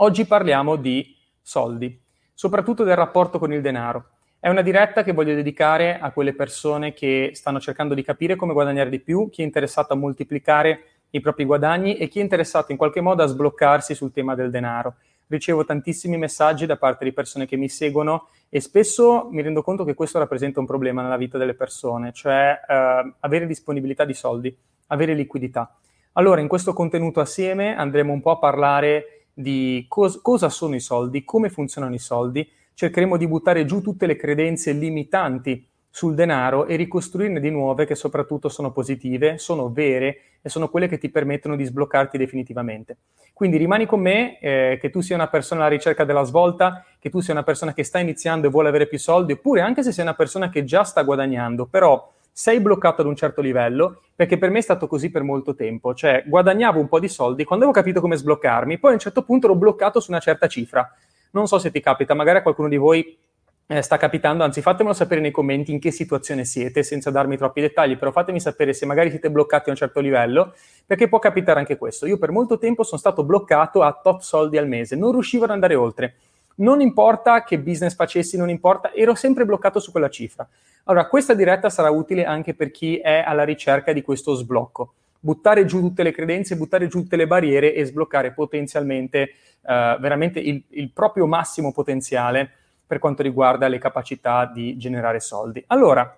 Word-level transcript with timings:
Oggi 0.00 0.26
parliamo 0.26 0.76
di 0.76 1.16
soldi, 1.40 1.98
soprattutto 2.34 2.84
del 2.84 2.96
rapporto 2.96 3.38
con 3.38 3.54
il 3.54 3.62
denaro. 3.62 4.10
È 4.38 4.50
una 4.50 4.60
diretta 4.60 5.02
che 5.02 5.14
voglio 5.14 5.34
dedicare 5.34 5.98
a 5.98 6.10
quelle 6.10 6.34
persone 6.34 6.92
che 6.92 7.30
stanno 7.32 7.60
cercando 7.60 7.94
di 7.94 8.02
capire 8.02 8.36
come 8.36 8.52
guadagnare 8.52 8.90
di 8.90 9.00
più, 9.00 9.30
chi 9.30 9.40
è 9.40 9.44
interessato 9.46 9.94
a 9.94 9.96
moltiplicare 9.96 10.80
i 11.10 11.20
propri 11.20 11.46
guadagni 11.46 11.96
e 11.96 12.08
chi 12.08 12.18
è 12.18 12.22
interessato 12.22 12.72
in 12.72 12.76
qualche 12.76 13.00
modo 13.00 13.22
a 13.22 13.26
sbloccarsi 13.26 13.94
sul 13.94 14.12
tema 14.12 14.34
del 14.34 14.50
denaro. 14.50 14.96
Ricevo 15.28 15.64
tantissimi 15.64 16.18
messaggi 16.18 16.66
da 16.66 16.76
parte 16.76 17.06
di 17.06 17.14
persone 17.14 17.46
che 17.46 17.56
mi 17.56 17.70
seguono 17.70 18.28
e 18.50 18.60
spesso 18.60 19.28
mi 19.30 19.40
rendo 19.40 19.62
conto 19.62 19.84
che 19.84 19.94
questo 19.94 20.18
rappresenta 20.18 20.60
un 20.60 20.66
problema 20.66 21.00
nella 21.00 21.16
vita 21.16 21.38
delle 21.38 21.54
persone, 21.54 22.12
cioè 22.12 22.60
eh, 22.68 23.14
avere 23.20 23.46
disponibilità 23.46 24.04
di 24.04 24.12
soldi, 24.12 24.54
avere 24.88 25.14
liquidità. 25.14 25.74
Allora, 26.12 26.42
in 26.42 26.48
questo 26.48 26.74
contenuto 26.74 27.20
assieme 27.20 27.74
andremo 27.74 28.12
un 28.12 28.20
po' 28.20 28.32
a 28.32 28.38
parlare 28.38 29.15
di 29.38 29.84
cos- 29.86 30.22
cosa 30.22 30.48
sono 30.48 30.74
i 30.76 30.80
soldi, 30.80 31.22
come 31.22 31.50
funzionano 31.50 31.94
i 31.94 31.98
soldi, 31.98 32.48
cercheremo 32.72 33.18
di 33.18 33.28
buttare 33.28 33.66
giù 33.66 33.82
tutte 33.82 34.06
le 34.06 34.16
credenze 34.16 34.72
limitanti 34.72 35.68
sul 35.90 36.14
denaro 36.14 36.66
e 36.66 36.76
ricostruirne 36.76 37.38
di 37.38 37.50
nuove 37.50 37.84
che 37.84 37.94
soprattutto 37.94 38.48
sono 38.48 38.72
positive, 38.72 39.36
sono 39.36 39.70
vere 39.70 40.20
e 40.40 40.48
sono 40.48 40.70
quelle 40.70 40.88
che 40.88 40.96
ti 40.96 41.10
permettono 41.10 41.54
di 41.54 41.64
sbloccarti 41.64 42.16
definitivamente. 42.16 42.96
Quindi 43.34 43.58
rimani 43.58 43.84
con 43.84 44.00
me, 44.00 44.38
eh, 44.40 44.78
che 44.80 44.88
tu 44.88 45.00
sia 45.02 45.16
una 45.16 45.28
persona 45.28 45.60
alla 45.60 45.70
ricerca 45.70 46.04
della 46.04 46.22
svolta, 46.22 46.82
che 46.98 47.10
tu 47.10 47.20
sia 47.20 47.34
una 47.34 47.42
persona 47.42 47.74
che 47.74 47.84
sta 47.84 47.98
iniziando 47.98 48.46
e 48.46 48.50
vuole 48.50 48.68
avere 48.68 48.86
più 48.86 48.98
soldi, 48.98 49.32
oppure 49.32 49.60
anche 49.60 49.82
se 49.82 49.92
sei 49.92 50.04
una 50.04 50.14
persona 50.14 50.48
che 50.48 50.64
già 50.64 50.82
sta 50.82 51.02
guadagnando, 51.02 51.66
però 51.66 52.10
sei 52.38 52.60
bloccato 52.60 53.00
ad 53.00 53.06
un 53.06 53.16
certo 53.16 53.40
livello, 53.40 54.02
perché 54.14 54.36
per 54.36 54.50
me 54.50 54.58
è 54.58 54.60
stato 54.60 54.86
così 54.86 55.10
per 55.10 55.22
molto 55.22 55.54
tempo, 55.54 55.94
cioè 55.94 56.22
guadagnavo 56.26 56.78
un 56.78 56.86
po' 56.86 57.00
di 57.00 57.08
soldi 57.08 57.44
quando 57.44 57.64
avevo 57.64 57.80
capito 57.80 58.02
come 58.02 58.14
sbloccarmi, 58.14 58.78
poi 58.78 58.90
a 58.90 58.92
un 58.92 59.00
certo 59.00 59.22
punto 59.22 59.46
ero 59.46 59.56
bloccato 59.56 60.00
su 60.00 60.10
una 60.10 60.20
certa 60.20 60.46
cifra. 60.46 60.86
Non 61.30 61.46
so 61.46 61.58
se 61.58 61.70
ti 61.70 61.80
capita, 61.80 62.12
magari 62.12 62.36
a 62.36 62.42
qualcuno 62.42 62.68
di 62.68 62.76
voi 62.76 63.16
eh, 63.66 63.80
sta 63.80 63.96
capitando, 63.96 64.44
anzi 64.44 64.60
fatemelo 64.60 64.94
sapere 64.94 65.22
nei 65.22 65.30
commenti 65.30 65.72
in 65.72 65.80
che 65.80 65.90
situazione 65.90 66.44
siete, 66.44 66.82
senza 66.82 67.10
darmi 67.10 67.38
troppi 67.38 67.62
dettagli, 67.62 67.96
però 67.96 68.12
fatemi 68.12 68.38
sapere 68.38 68.74
se 68.74 68.84
magari 68.84 69.08
siete 69.08 69.30
bloccati 69.30 69.70
a 69.70 69.72
un 69.72 69.78
certo 69.78 70.00
livello, 70.00 70.52
perché 70.84 71.08
può 71.08 71.18
capitare 71.18 71.60
anche 71.60 71.78
questo. 71.78 72.04
Io 72.04 72.18
per 72.18 72.32
molto 72.32 72.58
tempo 72.58 72.82
sono 72.82 73.00
stato 73.00 73.24
bloccato 73.24 73.80
a 73.82 73.98
top 74.02 74.20
soldi 74.20 74.58
al 74.58 74.68
mese, 74.68 74.94
non 74.94 75.12
riuscivo 75.12 75.44
ad 75.44 75.52
andare 75.52 75.74
oltre. 75.74 76.16
Non 76.56 76.82
importa 76.82 77.44
che 77.44 77.58
business 77.58 77.94
facessi, 77.94 78.36
non 78.36 78.50
importa, 78.50 78.92
ero 78.92 79.14
sempre 79.14 79.46
bloccato 79.46 79.80
su 79.80 79.90
quella 79.90 80.10
cifra. 80.10 80.46
Allora, 80.88 81.08
questa 81.08 81.34
diretta 81.34 81.68
sarà 81.68 81.90
utile 81.90 82.24
anche 82.24 82.54
per 82.54 82.70
chi 82.70 82.98
è 82.98 83.24
alla 83.26 83.42
ricerca 83.42 83.92
di 83.92 84.02
questo 84.02 84.34
sblocco. 84.34 84.94
Buttare 85.18 85.64
giù 85.64 85.80
tutte 85.80 86.04
le 86.04 86.12
credenze, 86.12 86.56
buttare 86.56 86.86
giù 86.86 87.00
tutte 87.02 87.16
le 87.16 87.26
barriere 87.26 87.74
e 87.74 87.84
sbloccare 87.84 88.32
potenzialmente 88.32 89.18
eh, 89.18 89.96
veramente 89.98 90.38
il, 90.38 90.62
il 90.68 90.92
proprio 90.92 91.26
massimo 91.26 91.72
potenziale 91.72 92.48
per 92.86 93.00
quanto 93.00 93.24
riguarda 93.24 93.66
le 93.66 93.78
capacità 93.78 94.46
di 94.46 94.76
generare 94.76 95.18
soldi. 95.18 95.62
Allora, 95.66 96.16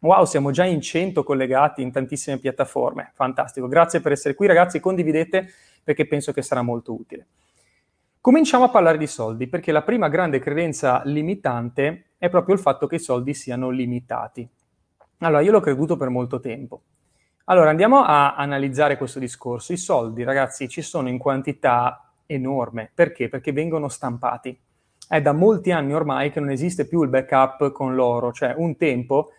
wow, 0.00 0.24
siamo 0.24 0.50
già 0.50 0.64
in 0.64 0.80
100 0.80 1.22
collegati 1.22 1.82
in 1.82 1.92
tantissime 1.92 2.38
piattaforme. 2.38 3.12
Fantastico. 3.14 3.68
Grazie 3.68 4.00
per 4.00 4.10
essere 4.10 4.34
qui, 4.34 4.48
ragazzi. 4.48 4.80
Condividete 4.80 5.48
perché 5.84 6.08
penso 6.08 6.32
che 6.32 6.42
sarà 6.42 6.62
molto 6.62 6.92
utile. 6.92 7.26
Cominciamo 8.20 8.64
a 8.64 8.68
parlare 8.68 8.98
di 8.98 9.06
soldi, 9.06 9.46
perché 9.46 9.70
la 9.70 9.82
prima 9.82 10.08
grande 10.08 10.40
credenza 10.40 11.02
limitante 11.04 12.07
è 12.18 12.28
proprio 12.28 12.54
il 12.54 12.60
fatto 12.60 12.86
che 12.86 12.96
i 12.96 13.00
soldi 13.00 13.32
siano 13.32 13.70
limitati. 13.70 14.46
Allora, 15.18 15.40
io 15.40 15.52
l'ho 15.52 15.60
creduto 15.60 15.96
per 15.96 16.08
molto 16.08 16.40
tempo. 16.40 16.82
Allora, 17.44 17.70
andiamo 17.70 18.02
a 18.02 18.34
analizzare 18.34 18.98
questo 18.98 19.18
discorso. 19.18 19.72
I 19.72 19.78
soldi, 19.78 20.22
ragazzi, 20.24 20.68
ci 20.68 20.82
sono 20.82 21.08
in 21.08 21.16
quantità 21.16 22.12
enorme. 22.26 22.90
Perché? 22.94 23.28
Perché 23.28 23.52
vengono 23.52 23.88
stampati. 23.88 24.58
È 25.08 25.22
da 25.22 25.32
molti 25.32 25.70
anni 25.70 25.94
ormai 25.94 26.30
che 26.30 26.40
non 26.40 26.50
esiste 26.50 26.86
più 26.86 27.02
il 27.02 27.08
backup 27.08 27.72
con 27.72 27.94
l'oro, 27.94 28.32
cioè 28.32 28.52
un 28.56 28.76
tempo 28.76 29.30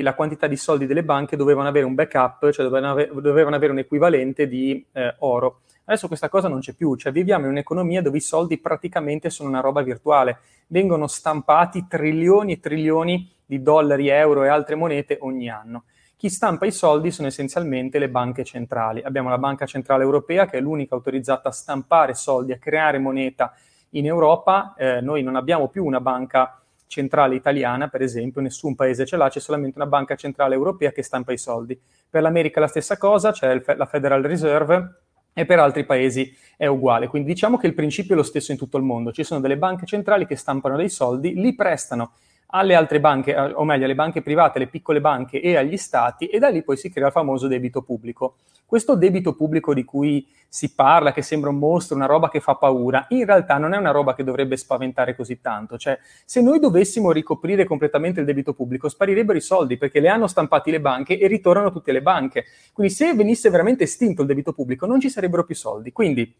la 0.00 0.14
quantità 0.14 0.46
di 0.46 0.56
soldi 0.56 0.86
delle 0.86 1.02
banche 1.02 1.36
dovevano 1.36 1.68
avere 1.68 1.84
un 1.84 1.94
backup, 1.94 2.50
cioè 2.50 2.68
dovevano 2.68 3.56
avere 3.56 3.72
un 3.72 3.78
equivalente 3.78 4.46
di 4.46 4.84
eh, 4.92 5.16
oro. 5.20 5.62
Adesso 5.84 6.06
questa 6.06 6.28
cosa 6.28 6.46
non 6.46 6.60
c'è 6.60 6.74
più, 6.74 6.94
cioè 6.94 7.10
viviamo 7.10 7.46
in 7.46 7.50
un'economia 7.50 8.00
dove 8.00 8.18
i 8.18 8.20
soldi 8.20 8.58
praticamente 8.58 9.28
sono 9.28 9.48
una 9.48 9.58
roba 9.58 9.82
virtuale, 9.82 10.38
vengono 10.72 11.06
stampati 11.06 11.86
trilioni 11.86 12.52
e 12.52 12.60
trilioni 12.60 13.30
di 13.44 13.62
dollari, 13.62 14.08
euro 14.08 14.42
e 14.42 14.48
altre 14.48 14.74
monete 14.74 15.18
ogni 15.20 15.50
anno. 15.50 15.84
Chi 16.16 16.30
stampa 16.30 16.64
i 16.64 16.72
soldi 16.72 17.10
sono 17.10 17.28
essenzialmente 17.28 17.98
le 17.98 18.08
banche 18.08 18.42
centrali. 18.42 19.02
Abbiamo 19.02 19.28
la 19.28 19.36
Banca 19.36 19.66
Centrale 19.66 20.02
Europea 20.02 20.46
che 20.46 20.56
è 20.56 20.60
l'unica 20.60 20.94
autorizzata 20.94 21.50
a 21.50 21.52
stampare 21.52 22.14
soldi, 22.14 22.52
a 22.52 22.58
creare 22.58 22.98
moneta 22.98 23.52
in 23.90 24.06
Europa. 24.06 24.74
Eh, 24.78 25.02
noi 25.02 25.22
non 25.22 25.36
abbiamo 25.36 25.68
più 25.68 25.84
una 25.84 26.00
banca 26.00 26.62
centrale 26.86 27.34
italiana, 27.34 27.88
per 27.88 28.00
esempio, 28.00 28.40
nessun 28.40 28.74
paese 28.74 29.04
ce 29.04 29.16
l'ha, 29.16 29.28
c'è 29.28 29.40
solamente 29.40 29.78
una 29.78 29.88
banca 29.88 30.14
centrale 30.14 30.54
europea 30.54 30.90
che 30.90 31.02
stampa 31.02 31.32
i 31.32 31.38
soldi. 31.38 31.78
Per 32.08 32.22
l'America 32.22 32.60
la 32.60 32.66
stessa 32.66 32.96
cosa, 32.96 33.32
c'è 33.32 33.62
la 33.76 33.86
Federal 33.86 34.22
Reserve 34.22 35.01
e 35.32 35.44
per 35.44 35.58
altri 35.58 35.84
paesi 35.84 36.34
è 36.56 36.66
uguale. 36.66 37.08
Quindi 37.08 37.32
diciamo 37.32 37.56
che 37.56 37.66
il 37.66 37.74
principio 37.74 38.14
è 38.14 38.16
lo 38.16 38.22
stesso 38.22 38.52
in 38.52 38.58
tutto 38.58 38.76
il 38.76 38.84
mondo. 38.84 39.12
Ci 39.12 39.24
sono 39.24 39.40
delle 39.40 39.56
banche 39.56 39.86
centrali 39.86 40.26
che 40.26 40.36
stampano 40.36 40.76
dei 40.76 40.88
soldi, 40.88 41.34
li 41.34 41.54
prestano 41.54 42.12
alle 42.54 42.74
altre 42.74 43.00
banche, 43.00 43.34
eh, 43.34 43.52
o 43.52 43.64
meglio 43.64 43.84
alle 43.84 43.94
banche 43.94 44.22
private, 44.22 44.58
alle 44.58 44.68
piccole 44.68 45.00
banche 45.00 45.40
e 45.40 45.56
agli 45.56 45.76
stati 45.76 46.26
e 46.26 46.38
da 46.38 46.48
lì 46.48 46.62
poi 46.62 46.76
si 46.76 46.90
crea 46.90 47.06
il 47.06 47.12
famoso 47.12 47.46
debito 47.46 47.82
pubblico. 47.82 48.36
Questo 48.72 48.94
debito 48.94 49.34
pubblico 49.34 49.74
di 49.74 49.84
cui 49.84 50.26
si 50.48 50.74
parla, 50.74 51.12
che 51.12 51.20
sembra 51.20 51.50
un 51.50 51.58
mostro, 51.58 51.94
una 51.94 52.06
roba 52.06 52.30
che 52.30 52.40
fa 52.40 52.54
paura, 52.54 53.04
in 53.10 53.26
realtà 53.26 53.58
non 53.58 53.74
è 53.74 53.76
una 53.76 53.90
roba 53.90 54.14
che 54.14 54.24
dovrebbe 54.24 54.56
spaventare 54.56 55.14
così 55.14 55.42
tanto. 55.42 55.76
Cioè, 55.76 55.98
se 56.24 56.40
noi 56.40 56.58
dovessimo 56.58 57.12
ricoprire 57.12 57.66
completamente 57.66 58.20
il 58.20 58.24
debito 58.24 58.54
pubblico, 58.54 58.88
sparirebbero 58.88 59.36
i 59.36 59.42
soldi 59.42 59.76
perché 59.76 60.00
le 60.00 60.08
hanno 60.08 60.26
stampati 60.26 60.70
le 60.70 60.80
banche 60.80 61.18
e 61.18 61.26
ritornano 61.26 61.70
tutte 61.70 61.92
le 61.92 62.00
banche. 62.00 62.46
Quindi 62.72 62.94
se 62.94 63.12
venisse 63.12 63.50
veramente 63.50 63.84
estinto 63.84 64.22
il 64.22 64.28
debito 64.28 64.54
pubblico, 64.54 64.86
non 64.86 65.00
ci 65.00 65.10
sarebbero 65.10 65.44
più 65.44 65.54
soldi. 65.54 65.92
Quindi 65.92 66.34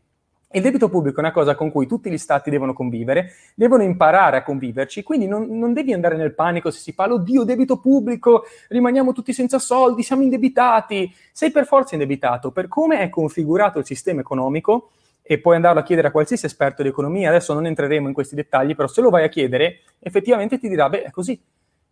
il 0.52 0.62
debito 0.62 0.88
pubblico 0.88 1.16
è 1.16 1.20
una 1.20 1.32
cosa 1.32 1.54
con 1.54 1.70
cui 1.70 1.86
tutti 1.86 2.10
gli 2.10 2.18
stati 2.18 2.50
devono 2.50 2.72
convivere, 2.72 3.32
devono 3.54 3.82
imparare 3.82 4.36
a 4.38 4.42
conviverci, 4.42 5.02
quindi 5.02 5.26
non, 5.26 5.46
non, 5.48 5.72
devi 5.72 5.92
andare 5.92 6.16
nel 6.16 6.34
panico 6.34 6.70
se 6.70 6.78
si 6.78 6.94
parla, 6.94 7.14
oddio, 7.14 7.44
debito 7.44 7.78
pubblico, 7.78 8.44
rimaniamo 8.68 9.12
tutti 9.12 9.32
senza 9.32 9.58
soldi, 9.58 10.02
siamo 10.02 10.22
indebitati. 10.22 11.12
Sei 11.32 11.50
per 11.50 11.66
forza 11.66 11.94
indebitato. 11.94 12.50
Per 12.50 12.68
come 12.68 13.00
è 13.00 13.08
configurato 13.08 13.78
il 13.78 13.84
sistema 13.84 14.20
economico, 14.20 14.90
e 15.22 15.38
puoi 15.38 15.54
andarlo 15.54 15.80
a 15.80 15.82
chiedere 15.84 16.08
a 16.08 16.10
qualsiasi 16.10 16.46
esperto 16.46 16.82
di 16.82 16.88
economia, 16.88 17.28
adesso 17.28 17.54
non 17.54 17.66
entreremo 17.66 18.08
in 18.08 18.14
questi 18.14 18.34
dettagli, 18.34 18.74
però 18.74 18.88
se 18.88 19.00
lo 19.00 19.08
vai 19.08 19.24
a 19.24 19.28
chiedere, 19.28 19.80
effettivamente 20.00 20.58
ti 20.58 20.68
dirà, 20.68 20.88
beh, 20.88 21.04
è 21.04 21.10
così. 21.10 21.40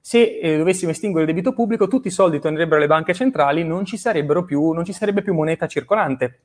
Se 0.03 0.39
eh, 0.39 0.57
dovessimo 0.57 0.91
estinguere 0.91 1.27
il 1.27 1.35
debito 1.35 1.55
pubblico, 1.55 1.87
tutti 1.87 2.09
i 2.09 2.11
soldi 2.11 2.41
tornerebbero 2.41 2.79
alle 2.79 2.87
banche 2.87 3.15
centrali, 3.15 3.65
non 3.65 3.85
ci, 3.85 4.01
più, 4.47 4.71
non 4.73 4.85
ci 4.85 4.93
sarebbe 4.93 5.23
più 5.23 5.35
moneta 5.35 5.67
circolante. 5.67 6.41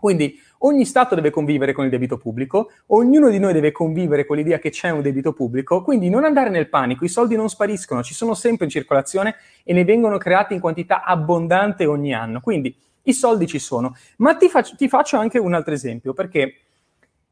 Quindi 0.00 0.40
ogni 0.58 0.84
Stato 0.86 1.14
deve 1.14 1.30
convivere 1.30 1.72
con 1.72 1.84
il 1.84 1.90
debito 1.90 2.16
pubblico, 2.16 2.70
ognuno 2.86 3.28
di 3.28 3.38
noi 3.38 3.52
deve 3.52 3.70
convivere 3.70 4.24
con 4.24 4.36
l'idea 4.36 4.58
che 4.58 4.70
c'è 4.70 4.90
un 4.90 5.02
debito 5.02 5.32
pubblico, 5.32 5.82
quindi 5.82 6.08
non 6.08 6.24
andare 6.24 6.50
nel 6.50 6.68
panico, 6.68 7.04
i 7.04 7.08
soldi 7.08 7.36
non 7.36 7.48
spariscono, 7.48 8.02
ci 8.02 8.14
sono 8.14 8.34
sempre 8.34 8.64
in 8.64 8.70
circolazione 8.70 9.36
e 9.62 9.72
ne 9.72 9.84
vengono 9.84 10.18
creati 10.18 10.54
in 10.54 10.60
quantità 10.60 11.04
abbondante 11.04 11.84
ogni 11.84 12.14
anno. 12.14 12.40
Quindi 12.40 12.74
i 13.02 13.12
soldi 13.12 13.46
ci 13.46 13.58
sono. 13.58 13.94
Ma 14.16 14.34
ti, 14.34 14.48
faccio, 14.48 14.74
ti 14.74 14.88
faccio 14.88 15.18
anche 15.18 15.38
un 15.38 15.54
altro 15.54 15.74
esempio, 15.74 16.12
perché 16.14 16.54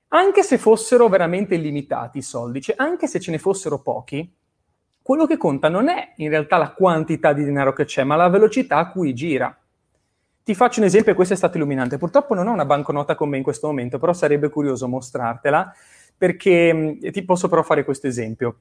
anche 0.08 0.42
se 0.42 0.58
fossero 0.58 1.08
veramente 1.08 1.56
limitati 1.56 2.18
i 2.18 2.22
soldi, 2.22 2.60
cioè 2.60 2.76
anche 2.78 3.06
se 3.06 3.20
ce 3.20 3.30
ne 3.30 3.38
fossero 3.38 3.80
pochi, 3.80 4.30
quello 5.02 5.26
che 5.26 5.36
conta 5.38 5.68
non 5.68 5.88
è 5.88 6.12
in 6.16 6.28
realtà 6.28 6.58
la 6.58 6.72
quantità 6.72 7.32
di 7.32 7.44
denaro 7.44 7.72
che 7.72 7.84
c'è, 7.84 8.04
ma 8.04 8.16
la 8.16 8.28
velocità 8.28 8.76
a 8.76 8.90
cui 8.90 9.14
gira. 9.14 9.56
Ti 10.48 10.54
faccio 10.54 10.80
un 10.80 10.86
esempio 10.86 11.14
questo 11.14 11.34
è 11.34 11.36
stato 11.36 11.58
illuminante. 11.58 11.98
Purtroppo 11.98 12.32
non 12.32 12.48
ho 12.48 12.52
una 12.54 12.64
banconota 12.64 13.14
con 13.14 13.28
me 13.28 13.36
in 13.36 13.42
questo 13.42 13.66
momento, 13.66 13.98
però 13.98 14.14
sarebbe 14.14 14.48
curioso 14.48 14.88
mostrartela 14.88 15.74
perché 16.16 16.72
mm, 16.72 17.10
ti 17.10 17.22
posso 17.22 17.50
però 17.50 17.62
fare 17.62 17.84
questo 17.84 18.06
esempio. 18.06 18.60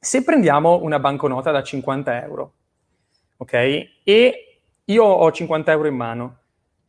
Se 0.00 0.24
prendiamo 0.24 0.82
una 0.82 0.98
banconota 0.98 1.52
da 1.52 1.62
50 1.62 2.24
euro, 2.24 2.54
ok? 3.36 3.52
E 4.02 4.58
io 4.84 5.04
ho 5.04 5.30
50 5.30 5.70
euro 5.70 5.86
in 5.86 5.94
mano, 5.94 6.38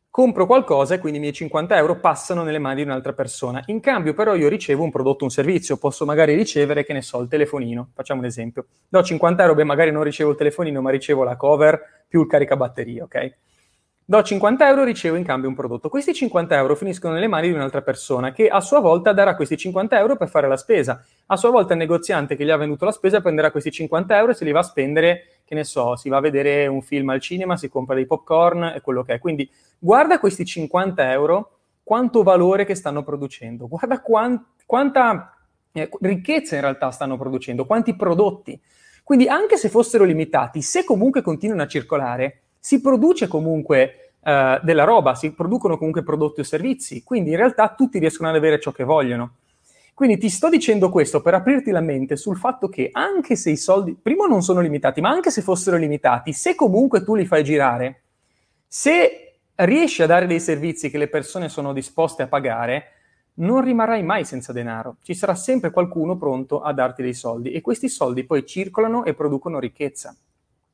compro 0.10 0.48
qualcosa 0.48 0.96
e 0.96 0.98
quindi 0.98 1.20
i 1.20 1.22
miei 1.22 1.34
50 1.34 1.78
euro 1.78 2.00
passano 2.00 2.42
nelle 2.42 2.58
mani 2.58 2.78
di 2.78 2.90
un'altra 2.90 3.14
persona. 3.14 3.62
In 3.68 3.82
cambio 3.82 4.16
però 4.16 4.34
io 4.34 4.50
ricevo 4.50 4.82
un 4.82 4.90
prodotto, 4.90 5.26
un 5.26 5.30
servizio, 5.30 5.78
posso 5.78 6.06
magari 6.06 6.34
ricevere, 6.34 6.84
che 6.84 6.94
ne 6.94 7.04
so, 7.04 7.22
il 7.22 7.28
telefonino, 7.28 7.92
facciamo 7.94 8.22
un 8.22 8.26
esempio. 8.26 8.66
Do 8.90 9.04
50 9.04 9.44
euro, 9.44 9.54
beh 9.54 9.64
magari 9.64 9.92
non 9.92 10.02
ricevo 10.02 10.32
il 10.32 10.38
telefonino, 10.38 10.82
ma 10.82 10.90
ricevo 10.90 11.24
la 11.24 11.36
cover 11.36 12.06
più 12.08 12.22
il 12.22 12.28
caricabatterie, 12.28 13.02
ok? 13.04 13.34
Do 14.06 14.22
50 14.22 14.68
euro 14.68 14.84
ricevo 14.84 15.16
in 15.16 15.24
cambio 15.24 15.48
un 15.48 15.56
prodotto. 15.56 15.88
Questi 15.88 16.14
50 16.14 16.58
euro 16.58 16.76
finiscono 16.76 17.14
nelle 17.14 17.28
mani 17.28 17.48
di 17.48 17.54
un'altra 17.54 17.82
persona 17.82 18.34
che 18.34 18.50
a 18.50 18.60
sua 18.60 18.82
volta 18.82 19.14
darà 19.14 19.34
questi 19.34 19.56
50 19.56 19.98
euro 19.98 20.18
per 20.18 20.28
fare 20.28 20.50
la 20.50 20.58
spesa. 20.58 21.02
A 21.28 21.38
sua 21.38 21.52
volta 21.52 21.72
il 21.72 21.80
negoziante 21.80 22.36
che 22.36 22.44
gli 22.44 22.50
ha 22.50 22.58
venduto 22.58 22.84
la 22.84 22.92
spesa 22.92 23.22
prenderà 23.22 23.50
questi 23.50 23.72
50 23.72 24.18
euro 24.18 24.34
e 24.34 24.36
se 24.36 24.44
li 24.44 24.52
va 24.52 24.60
a 24.60 24.64
spendere, 24.64 25.40
che 25.46 25.56
ne 25.56 25.64
so, 25.64 25.96
si 25.96 26.10
va 26.10 26.18
a 26.18 26.20
vedere 26.20 26.68
un 26.68 26.82
film 26.82 27.10
al 27.10 27.22
cinema, 27.22 27.56
si 27.56 27.70
compra 27.70 27.96
dei 27.96 28.06
popcorn 28.06 28.74
e 28.76 28.82
quello 28.82 29.04
che 29.04 29.14
è. 29.14 29.20
Quindi 29.20 29.50
guarda 29.80 30.20
questi 30.20 30.44
50 30.44 31.10
euro 31.10 31.60
quanto 31.82 32.24
valore 32.24 32.66
che 32.66 32.76
stanno 32.76 33.04
producendo, 33.04 33.70
guarda 33.70 34.02
quant- 34.02 34.48
quanta 34.66 35.34
eh, 35.72 35.90
ricchezza 36.02 36.56
in 36.56 36.62
realtà 36.62 36.92
stanno 36.92 37.18
producendo, 37.18 37.66
quanti 37.66 37.96
prodotti. 37.96 38.60
Quindi 39.02 39.30
anche 39.30 39.56
se 39.56 39.70
fossero 39.70 40.04
limitati, 40.04 40.62
se 40.62 40.84
comunque 40.84 41.22
continuano 41.22 41.62
a 41.62 41.68
circolare, 41.68 42.42
si 42.66 42.80
produce 42.80 43.28
comunque 43.28 44.14
eh, 44.24 44.58
della 44.64 44.86
roba, 44.86 45.16
si 45.16 45.34
producono 45.34 45.78
comunque 45.78 46.02
prodotti 46.02 46.40
o 46.40 46.44
servizi, 46.46 47.04
quindi 47.04 47.32
in 47.32 47.36
realtà 47.36 47.74
tutti 47.76 48.00
riescono 48.00 48.30
ad 48.30 48.36
avere 48.38 48.58
ciò 48.58 48.72
che 48.72 48.86
vogliono. 48.86 49.34
Quindi 49.94 50.18
ti 50.18 50.30
sto 50.30 50.48
dicendo 50.48 50.90
questo 50.90 51.22
per 51.22 51.34
aprirti 51.34 51.72
la 51.72 51.82
mente 51.82 52.16
sul 52.16 52.38
fatto 52.38 52.70
che 52.70 52.88
anche 52.94 53.36
se 53.36 53.50
i 53.50 53.58
soldi, 53.58 53.98
prima 54.02 54.28
non 54.28 54.42
sono 54.42 54.62
limitati, 54.62 55.02
ma 55.02 55.10
anche 55.10 55.30
se 55.30 55.42
fossero 55.42 55.76
limitati, 55.76 56.32
se 56.32 56.56
comunque 56.56 57.04
tu 57.04 57.16
li 57.16 57.26
fai 57.26 57.44
girare, 57.44 58.04
se 58.66 59.40
riesci 59.56 60.02
a 60.02 60.06
dare 60.08 60.26
dei 60.26 60.40
servizi 60.40 60.90
che 60.90 60.98
le 60.98 61.10
persone 61.10 61.50
sono 61.50 61.74
disposte 61.74 62.24
a 62.24 62.28
pagare, 62.28 62.86
non 63.36 63.62
rimarrai 63.62 64.04
mai 64.04 64.24
senza 64.24 64.54
denaro. 64.54 64.96
Ci 65.02 65.14
sarà 65.14 65.36
sempre 65.36 65.70
qualcuno 65.70 66.16
pronto 66.16 66.62
a 66.62 66.72
darti 66.72 67.02
dei 67.02 67.14
soldi 67.14 67.52
e 67.52 67.60
questi 67.60 67.90
soldi 67.90 68.24
poi 68.24 68.46
circolano 68.46 69.04
e 69.04 69.14
producono 69.14 69.60
ricchezza. 69.60 70.16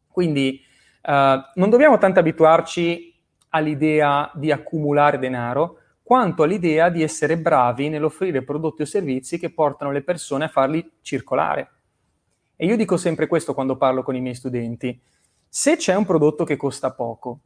Quindi 0.08 0.68
uh, 1.02 1.12
non 1.56 1.70
dobbiamo 1.70 1.98
tanto 1.98 2.20
abituarci 2.20 3.16
all'idea 3.50 4.32
di 4.36 4.52
accumulare 4.52 5.20
denaro, 5.20 5.78
quanto 6.04 6.44
all'idea 6.44 6.90
di 6.90 7.04
essere 7.04 7.38
bravi 7.38 7.90
nell'offrire 7.90 8.44
prodotti 8.44 8.82
o 8.82 8.86
servizi 8.86 9.38
che 9.38 9.52
portano 9.52 9.92
le 9.92 10.02
persone 10.02 10.46
a 10.46 10.50
farli 10.50 10.98
circolare. 11.02 11.70
E 12.56 12.66
io 12.66 12.76
dico 12.76 12.98
sempre 12.98 13.28
questo 13.28 13.54
quando 13.54 13.78
parlo 13.78 14.02
con 14.02 14.16
i 14.16 14.22
miei 14.22 14.36
studenti. 14.36 15.00
Se 15.48 15.78
c'è 15.78 15.96
un 15.96 16.06
prodotto 16.06 16.44
che 16.46 16.58
costa 16.58 16.92
poco, 16.92 17.42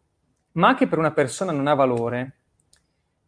ma 0.54 0.76
che 0.76 0.88
per 0.88 0.98
una 0.98 1.12
persona 1.12 1.52
non 1.52 1.68
ha 1.68 1.74
valore, 1.74 2.38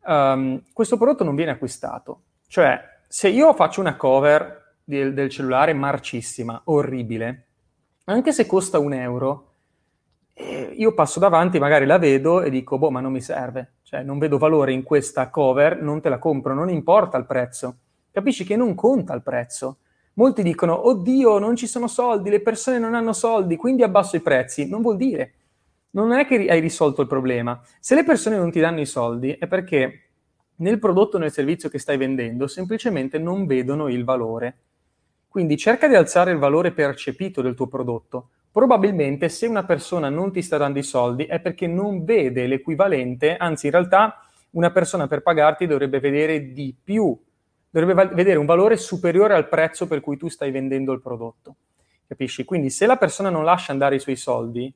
um, 0.05 0.63
questo 0.73 0.97
prodotto 0.97 1.23
non 1.23 1.35
viene 1.35 1.51
acquistato. 1.51 2.21
Cioè, 2.47 2.81
se 3.07 3.29
io 3.29 3.53
faccio 3.53 3.81
una 3.81 3.95
cover 3.95 4.77
del, 4.83 5.13
del 5.13 5.29
cellulare 5.29 5.73
marcissima, 5.73 6.61
orribile, 6.65 7.47
anche 8.05 8.31
se 8.31 8.45
costa 8.45 8.79
un 8.79 8.93
euro, 8.93 9.49
eh, 9.49 9.54
io 10.75 10.93
passo 10.93 11.19
davanti, 11.19 11.59
magari 11.59 11.85
la 11.85 11.97
vedo 11.97 12.41
e 12.41 12.49
dico, 12.49 12.77
boh, 12.77 12.91
ma 12.91 12.99
non 12.99 13.11
mi 13.11 13.21
serve 13.21 13.75
cioè 13.85 14.01
non 14.01 14.17
vedo 14.17 14.39
valore 14.39 14.73
in 14.73 14.81
questa 14.81 15.29
cover, 15.29 15.79
non 15.79 16.01
te 16.01 16.09
la 16.09 16.17
compro, 16.17 16.55
non 16.55 16.69
importa 16.69 17.17
il 17.17 17.25
prezzo. 17.27 17.77
Capisci 18.11 18.43
che 18.43 18.55
non 18.55 18.73
conta 18.73 19.13
il 19.13 19.21
prezzo. 19.21 19.77
Molti 20.13 20.41
dicono, 20.41 20.87
oddio, 20.87 21.37
non 21.37 21.55
ci 21.55 21.67
sono 21.67 21.87
soldi, 21.87 22.31
le 22.31 22.41
persone 22.41 22.79
non 22.79 22.95
hanno 22.95 23.13
soldi, 23.13 23.55
quindi 23.55 23.83
abbasso 23.83 24.15
i 24.15 24.21
prezzi. 24.21 24.67
Non 24.67 24.81
vuol 24.81 24.97
dire. 24.97 25.33
Non 25.91 26.13
è 26.13 26.25
che 26.25 26.47
hai 26.49 26.59
risolto 26.59 27.01
il 27.01 27.07
problema. 27.07 27.61
Se 27.79 27.93
le 27.93 28.03
persone 28.03 28.37
non 28.37 28.49
ti 28.49 28.59
danno 28.59 28.81
i 28.81 28.85
soldi 28.85 29.31
è 29.31 29.47
perché 29.47 30.09
nel 30.55 30.79
prodotto 30.79 31.17
o 31.17 31.19
nel 31.19 31.31
servizio 31.31 31.69
che 31.69 31.77
stai 31.77 31.97
vendendo 31.97 32.47
semplicemente 32.47 33.19
non 33.19 33.45
vedono 33.45 33.87
il 33.87 34.03
valore. 34.03 34.57
Quindi 35.27 35.57
cerca 35.57 35.87
di 35.87 35.95
alzare 35.95 36.31
il 36.31 36.37
valore 36.37 36.71
percepito 36.71 37.43
del 37.43 37.53
tuo 37.53 37.67
prodotto. 37.67 38.29
Probabilmente 38.55 39.27
se 39.27 39.47
una 39.47 39.65
persona 39.65 40.07
non 40.07 40.31
ti 40.31 40.41
sta 40.41 40.55
dando 40.55 40.79
i 40.79 40.83
soldi 40.83 41.25
è 41.25 41.41
perché 41.41 41.67
non 41.67 42.05
vede 42.05 42.47
l'equivalente, 42.47 43.35
anzi 43.35 43.65
in 43.65 43.73
realtà 43.73 44.25
una 44.51 44.71
persona 44.71 45.07
per 45.07 45.23
pagarti 45.23 45.67
dovrebbe 45.67 45.99
vedere 45.99 46.53
di 46.53 46.73
più, 46.81 47.21
dovrebbe 47.69 47.93
val- 47.93 48.13
vedere 48.13 48.39
un 48.39 48.45
valore 48.45 48.77
superiore 48.77 49.33
al 49.33 49.49
prezzo 49.49 49.87
per 49.87 49.99
cui 49.99 50.15
tu 50.15 50.29
stai 50.29 50.51
vendendo 50.51 50.93
il 50.93 51.01
prodotto. 51.01 51.55
Capisci? 52.07 52.45
Quindi 52.45 52.69
se 52.69 52.85
la 52.85 52.95
persona 52.95 53.29
non 53.29 53.43
lascia 53.43 53.73
andare 53.73 53.95
i 53.95 53.99
suoi 53.99 54.15
soldi 54.15 54.73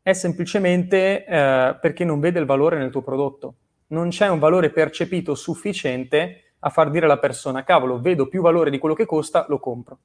è 0.00 0.12
semplicemente 0.12 1.24
eh, 1.26 1.76
perché 1.80 2.04
non 2.04 2.20
vede 2.20 2.38
il 2.38 2.46
valore 2.46 2.78
nel 2.78 2.92
tuo 2.92 3.02
prodotto. 3.02 3.54
Non 3.88 4.10
c'è 4.10 4.28
un 4.28 4.38
valore 4.38 4.70
percepito 4.70 5.34
sufficiente 5.34 6.52
a 6.60 6.70
far 6.70 6.88
dire 6.90 7.06
alla 7.06 7.18
persona, 7.18 7.64
cavolo, 7.64 8.00
vedo 8.00 8.28
più 8.28 8.42
valore 8.42 8.70
di 8.70 8.78
quello 8.78 8.94
che 8.94 9.06
costa, 9.06 9.44
lo 9.48 9.58
compro. 9.58 9.98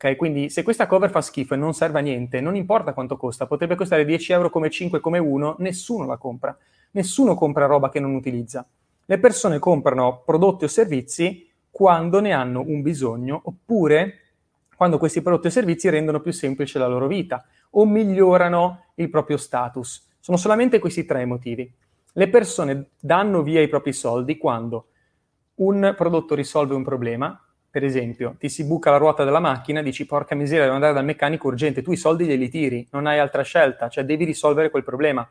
Ok, 0.00 0.14
quindi 0.14 0.48
se 0.48 0.62
questa 0.62 0.86
cover 0.86 1.10
fa 1.10 1.20
schifo 1.20 1.54
e 1.54 1.56
non 1.56 1.74
serve 1.74 1.98
a 1.98 2.02
niente, 2.02 2.40
non 2.40 2.54
importa 2.54 2.92
quanto 2.92 3.16
costa, 3.16 3.46
potrebbe 3.46 3.74
costare 3.74 4.04
10 4.04 4.30
euro 4.30 4.48
come 4.48 4.70
5 4.70 5.00
come 5.00 5.18
1, 5.18 5.56
nessuno 5.58 6.06
la 6.06 6.16
compra. 6.16 6.56
Nessuno 6.92 7.34
compra 7.34 7.66
roba 7.66 7.88
che 7.88 7.98
non 7.98 8.14
utilizza. 8.14 8.64
Le 9.04 9.18
persone 9.18 9.58
comprano 9.58 10.22
prodotti 10.24 10.62
o 10.62 10.68
servizi 10.68 11.50
quando 11.68 12.20
ne 12.20 12.30
hanno 12.30 12.62
un 12.64 12.80
bisogno 12.80 13.40
oppure 13.42 14.20
quando 14.76 14.98
questi 14.98 15.20
prodotti 15.20 15.48
o 15.48 15.50
servizi 15.50 15.88
rendono 15.88 16.20
più 16.20 16.30
semplice 16.30 16.78
la 16.78 16.86
loro 16.86 17.08
vita 17.08 17.44
o 17.70 17.84
migliorano 17.84 18.84
il 18.94 19.10
proprio 19.10 19.36
status. 19.36 20.10
Sono 20.20 20.36
solamente 20.36 20.78
questi 20.78 21.04
tre 21.06 21.24
motivi. 21.24 21.68
Le 22.12 22.28
persone 22.28 22.90
danno 23.00 23.42
via 23.42 23.60
i 23.60 23.68
propri 23.68 23.92
soldi 23.92 24.38
quando 24.38 24.90
un 25.56 25.92
prodotto 25.96 26.36
risolve 26.36 26.76
un 26.76 26.84
problema, 26.84 27.47
per 27.70 27.84
esempio, 27.84 28.34
ti 28.38 28.48
si 28.48 28.64
buca 28.64 28.90
la 28.90 28.96
ruota 28.96 29.24
della 29.24 29.40
macchina, 29.40 29.82
dici 29.82 30.06
porca 30.06 30.34
miseria, 30.34 30.62
devo 30.62 30.76
andare 30.76 30.94
dal 30.94 31.04
meccanico 31.04 31.48
urgente, 31.48 31.82
tu 31.82 31.92
i 31.92 31.96
soldi 31.96 32.24
glieli 32.24 32.48
tiri, 32.48 32.88
non 32.92 33.06
hai 33.06 33.18
altra 33.18 33.42
scelta, 33.42 33.88
cioè 33.88 34.04
devi 34.04 34.24
risolvere 34.24 34.70
quel 34.70 34.84
problema. 34.84 35.28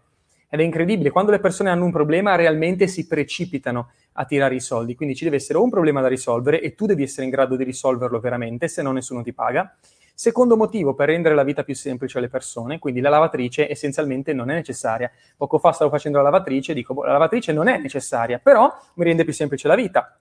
Ed 0.50 0.60
è 0.60 0.64
incredibile, 0.64 1.10
quando 1.10 1.32
le 1.32 1.40
persone 1.40 1.70
hanno 1.70 1.84
un 1.84 1.92
problema 1.92 2.36
realmente 2.36 2.88
si 2.88 3.08
precipitano 3.08 3.90
a 4.14 4.26
tirare 4.26 4.56
i 4.56 4.60
soldi, 4.60 4.96
quindi 4.96 5.16
ci 5.16 5.24
deve 5.24 5.38
essere 5.38 5.58
un 5.58 5.70
problema 5.70 6.00
da 6.00 6.08
risolvere 6.08 6.62
e 6.62 6.76
tu 6.76 6.86
devi 6.86 7.04
essere 7.04 7.26
in 7.26 7.32
grado 7.32 7.56
di 7.56 7.64
risolverlo 7.64 8.20
veramente, 8.20 8.68
se 8.68 8.82
no 8.82 8.92
nessuno 8.92 9.24
ti 9.24 9.34
paga. 9.34 9.76
Secondo 10.14 10.56
motivo, 10.56 10.94
per 10.94 11.10
rendere 11.10 11.36
la 11.36 11.44
vita 11.44 11.64
più 11.64 11.76
semplice 11.76 12.18
alle 12.18 12.30
persone, 12.30 12.80
quindi 12.80 13.02
la 13.02 13.10
lavatrice 13.10 13.70
essenzialmente 13.70 14.34
non 14.34 14.50
è 14.50 14.54
necessaria. 14.54 15.12
Poco 15.36 15.60
fa 15.60 15.72
stavo 15.72 15.92
facendo 15.92 16.18
la 16.18 16.24
lavatrice, 16.24 16.74
dico, 16.74 16.94
boh, 16.94 17.04
la 17.04 17.12
lavatrice 17.12 17.52
non 17.52 17.68
è 17.68 17.78
necessaria, 17.78 18.40
però 18.40 18.72
mi 18.96 19.04
rende 19.04 19.24
più 19.24 19.34
semplice 19.34 19.68
la 19.68 19.76
vita 19.76 20.18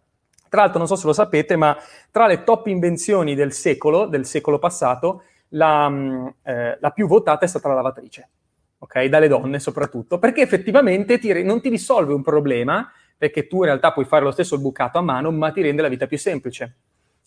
tra 0.48 0.62
l'altro, 0.62 0.78
non 0.78 0.86
so 0.86 0.96
se 0.96 1.06
lo 1.06 1.12
sapete, 1.12 1.56
ma 1.56 1.76
tra 2.10 2.26
le 2.26 2.44
top 2.44 2.66
invenzioni 2.66 3.34
del 3.34 3.52
secolo, 3.52 4.06
del 4.06 4.26
secolo 4.26 4.58
passato, 4.58 5.22
la, 5.50 5.88
mm, 5.88 6.26
eh, 6.42 6.78
la 6.80 6.90
più 6.90 7.06
votata 7.06 7.44
è 7.44 7.48
stata 7.48 7.68
la 7.68 7.74
lavatrice, 7.74 8.28
ok? 8.78 9.04
Dalle 9.04 9.28
donne 9.28 9.58
soprattutto, 9.58 10.18
perché 10.18 10.42
effettivamente 10.42 11.18
ti, 11.18 11.42
non 11.42 11.60
ti 11.60 11.68
risolve 11.68 12.12
un 12.12 12.22
problema, 12.22 12.90
perché 13.16 13.46
tu 13.46 13.58
in 13.58 13.64
realtà 13.64 13.92
puoi 13.92 14.04
fare 14.04 14.24
lo 14.24 14.30
stesso 14.30 14.54
il 14.54 14.60
bucato 14.60 14.98
a 14.98 15.02
mano, 15.02 15.30
ma 15.30 15.50
ti 15.50 15.62
rende 15.62 15.82
la 15.82 15.88
vita 15.88 16.06
più 16.06 16.18
semplice. 16.18 16.76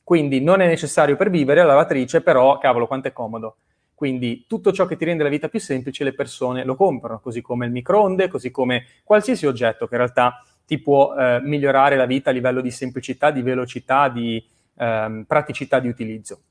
Quindi 0.03 0.41
non 0.41 0.61
è 0.61 0.67
necessario 0.67 1.15
per 1.15 1.29
vivere 1.29 1.61
la 1.61 1.67
lavatrice, 1.67 2.21
però, 2.21 2.57
cavolo, 2.57 2.87
quanto 2.87 3.07
è 3.07 3.13
comodo. 3.13 3.57
Quindi 3.99 4.45
tutto 4.47 4.71
ciò 4.71 4.85
che 4.85 4.95
ti 4.95 5.03
rende 5.03 5.23
la 5.23 5.29
vita 5.29 5.49
più 5.49 5.59
semplice 5.59 6.05
le 6.05 6.13
persone 6.13 6.63
lo 6.63 6.75
comprano, 6.75 7.19
così 7.19 7.41
come 7.41 7.65
il 7.65 7.71
microonde, 7.73 8.29
così 8.29 8.49
come 8.49 8.85
qualsiasi 9.03 9.45
oggetto 9.45 9.87
che 9.87 9.95
in 9.95 9.99
realtà 9.99 10.41
ti 10.69 10.77
può 10.77 11.15
eh, 11.15 11.39
migliorare 11.41 11.95
la 11.95 12.05
vita 12.05 12.29
a 12.29 12.33
livello 12.33 12.61
di 12.61 12.69
semplicità, 12.69 13.31
di 13.31 13.41
velocità, 13.41 14.07
di 14.07 14.47
ehm, 14.77 15.23
praticità 15.23 15.79
di 15.79 15.87
utilizzo. 15.87 16.41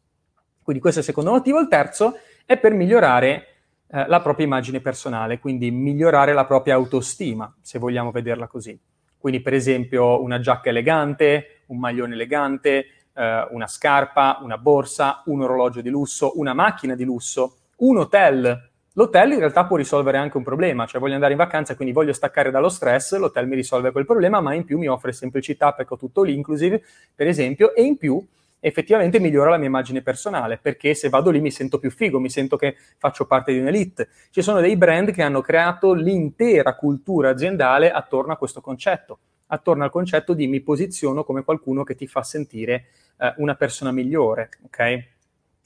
Quindi 0.61 0.83
questo 0.83 0.99
è 0.99 1.02
il 1.04 1.09
secondo 1.09 1.31
motivo. 1.31 1.61
Il 1.61 1.69
terzo 1.69 2.19
è 2.45 2.59
per 2.59 2.73
migliorare 2.73 3.47
eh, 3.87 4.09
la 4.09 4.21
propria 4.21 4.45
immagine 4.45 4.81
personale, 4.81 5.38
quindi 5.38 5.71
migliorare 5.71 6.33
la 6.33 6.47
propria 6.47 6.75
autostima, 6.75 7.54
se 7.62 7.78
vogliamo 7.78 8.11
vederla 8.11 8.49
così. 8.49 8.76
Quindi 9.16 9.40
per 9.40 9.54
esempio 9.54 10.21
una 10.21 10.40
giacca 10.40 10.71
elegante, 10.71 11.62
un 11.66 11.78
maglione 11.78 12.14
elegante, 12.14 12.87
eh, 13.14 13.47
una 13.50 13.69
scarpa, 13.69 14.40
una 14.43 14.59
borsa, 14.59 15.23
un 15.26 15.43
orologio 15.43 15.81
di 15.81 15.90
lusso, 15.90 16.33
una 16.40 16.54
macchina 16.54 16.97
di 16.97 17.04
lusso, 17.04 17.59
un 17.76 17.99
hotel 17.99 18.68
L'hotel 18.99 19.31
in 19.31 19.38
realtà 19.38 19.64
può 19.64 19.76
risolvere 19.76 20.17
anche 20.17 20.38
un 20.38 20.43
problema, 20.43 20.85
cioè 20.85 21.00
voglio 21.00 21.14
andare 21.14 21.31
in 21.31 21.38
vacanza, 21.38 21.76
quindi 21.76 21.95
voglio 21.95 22.12
staccare 22.12 22.50
dallo 22.50 22.69
stress, 22.69 23.17
l'hotel 23.17 23.47
mi 23.47 23.55
risolve 23.55 23.93
quel 23.93 24.05
problema, 24.05 24.40
ma 24.40 24.55
in 24.55 24.64
più 24.64 24.76
mi 24.76 24.88
offre 24.88 25.12
semplicità 25.12 25.71
perché 25.71 25.95
ho 25.95 25.97
tutto 25.97 26.25
l'inclusive, 26.25 26.83
per 27.14 27.28
esempio, 27.28 27.76
e 27.76 27.85
in 27.85 27.97
più 27.97 28.21
effettivamente 28.59 29.21
migliora 29.21 29.50
la 29.50 29.57
mia 29.57 29.69
immagine 29.69 30.02
personale, 30.02 30.59
perché 30.61 30.95
se 30.95 31.11
vado 31.11 31.31
lì 31.31 31.40
mi 31.40 31.52
sento 31.52 31.78
più 31.78 31.93
figo, 31.93 32.19
mi 32.19 32.28
sento 32.28 32.57
che 32.57 32.75
faccio 32.97 33.25
parte 33.25 33.52
di 33.52 33.61
un'elite. 33.61 34.09
Ci 34.33 34.43
sono 34.43 34.59
dei 34.59 34.76
brand 34.76 35.12
che 35.12 35.23
hanno 35.23 35.43
creato 35.43 35.93
l'intera 35.93 36.75
cultura 36.75 37.31
aziendale 37.31 37.93
attorno 37.93 38.33
a 38.33 38.37
questo 38.37 38.61
concetto, 38.61 39.21
attorno 39.47 39.85
al 39.85 39.90
concetto 39.90 40.35
di 40.35 40.49
mi 40.49 40.61
posiziono 40.61 41.23
come 41.23 41.45
qualcuno 41.45 41.85
che 41.85 41.95
ti 41.95 42.09
fa 42.09 42.25
sentire 42.25 42.87
eh, 43.17 43.33
una 43.37 43.55
persona 43.55 43.93
migliore, 43.93 44.49
ok? 44.64 45.18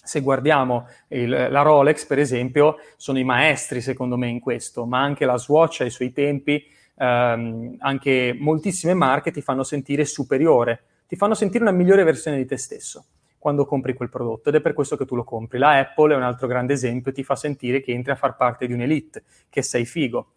Se 0.02 0.20
guardiamo 0.20 0.88
il, 1.08 1.28
la 1.28 1.62
Rolex, 1.62 2.06
per 2.06 2.18
esempio, 2.18 2.76
sono 2.96 3.18
i 3.18 3.24
maestri 3.24 3.80
secondo 3.80 4.16
me 4.16 4.28
in 4.28 4.40
questo, 4.40 4.84
ma 4.84 5.00
anche 5.00 5.24
la 5.24 5.38
Swatch 5.38 5.82
ai 5.82 5.90
suoi 5.90 6.12
tempi, 6.12 6.62
ehm, 6.96 7.76
anche 7.78 8.36
moltissime 8.38 8.94
marche 8.94 9.30
ti 9.30 9.40
fanno 9.40 9.62
sentire 9.62 10.04
superiore, 10.04 10.82
ti 11.06 11.16
fanno 11.16 11.34
sentire 11.34 11.62
una 11.62 11.72
migliore 11.72 12.04
versione 12.04 12.36
di 12.36 12.46
te 12.46 12.56
stesso 12.56 13.04
quando 13.38 13.64
compri 13.64 13.94
quel 13.94 14.08
prodotto 14.08 14.50
ed 14.50 14.54
è 14.54 14.60
per 14.60 14.72
questo 14.72 14.96
che 14.96 15.04
tu 15.04 15.16
lo 15.16 15.24
compri. 15.24 15.58
La 15.58 15.76
Apple 15.76 16.14
è 16.14 16.16
un 16.16 16.22
altro 16.22 16.46
grande 16.46 16.74
esempio, 16.74 17.10
ti 17.10 17.24
fa 17.24 17.34
sentire 17.34 17.80
che 17.80 17.92
entri 17.92 18.12
a 18.12 18.16
far 18.16 18.36
parte 18.36 18.68
di 18.68 18.72
un'elite, 18.72 19.24
che 19.48 19.62
sei 19.62 19.84
figo. 19.84 20.28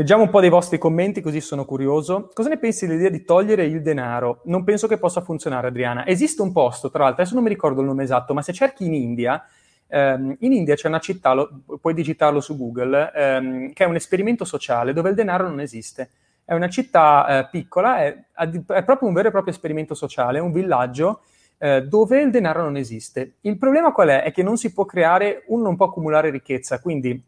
Leggiamo 0.00 0.22
un 0.22 0.30
po' 0.30 0.40
dei 0.40 0.48
vostri 0.48 0.78
commenti, 0.78 1.20
così 1.20 1.42
sono 1.42 1.66
curioso. 1.66 2.30
Cosa 2.32 2.48
ne 2.48 2.56
pensi 2.56 2.86
dell'idea 2.86 3.10
di 3.10 3.22
togliere 3.22 3.66
il 3.66 3.82
denaro? 3.82 4.40
Non 4.44 4.64
penso 4.64 4.86
che 4.86 4.96
possa 4.96 5.20
funzionare, 5.20 5.66
Adriana. 5.66 6.06
Esiste 6.06 6.40
un 6.40 6.52
posto, 6.52 6.88
tra 6.88 7.02
l'altro, 7.02 7.20
adesso 7.20 7.34
non 7.34 7.44
mi 7.44 7.50
ricordo 7.50 7.82
il 7.82 7.86
nome 7.86 8.04
esatto, 8.04 8.32
ma 8.32 8.40
se 8.40 8.54
cerchi 8.54 8.86
in 8.86 8.94
India, 8.94 9.44
ehm, 9.88 10.36
in 10.38 10.52
India 10.54 10.74
c'è 10.74 10.88
una 10.88 11.00
città, 11.00 11.34
lo, 11.34 11.50
puoi 11.78 11.92
digitarlo 11.92 12.40
su 12.40 12.56
Google, 12.56 13.12
ehm, 13.14 13.72
che 13.74 13.84
è 13.84 13.86
un 13.86 13.94
esperimento 13.94 14.46
sociale 14.46 14.94
dove 14.94 15.10
il 15.10 15.14
denaro 15.14 15.46
non 15.46 15.60
esiste. 15.60 16.02
È 16.02 16.08
è 16.46 16.54
una 16.54 16.70
città 16.70 17.40
eh, 17.40 17.48
piccola, 17.50 17.98
è, 18.02 18.24
è, 18.32 18.82
proprio 18.82 19.06
un 19.06 19.12
vero 19.12 19.28
e 19.28 19.30
proprio 19.30 19.52
esperimento 19.52 19.92
sociale, 19.92 20.38
un 20.38 20.50
villaggio 20.50 21.20
eh, 21.58 21.82
dove 21.82 22.22
il 22.22 22.30
denaro 22.30 22.62
non 22.62 22.78
esiste. 22.78 23.34
Il 23.42 23.58
problema 23.58 23.92
qual 23.92 24.08
è? 24.08 24.22
È 24.22 24.32
che 24.32 24.42
non 24.42 24.56
si 24.56 24.72
può 24.72 24.86
creare, 24.86 25.44
uno 25.48 25.64
non 25.64 25.76
può 25.76 25.88
accumulare 25.88 26.30
ricchezza, 26.30 26.80
quindi 26.80 27.22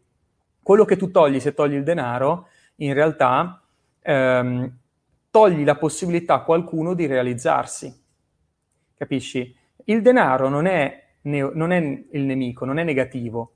quello 0.63 0.85
che 0.85 0.97
tu 0.97 1.11
togli 1.11 1.39
se 1.39 1.53
togli 1.53 1.75
il 1.75 1.83
denaro, 1.83 2.47
in 2.77 2.93
realtà 2.93 3.61
ehm, 4.01 4.77
togli 5.29 5.63
la 5.63 5.75
possibilità 5.75 6.35
a 6.35 6.43
qualcuno 6.43 6.93
di 6.93 7.05
realizzarsi. 7.05 8.01
Capisci? 8.95 9.55
Il 9.85 10.01
denaro 10.01 10.49
non 10.49 10.65
è, 10.65 11.03
ne- 11.21 11.51
non 11.53 11.71
è 11.71 11.77
il 12.11 12.21
nemico, 12.23 12.65
non 12.65 12.79
è 12.79 12.83
negativo. 12.83 13.53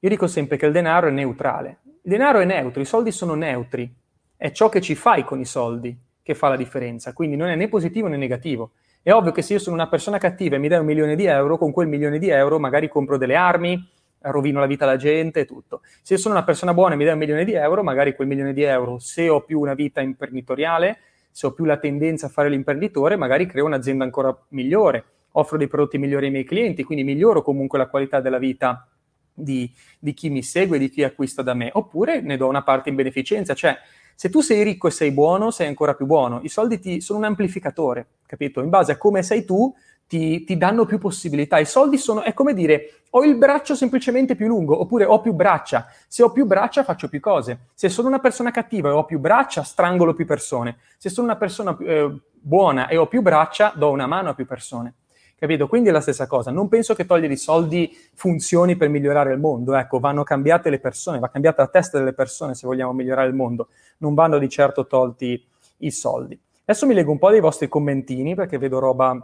Io 0.00 0.08
dico 0.08 0.26
sempre 0.26 0.56
che 0.56 0.66
il 0.66 0.72
denaro 0.72 1.08
è 1.08 1.10
neutrale. 1.10 1.78
Il 1.84 2.10
denaro 2.10 2.38
è 2.40 2.44
neutro, 2.44 2.80
i 2.80 2.86
soldi 2.86 3.12
sono 3.12 3.34
neutri 3.34 3.94
è 4.40 4.52
ciò 4.52 4.70
che 4.70 4.80
ci 4.80 4.94
fai 4.94 5.22
con 5.22 5.38
i 5.38 5.44
soldi 5.44 5.94
che 6.22 6.34
fa 6.34 6.48
la 6.48 6.56
differenza, 6.56 7.12
quindi 7.12 7.36
non 7.36 7.48
è 7.48 7.56
né 7.56 7.68
positivo 7.68 8.08
né 8.08 8.16
negativo. 8.16 8.70
È 9.02 9.12
ovvio 9.12 9.32
che 9.32 9.42
se 9.42 9.52
io 9.52 9.58
sono 9.58 9.76
una 9.76 9.86
persona 9.86 10.16
cattiva 10.16 10.56
e 10.56 10.58
mi 10.58 10.66
dai 10.66 10.78
un 10.78 10.86
milione 10.86 11.14
di 11.14 11.26
euro, 11.26 11.58
con 11.58 11.72
quel 11.72 11.88
milione 11.88 12.18
di 12.18 12.30
euro 12.30 12.58
magari 12.58 12.88
compro 12.88 13.18
delle 13.18 13.36
armi, 13.36 13.86
rovino 14.22 14.60
la 14.60 14.66
vita 14.66 14.84
alla 14.84 14.96
gente 14.96 15.40
e 15.40 15.44
tutto. 15.44 15.82
Se 16.02 16.16
sono 16.16 16.34
una 16.34 16.44
persona 16.44 16.74
buona 16.74 16.94
e 16.94 16.96
mi 16.96 17.04
dai 17.04 17.14
un 17.14 17.18
milione 17.18 17.44
di 17.44 17.54
euro, 17.54 17.82
magari 17.82 18.14
quel 18.14 18.28
milione 18.28 18.52
di 18.52 18.62
euro, 18.62 18.98
se 18.98 19.28
ho 19.28 19.42
più 19.42 19.60
una 19.60 19.74
vita 19.74 20.00
imprenditoriale, 20.00 20.98
se 21.30 21.46
ho 21.46 21.52
più 21.52 21.64
la 21.64 21.78
tendenza 21.78 22.26
a 22.26 22.28
fare 22.28 22.48
l'imprenditore, 22.48 23.16
magari 23.16 23.46
creo 23.46 23.66
un'azienda 23.66 24.04
ancora 24.04 24.36
migliore, 24.48 25.04
offro 25.32 25.56
dei 25.56 25.68
prodotti 25.68 25.98
migliori 25.98 26.26
ai 26.26 26.32
miei 26.32 26.44
clienti, 26.44 26.82
quindi 26.82 27.04
miglioro 27.04 27.42
comunque 27.42 27.78
la 27.78 27.86
qualità 27.86 28.20
della 28.20 28.38
vita 28.38 28.86
di, 29.32 29.72
di 29.98 30.12
chi 30.12 30.28
mi 30.28 30.42
segue, 30.42 30.78
di 30.78 30.90
chi 30.90 31.04
acquista 31.04 31.42
da 31.42 31.54
me, 31.54 31.70
oppure 31.72 32.20
ne 32.20 32.36
do 32.36 32.48
una 32.48 32.62
parte 32.62 32.88
in 32.88 32.96
beneficenza, 32.96 33.54
cioè 33.54 33.76
se 34.14 34.28
tu 34.28 34.42
sei 34.42 34.62
ricco 34.62 34.88
e 34.88 34.90
sei 34.90 35.12
buono, 35.12 35.50
sei 35.50 35.66
ancora 35.66 35.94
più 35.94 36.04
buono. 36.04 36.40
I 36.42 36.50
soldi 36.50 36.78
ti, 36.78 37.00
sono 37.00 37.20
un 37.20 37.24
amplificatore, 37.24 38.06
capito? 38.26 38.60
In 38.60 38.68
base 38.68 38.92
a 38.92 38.98
come 38.98 39.22
sei 39.22 39.46
tu, 39.46 39.74
ti, 40.10 40.42
ti, 40.42 40.56
danno 40.56 40.86
più 40.86 40.98
possibilità. 40.98 41.60
I 41.60 41.64
soldi 41.64 41.96
sono, 41.96 42.22
è 42.22 42.34
come 42.34 42.52
dire, 42.52 43.02
ho 43.10 43.22
il 43.22 43.36
braccio 43.36 43.76
semplicemente 43.76 44.34
più 44.34 44.48
lungo, 44.48 44.80
oppure 44.80 45.04
ho 45.04 45.20
più 45.20 45.32
braccia. 45.32 45.86
Se 46.08 46.24
ho 46.24 46.32
più 46.32 46.46
braccia 46.46 46.82
faccio 46.82 47.08
più 47.08 47.20
cose. 47.20 47.66
Se 47.74 47.88
sono 47.88 48.08
una 48.08 48.18
persona 48.18 48.50
cattiva 48.50 48.88
e 48.88 48.92
ho 48.92 49.04
più 49.04 49.20
braccia, 49.20 49.62
strangolo 49.62 50.12
più 50.12 50.26
persone. 50.26 50.78
Se 50.98 51.10
sono 51.10 51.28
una 51.28 51.36
persona 51.36 51.76
eh, 51.78 52.12
buona 52.32 52.88
e 52.88 52.96
ho 52.96 53.06
più 53.06 53.22
braccia, 53.22 53.72
do 53.76 53.90
una 53.90 54.08
mano 54.08 54.30
a 54.30 54.34
più 54.34 54.46
persone. 54.46 54.94
Capito? 55.38 55.68
Quindi 55.68 55.90
è 55.90 55.92
la 55.92 56.00
stessa 56.00 56.26
cosa. 56.26 56.50
Non 56.50 56.66
penso 56.66 56.96
che 56.96 57.06
togliere 57.06 57.34
i 57.34 57.36
soldi 57.36 57.96
funzioni 58.14 58.74
per 58.74 58.88
migliorare 58.88 59.32
il 59.32 59.38
mondo. 59.38 59.76
Ecco, 59.76 60.00
vanno 60.00 60.24
cambiate 60.24 60.70
le 60.70 60.80
persone, 60.80 61.20
va 61.20 61.28
cambiata 61.28 61.62
la 61.62 61.68
testa 61.68 61.98
delle 61.98 62.14
persone 62.14 62.56
se 62.56 62.66
vogliamo 62.66 62.92
migliorare 62.92 63.28
il 63.28 63.34
mondo. 63.36 63.68
Non 63.98 64.14
vanno 64.14 64.38
di 64.38 64.48
certo 64.48 64.88
tolti 64.88 65.40
i 65.78 65.92
soldi. 65.92 66.36
Adesso 66.64 66.84
mi 66.84 66.94
leggo 66.94 67.12
un 67.12 67.18
po' 67.18 67.30
dei 67.30 67.40
vostri 67.40 67.68
commentini 67.68 68.34
perché 68.34 68.58
vedo 68.58 68.80
roba 68.80 69.16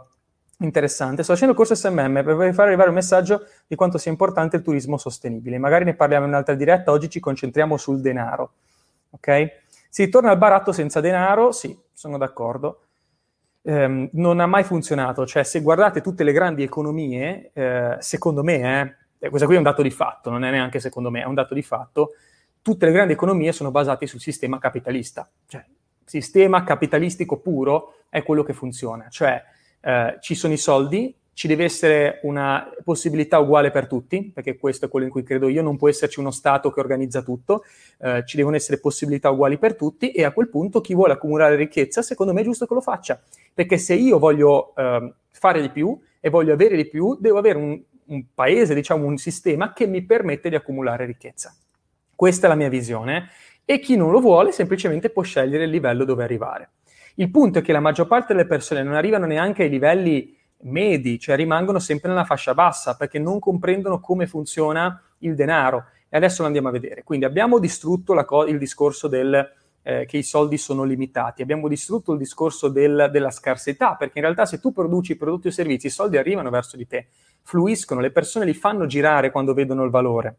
interessante. 0.59 1.23
Sto 1.23 1.33
facendo 1.33 1.53
il 1.53 1.57
corso 1.57 1.75
SMM 1.75 2.23
per 2.23 2.53
far 2.53 2.67
arrivare 2.67 2.89
un 2.89 2.95
messaggio 2.95 3.45
di 3.67 3.75
quanto 3.75 3.97
sia 3.97 4.11
importante 4.11 4.57
il 4.57 4.61
turismo 4.61 4.97
sostenibile. 4.97 5.57
Magari 5.57 5.85
ne 5.85 5.95
parliamo 5.95 6.25
in 6.25 6.31
un'altra 6.31 6.55
diretta, 6.55 6.91
oggi 6.91 7.09
ci 7.09 7.19
concentriamo 7.19 7.77
sul 7.77 8.01
denaro. 8.01 8.51
Ok? 9.11 9.63
Si 9.89 10.09
torna 10.09 10.31
al 10.31 10.37
baratto 10.37 10.71
senza 10.71 10.99
denaro? 10.99 11.51
Sì, 11.51 11.77
sono 11.93 12.17
d'accordo 12.17 12.81
ehm, 13.67 14.09
non 14.13 14.39
ha 14.39 14.45
mai 14.45 14.63
funzionato. 14.63 15.25
Cioè, 15.25 15.43
se 15.43 15.61
guardate 15.61 16.01
tutte 16.01 16.23
le 16.23 16.31
grandi 16.31 16.63
economie, 16.63 17.51
eh, 17.53 17.97
secondo 17.99 18.43
me, 18.43 18.97
eh, 19.19 19.29
questo 19.29 19.45
qui 19.45 19.55
è 19.55 19.57
un 19.57 19.63
dato 19.63 19.81
di 19.81 19.91
fatto, 19.91 20.29
non 20.29 20.43
è 20.45 20.51
neanche 20.51 20.79
secondo 20.79 21.11
me, 21.11 21.21
è 21.21 21.25
un 21.25 21.33
dato 21.33 21.53
di 21.53 21.61
fatto, 21.61 22.13
tutte 22.61 22.85
le 22.85 22.91
grandi 22.91 23.13
economie 23.13 23.51
sono 23.51 23.71
basate 23.71 24.07
sul 24.07 24.21
sistema 24.21 24.57
capitalista. 24.57 25.29
Cioè, 25.45 25.65
sistema 26.05 26.63
capitalistico 26.63 27.37
puro 27.37 27.95
è 28.09 28.23
quello 28.23 28.43
che 28.43 28.53
funziona. 28.53 29.07
Cioè, 29.09 29.43
eh, 29.81 30.17
ci 30.19 30.35
sono 30.35 30.53
i 30.53 30.57
soldi, 30.57 31.13
ci 31.37 31.47
deve 31.47 31.65
essere 31.65 32.19
una 32.23 32.67
possibilità 32.83 33.37
uguale 33.37 33.69
per 33.69 33.85
tutti, 33.85 34.31
perché 34.33 34.57
questo 34.57 34.85
è 34.85 34.89
quello 34.89 35.05
in 35.05 35.11
cui 35.11 35.21
credo 35.21 35.47
io, 35.47 35.61
non 35.61 35.77
può 35.77 35.87
esserci 35.87 36.19
uno 36.19 36.31
Stato 36.31 36.71
che 36.71 36.79
organizza 36.79 37.21
tutto, 37.21 37.63
eh, 37.99 38.23
ci 38.25 38.37
devono 38.37 38.55
essere 38.55 38.79
possibilità 38.79 39.29
uguali 39.29 39.59
per 39.59 39.75
tutti 39.75 40.11
e 40.11 40.23
a 40.23 40.31
quel 40.31 40.49
punto 40.49 40.81
chi 40.81 40.95
vuole 40.95 41.13
accumulare 41.13 41.55
ricchezza, 41.55 42.01
secondo 42.01 42.33
me 42.33 42.41
è 42.41 42.43
giusto 42.43 42.65
che 42.65 42.73
lo 42.73 42.81
faccia, 42.81 43.21
perché 43.53 43.77
se 43.77 43.93
io 43.93 44.17
voglio 44.17 44.73
eh, 44.75 45.13
fare 45.29 45.61
di 45.61 45.69
più 45.69 45.95
e 46.19 46.29
voglio 46.31 46.53
avere 46.53 46.75
di 46.75 46.87
più, 46.87 47.15
devo 47.19 47.37
avere 47.37 47.59
un, 47.59 47.79
un 48.05 48.23
paese, 48.33 48.73
diciamo 48.73 49.05
un 49.05 49.17
sistema 49.17 49.73
che 49.73 49.85
mi 49.85 50.01
permette 50.01 50.49
di 50.49 50.55
accumulare 50.55 51.05
ricchezza. 51.05 51.55
Questa 52.15 52.47
è 52.47 52.49
la 52.49 52.55
mia 52.55 52.69
visione 52.69 53.29
e 53.63 53.77
chi 53.77 53.95
non 53.95 54.09
lo 54.09 54.21
vuole 54.21 54.51
semplicemente 54.51 55.11
può 55.11 55.21
scegliere 55.21 55.65
il 55.65 55.69
livello 55.69 56.03
dove 56.03 56.23
arrivare. 56.23 56.69
Il 57.19 57.31
punto 57.31 57.57
è 57.57 57.61
che 57.63 57.71
la 57.71 57.79
maggior 57.79 58.05
parte 58.05 58.33
delle 58.35 58.45
persone 58.45 58.83
non 58.83 58.93
arrivano 58.93 59.25
neanche 59.25 59.63
ai 59.63 59.69
livelli 59.69 60.37
medi, 60.61 61.17
cioè 61.17 61.35
rimangono 61.35 61.79
sempre 61.79 62.09
nella 62.09 62.25
fascia 62.25 62.53
bassa 62.53 62.95
perché 62.95 63.17
non 63.17 63.39
comprendono 63.39 63.99
come 63.99 64.27
funziona 64.27 65.01
il 65.19 65.33
denaro. 65.33 65.85
E 66.09 66.15
adesso 66.15 66.41
lo 66.41 66.45
andiamo 66.45 66.67
a 66.67 66.71
vedere. 66.71 67.01
Quindi 67.01 67.25
abbiamo 67.25 67.57
distrutto 67.57 68.13
co- 68.23 68.45
il 68.45 68.59
discorso 68.59 69.07
del, 69.07 69.33
eh, 69.81 70.05
che 70.05 70.17
i 70.17 70.21
soldi 70.21 70.59
sono 70.59 70.83
limitati, 70.83 71.41
abbiamo 71.41 71.67
distrutto 71.67 72.11
il 72.11 72.19
discorso 72.19 72.67
del, 72.67 73.09
della 73.11 73.31
scarsità, 73.31 73.95
perché 73.95 74.19
in 74.19 74.23
realtà 74.23 74.45
se 74.45 74.59
tu 74.59 74.71
produci 74.71 75.17
prodotti 75.17 75.47
o 75.47 75.51
servizi, 75.51 75.87
i 75.87 75.89
soldi 75.89 76.17
arrivano 76.17 76.51
verso 76.51 76.77
di 76.77 76.85
te, 76.85 77.07
fluiscono, 77.41 77.99
le 77.99 78.11
persone 78.11 78.45
li 78.45 78.53
fanno 78.53 78.85
girare 78.85 79.31
quando 79.31 79.55
vedono 79.55 79.83
il 79.83 79.89
valore. 79.89 80.35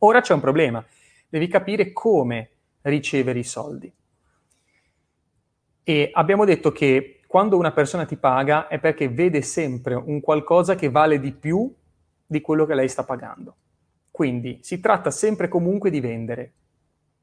Ora 0.00 0.20
c'è 0.20 0.34
un 0.34 0.40
problema, 0.40 0.84
devi 1.28 1.46
capire 1.46 1.92
come 1.92 2.50
ricevere 2.82 3.38
i 3.38 3.44
soldi. 3.44 3.92
E 5.90 6.08
abbiamo 6.12 6.44
detto 6.44 6.70
che 6.70 7.18
quando 7.26 7.56
una 7.56 7.72
persona 7.72 8.04
ti 8.04 8.16
paga 8.16 8.68
è 8.68 8.78
perché 8.78 9.08
vede 9.08 9.42
sempre 9.42 9.96
un 9.96 10.20
qualcosa 10.20 10.76
che 10.76 10.88
vale 10.88 11.18
di 11.18 11.32
più 11.32 11.68
di 12.24 12.40
quello 12.40 12.64
che 12.64 12.76
lei 12.76 12.88
sta 12.88 13.02
pagando. 13.02 13.56
Quindi 14.08 14.60
si 14.62 14.78
tratta 14.78 15.10
sempre 15.10 15.48
comunque 15.48 15.90
di 15.90 15.98
vendere. 15.98 16.52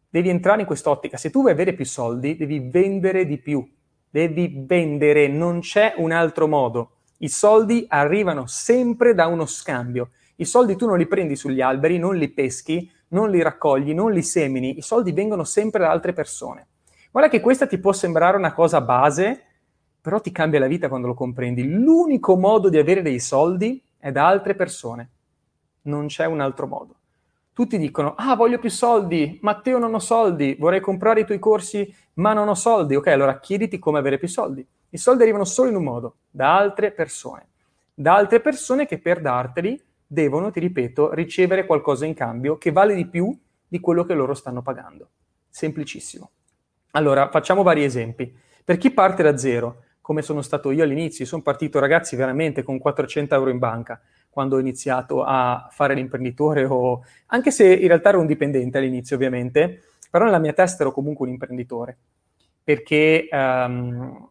Devi 0.09 0.27
entrare 0.27 0.59
in 0.59 0.67
quest'ottica. 0.67 1.15
Se 1.15 1.29
tu 1.29 1.39
vuoi 1.39 1.53
avere 1.53 1.75
più 1.75 1.85
soldi, 1.85 2.35
devi 2.35 2.59
vendere 2.59 3.25
di 3.25 3.37
più. 3.37 3.65
Devi 4.09 4.65
vendere, 4.67 5.29
non 5.29 5.61
c'è 5.61 5.93
un 5.95 6.11
altro 6.11 6.49
modo. 6.49 6.95
I 7.19 7.29
soldi 7.29 7.85
arrivano 7.87 8.47
sempre 8.47 9.13
da 9.13 9.27
uno 9.27 9.45
scambio. 9.45 10.09
I 10.35 10.43
soldi 10.43 10.75
tu 10.75 10.85
non 10.87 10.97
li 10.97 11.07
prendi 11.07 11.37
sugli 11.37 11.61
alberi, 11.61 11.97
non 11.97 12.17
li 12.17 12.27
peschi, 12.27 12.91
non 13.09 13.29
li 13.29 13.41
raccogli, 13.41 13.93
non 13.93 14.11
li 14.11 14.23
semini. 14.23 14.77
I 14.77 14.81
soldi 14.81 15.13
vengono 15.13 15.45
sempre 15.45 15.83
da 15.83 15.89
altre 15.89 16.11
persone. 16.11 16.67
Guarda 17.11 17.29
che 17.29 17.41
questa 17.41 17.67
ti 17.67 17.77
può 17.77 17.93
sembrare 17.93 18.37
una 18.37 18.53
cosa 18.53 18.81
base, 18.81 19.43
però 20.01 20.19
ti 20.19 20.31
cambia 20.31 20.59
la 20.59 20.67
vita 20.67 20.87
quando 20.87 21.07
lo 21.07 21.13
comprendi. 21.13 21.67
L'unico 21.67 22.37
modo 22.37 22.69
di 22.69 22.77
avere 22.77 23.01
dei 23.01 23.19
soldi 23.19 23.81
è 23.97 24.11
da 24.11 24.27
altre 24.27 24.55
persone, 24.55 25.09
non 25.83 26.07
c'è 26.07 26.25
un 26.25 26.39
altro 26.39 26.67
modo. 26.67 26.95
Tutti 27.53 27.79
dicono, 27.79 28.13
ah, 28.15 28.35
voglio 28.35 28.59
più 28.59 28.69
soldi, 28.69 29.39
Matteo 29.41 29.79
non 29.79 29.95
ho 29.95 29.99
soldi, 29.99 30.55
vorrei 30.59 30.79
comprare 30.79 31.21
i 31.21 31.25
tuoi 31.25 31.39
corsi, 31.39 31.91
ma 32.13 32.33
non 32.33 32.47
ho 32.47 32.53
soldi. 32.53 32.95
Ok, 32.95 33.07
allora 33.07 33.39
chiediti 33.39 33.79
come 33.79 33.97
avere 33.97 34.19
più 34.19 34.27
soldi. 34.27 34.65
I 34.89 34.97
soldi 34.97 35.23
arrivano 35.23 35.43
solo 35.43 35.69
in 35.69 35.75
un 35.75 35.83
modo, 35.83 36.17
da 36.29 36.55
altre 36.55 36.91
persone. 36.91 37.47
Da 37.95 38.15
altre 38.15 38.41
persone 38.41 38.85
che 38.85 38.99
per 38.99 39.21
darteli 39.21 39.81
devono, 40.05 40.51
ti 40.51 40.59
ripeto, 40.59 41.13
ricevere 41.13 41.65
qualcosa 41.65 42.05
in 42.05 42.13
cambio 42.13 42.57
che 42.57 42.71
vale 42.71 42.93
di 42.93 43.07
più 43.07 43.35
di 43.67 43.79
quello 43.79 44.05
che 44.05 44.13
loro 44.13 44.35
stanno 44.35 44.61
pagando. 44.61 45.09
Semplicissimo. 45.49 46.29
Allora, 46.97 47.29
facciamo 47.29 47.61
vari 47.61 47.83
esempi. 47.83 48.35
Per 48.63 48.77
chi 48.77 48.89
parte 48.89 49.21
da 49.21 49.37
zero, 49.37 49.83
come 50.01 50.23
sono 50.23 50.41
stato 50.41 50.71
io 50.71 50.83
all'inizio. 50.83 51.25
Sono 51.25 51.43
partito, 51.43 51.77
ragazzi, 51.77 52.15
veramente 52.15 52.63
con 52.63 52.79
400 52.79 53.35
euro 53.35 53.51
in 53.51 53.59
banca 53.59 54.01
quando 54.31 54.55
ho 54.55 54.59
iniziato 54.59 55.23
a 55.23 55.67
fare 55.71 55.93
l'imprenditore, 55.93 56.65
o... 56.65 57.03
anche 57.27 57.51
se 57.51 57.71
in 57.71 57.87
realtà 57.87 58.09
ero 58.09 58.19
un 58.19 58.25
dipendente 58.25 58.79
all'inizio, 58.79 59.15
ovviamente, 59.15 59.81
però 60.09 60.25
nella 60.25 60.39
mia 60.39 60.53
testa 60.53 60.83
ero 60.83 60.91
comunque 60.91 61.25
un 61.25 61.33
imprenditore, 61.33 61.97
perché 62.63 63.27
um, 63.31 64.29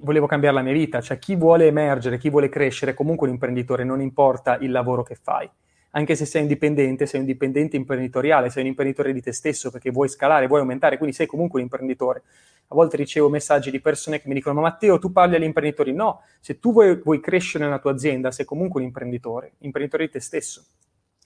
volevo 0.00 0.26
cambiare 0.26 0.56
la 0.56 0.62
mia 0.62 0.72
vita. 0.72 1.00
Cioè, 1.00 1.18
chi 1.18 1.36
vuole 1.36 1.66
emergere, 1.66 2.18
chi 2.18 2.30
vuole 2.30 2.48
crescere, 2.48 2.92
è 2.92 2.94
comunque 2.94 3.28
un 3.28 3.34
imprenditore, 3.34 3.84
non 3.84 4.00
importa 4.00 4.58
il 4.58 4.72
lavoro 4.72 5.04
che 5.04 5.14
fai 5.14 5.48
anche 5.94 6.14
se 6.14 6.24
sei 6.24 6.42
indipendente, 6.42 7.06
sei 7.06 7.20
un 7.20 7.26
dipendente 7.26 7.76
imprenditoriale, 7.76 8.48
sei 8.50 8.62
un 8.62 8.68
imprenditore 8.68 9.12
di 9.12 9.20
te 9.20 9.32
stesso 9.32 9.70
perché 9.70 9.90
vuoi 9.90 10.08
scalare, 10.08 10.46
vuoi 10.46 10.60
aumentare, 10.60 10.96
quindi 10.96 11.14
sei 11.14 11.26
comunque 11.26 11.58
un 11.58 11.66
imprenditore. 11.66 12.22
A 12.68 12.74
volte 12.74 12.96
ricevo 12.96 13.28
messaggi 13.28 13.70
di 13.70 13.80
persone 13.80 14.20
che 14.20 14.28
mi 14.28 14.34
dicono: 14.34 14.54
Ma 14.54 14.68
Matteo, 14.68 14.98
tu 14.98 15.12
parli 15.12 15.36
agli 15.36 15.42
imprenditori? 15.42 15.92
No, 15.92 16.22
se 16.40 16.58
tu 16.58 16.72
vuoi, 16.72 16.96
vuoi 17.02 17.20
crescere 17.20 17.64
nella 17.64 17.78
tua 17.78 17.92
azienda, 17.92 18.30
sei 18.30 18.46
comunque 18.46 18.80
un 18.80 18.86
imprenditore, 18.86 19.52
imprenditore 19.58 20.06
di 20.06 20.12
te 20.12 20.20
stesso. 20.20 20.64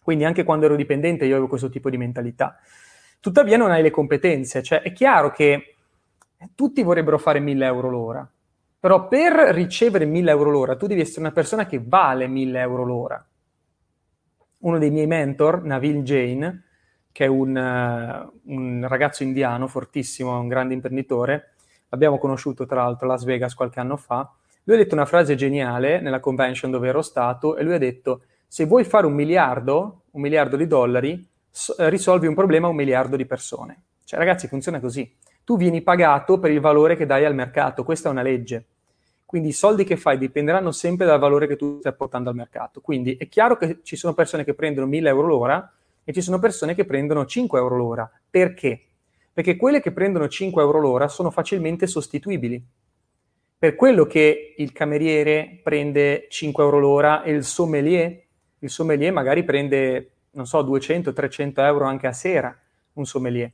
Quindi 0.02 0.24
anche 0.24 0.42
quando 0.42 0.66
ero 0.66 0.74
dipendente 0.74 1.24
io 1.24 1.32
avevo 1.32 1.48
questo 1.48 1.68
tipo 1.68 1.88
di 1.88 1.96
mentalità. 1.96 2.58
Tuttavia 3.20 3.56
non 3.56 3.70
hai 3.70 3.82
le 3.82 3.90
competenze, 3.90 4.62
cioè 4.62 4.82
è 4.82 4.92
chiaro 4.92 5.30
che 5.30 5.76
tutti 6.56 6.82
vorrebbero 6.82 7.18
fare 7.18 7.38
1000 7.38 7.64
euro 7.64 7.88
l'ora, 7.88 8.30
però 8.78 9.06
per 9.06 9.32
ricevere 9.54 10.04
1000 10.04 10.30
euro 10.30 10.50
l'ora 10.50 10.76
tu 10.76 10.86
devi 10.86 11.00
essere 11.00 11.20
una 11.20 11.32
persona 11.32 11.66
che 11.66 11.80
vale 11.82 12.26
1000 12.26 12.60
euro 12.60 12.84
l'ora 12.84 13.26
uno 14.66 14.78
dei 14.78 14.90
miei 14.90 15.06
mentor, 15.06 15.62
Navil 15.62 16.02
Jain, 16.02 16.62
che 17.12 17.24
è 17.24 17.28
un, 17.28 17.56
uh, 17.56 18.52
un 18.52 18.86
ragazzo 18.86 19.22
indiano 19.22 19.68
fortissimo, 19.68 20.38
un 20.38 20.48
grande 20.48 20.74
imprenditore, 20.74 21.54
l'abbiamo 21.88 22.18
conosciuto 22.18 22.66
tra 22.66 22.82
l'altro 22.82 23.06
a 23.06 23.12
Las 23.12 23.24
Vegas 23.24 23.54
qualche 23.54 23.80
anno 23.80 23.96
fa, 23.96 24.30
lui 24.64 24.76
ha 24.76 24.78
detto 24.78 24.94
una 24.94 25.06
frase 25.06 25.36
geniale 25.36 26.00
nella 26.00 26.18
convention 26.18 26.72
dove 26.72 26.88
ero 26.88 27.00
stato 27.00 27.56
e 27.56 27.62
lui 27.62 27.74
ha 27.74 27.78
detto 27.78 28.22
se 28.48 28.64
vuoi 28.64 28.82
fare 28.82 29.06
un 29.06 29.12
miliardo, 29.12 30.02
un 30.10 30.20
miliardo 30.20 30.56
di 30.56 30.66
dollari, 30.66 31.28
so- 31.48 31.74
risolvi 31.78 32.26
un 32.26 32.34
problema 32.34 32.66
a 32.66 32.70
un 32.70 32.76
miliardo 32.76 33.14
di 33.14 33.24
persone. 33.24 33.84
Cioè 34.04 34.18
ragazzi 34.18 34.48
funziona 34.48 34.80
così. 34.80 35.16
Tu 35.44 35.56
vieni 35.56 35.82
pagato 35.82 36.40
per 36.40 36.50
il 36.50 36.58
valore 36.58 36.96
che 36.96 37.06
dai 37.06 37.24
al 37.24 37.34
mercato, 37.34 37.84
questa 37.84 38.08
è 38.08 38.12
una 38.12 38.22
legge. 38.22 38.66
Quindi 39.26 39.48
i 39.48 39.52
soldi 39.52 39.82
che 39.82 39.96
fai 39.96 40.18
dipenderanno 40.18 40.70
sempre 40.70 41.04
dal 41.04 41.18
valore 41.18 41.48
che 41.48 41.56
tu 41.56 41.80
stai 41.80 41.94
portando 41.94 42.30
al 42.30 42.36
mercato. 42.36 42.80
Quindi 42.80 43.16
è 43.16 43.28
chiaro 43.28 43.56
che 43.56 43.80
ci 43.82 43.96
sono 43.96 44.14
persone 44.14 44.44
che 44.44 44.54
prendono 44.54 44.86
1000 44.86 45.08
euro 45.08 45.26
l'ora 45.26 45.74
e 46.04 46.12
ci 46.12 46.20
sono 46.20 46.38
persone 46.38 46.76
che 46.76 46.84
prendono 46.84 47.26
5 47.26 47.58
euro 47.58 47.76
l'ora. 47.76 48.10
Perché? 48.30 48.82
Perché 49.32 49.56
quelle 49.56 49.80
che 49.80 49.92
prendono 49.92 50.28
5 50.28 50.62
euro 50.62 50.78
l'ora 50.78 51.08
sono 51.08 51.32
facilmente 51.32 51.88
sostituibili. 51.88 52.64
Per 53.58 53.74
quello 53.74 54.06
che 54.06 54.54
il 54.56 54.70
cameriere 54.70 55.60
prende 55.60 56.26
5 56.28 56.62
euro 56.62 56.78
l'ora 56.78 57.22
e 57.24 57.32
il 57.32 57.42
sommelier, 57.42 58.22
il 58.60 58.70
sommelier 58.70 59.12
magari 59.12 59.42
prende, 59.42 60.12
non 60.30 60.46
so, 60.46 60.62
200-300 60.62 61.52
euro 61.64 61.84
anche 61.86 62.06
a 62.06 62.12
sera, 62.12 62.56
un 62.92 63.04
sommelier. 63.04 63.50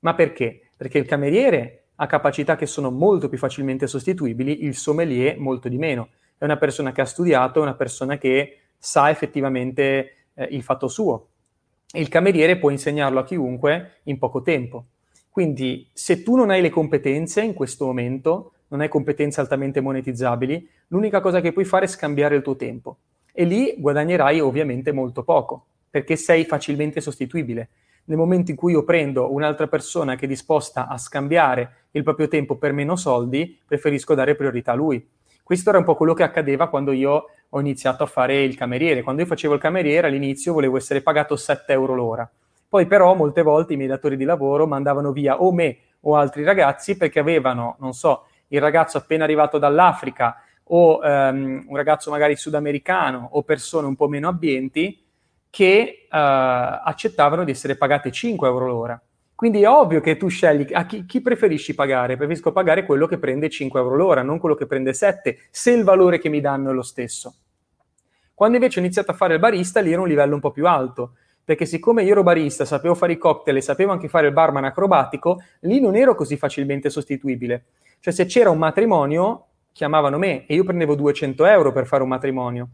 Ma 0.00 0.14
perché? 0.14 0.70
Perché 0.76 0.98
il 0.98 1.06
cameriere 1.06 1.87
ha 2.00 2.06
capacità 2.06 2.56
che 2.56 2.66
sono 2.66 2.90
molto 2.90 3.28
più 3.28 3.38
facilmente 3.38 3.86
sostituibili, 3.86 4.64
il 4.64 4.74
sommelier 4.74 5.38
molto 5.38 5.68
di 5.68 5.78
meno. 5.78 6.10
È 6.36 6.44
una 6.44 6.56
persona 6.56 6.92
che 6.92 7.00
ha 7.00 7.06
studiato, 7.06 7.60
è 7.60 7.62
una 7.62 7.74
persona 7.74 8.18
che 8.18 8.60
sa 8.78 9.10
effettivamente 9.10 10.26
eh, 10.34 10.48
il 10.50 10.62
fatto 10.62 10.88
suo 10.88 11.28
il 11.92 12.08
cameriere 12.08 12.58
può 12.58 12.68
insegnarlo 12.68 13.18
a 13.18 13.24
chiunque 13.24 14.00
in 14.04 14.18
poco 14.18 14.42
tempo. 14.42 14.88
Quindi 15.30 15.88
se 15.92 16.22
tu 16.22 16.36
non 16.36 16.50
hai 16.50 16.60
le 16.60 16.68
competenze 16.68 17.40
in 17.40 17.54
questo 17.54 17.86
momento, 17.86 18.52
non 18.68 18.80
hai 18.80 18.88
competenze 18.88 19.40
altamente 19.40 19.80
monetizzabili, 19.80 20.68
l'unica 20.88 21.20
cosa 21.20 21.40
che 21.40 21.52
puoi 21.52 21.64
fare 21.64 21.86
è 21.86 21.88
scambiare 21.88 22.36
il 22.36 22.42
tuo 22.42 22.56
tempo. 22.56 22.98
E 23.32 23.44
lì 23.44 23.76
guadagnerai 23.78 24.40
ovviamente 24.40 24.92
molto 24.92 25.22
poco, 25.22 25.66
perché 25.88 26.16
sei 26.16 26.44
facilmente 26.44 27.00
sostituibile. 27.00 27.70
Nel 28.08 28.16
momento 28.16 28.50
in 28.50 28.56
cui 28.56 28.72
io 28.72 28.84
prendo 28.84 29.30
un'altra 29.32 29.66
persona 29.66 30.16
che 30.16 30.24
è 30.24 30.28
disposta 30.28 30.88
a 30.88 30.96
scambiare 30.96 31.88
il 31.90 32.02
proprio 32.02 32.26
tempo 32.26 32.56
per 32.56 32.72
meno 32.72 32.96
soldi, 32.96 33.60
preferisco 33.66 34.14
dare 34.14 34.34
priorità 34.34 34.72
a 34.72 34.76
lui. 34.76 35.06
Questo 35.42 35.68
era 35.68 35.78
un 35.78 35.84
po' 35.84 35.94
quello 35.94 36.14
che 36.14 36.22
accadeva 36.22 36.68
quando 36.68 36.92
io 36.92 37.26
ho 37.50 37.60
iniziato 37.60 38.04
a 38.04 38.06
fare 38.06 38.42
il 38.42 38.56
cameriere. 38.56 39.02
Quando 39.02 39.20
io 39.20 39.28
facevo 39.28 39.52
il 39.52 39.60
cameriere 39.60 40.06
all'inizio 40.06 40.54
volevo 40.54 40.78
essere 40.78 41.02
pagato 41.02 41.36
7 41.36 41.70
euro 41.72 41.94
l'ora. 41.94 42.30
Poi 42.66 42.86
però 42.86 43.14
molte 43.14 43.42
volte 43.42 43.74
i 43.74 43.76
miei 43.76 43.88
datori 43.90 44.16
di 44.16 44.24
lavoro 44.24 44.66
mandavano 44.66 45.12
via 45.12 45.42
o 45.42 45.52
me 45.52 45.76
o 46.00 46.16
altri 46.16 46.44
ragazzi 46.44 46.96
perché 46.96 47.18
avevano, 47.18 47.76
non 47.80 47.92
so, 47.92 48.24
il 48.48 48.60
ragazzo 48.60 48.96
appena 48.96 49.24
arrivato 49.24 49.58
dall'Africa 49.58 50.42
o 50.64 50.98
um, 51.02 51.64
un 51.66 51.76
ragazzo 51.76 52.10
magari 52.10 52.36
sudamericano 52.36 53.28
o 53.32 53.42
persone 53.42 53.86
un 53.86 53.96
po' 53.96 54.08
meno 54.08 54.28
abbienti 54.28 55.07
che 55.50 56.04
uh, 56.04 56.08
accettavano 56.10 57.44
di 57.44 57.50
essere 57.50 57.76
pagate 57.76 58.10
5 58.10 58.46
euro 58.48 58.66
l'ora. 58.66 59.02
Quindi 59.34 59.62
è 59.62 59.68
ovvio 59.68 60.00
che 60.00 60.16
tu 60.16 60.26
scegli 60.26 60.72
a 60.72 60.84
chi, 60.84 61.06
chi, 61.06 61.20
preferisci 61.20 61.74
pagare. 61.74 62.16
Preferisco 62.16 62.50
pagare 62.50 62.84
quello 62.84 63.06
che 63.06 63.18
prende 63.18 63.48
5 63.48 63.78
euro 63.78 63.94
l'ora, 63.94 64.22
non 64.22 64.40
quello 64.40 64.56
che 64.56 64.66
prende 64.66 64.92
7, 64.92 65.38
se 65.50 65.70
il 65.70 65.84
valore 65.84 66.18
che 66.18 66.28
mi 66.28 66.40
danno 66.40 66.70
è 66.70 66.72
lo 66.72 66.82
stesso. 66.82 67.34
Quando 68.34 68.56
invece 68.56 68.80
ho 68.80 68.82
iniziato 68.82 69.12
a 69.12 69.14
fare 69.14 69.34
il 69.34 69.40
barista, 69.40 69.80
lì 69.80 69.92
era 69.92 70.00
un 70.00 70.08
livello 70.08 70.34
un 70.34 70.40
po' 70.40 70.50
più 70.50 70.66
alto, 70.66 71.14
perché 71.44 71.66
siccome 71.66 72.02
io 72.02 72.12
ero 72.12 72.22
barista, 72.22 72.64
sapevo 72.64 72.94
fare 72.94 73.12
i 73.12 73.18
cocktail 73.18 73.56
e 73.56 73.60
sapevo 73.60 73.92
anche 73.92 74.08
fare 74.08 74.26
il 74.26 74.32
barman 74.32 74.64
acrobatico, 74.64 75.40
lì 75.60 75.80
non 75.80 75.96
ero 75.96 76.14
così 76.14 76.36
facilmente 76.36 76.90
sostituibile. 76.90 77.64
Cioè 78.00 78.12
se 78.12 78.26
c'era 78.26 78.50
un 78.50 78.58
matrimonio, 78.58 79.46
chiamavano 79.72 80.18
me 80.18 80.46
e 80.46 80.54
io 80.54 80.64
prendevo 80.64 80.94
200 80.94 81.46
euro 81.46 81.72
per 81.72 81.86
fare 81.86 82.02
un 82.02 82.08
matrimonio. 82.08 82.68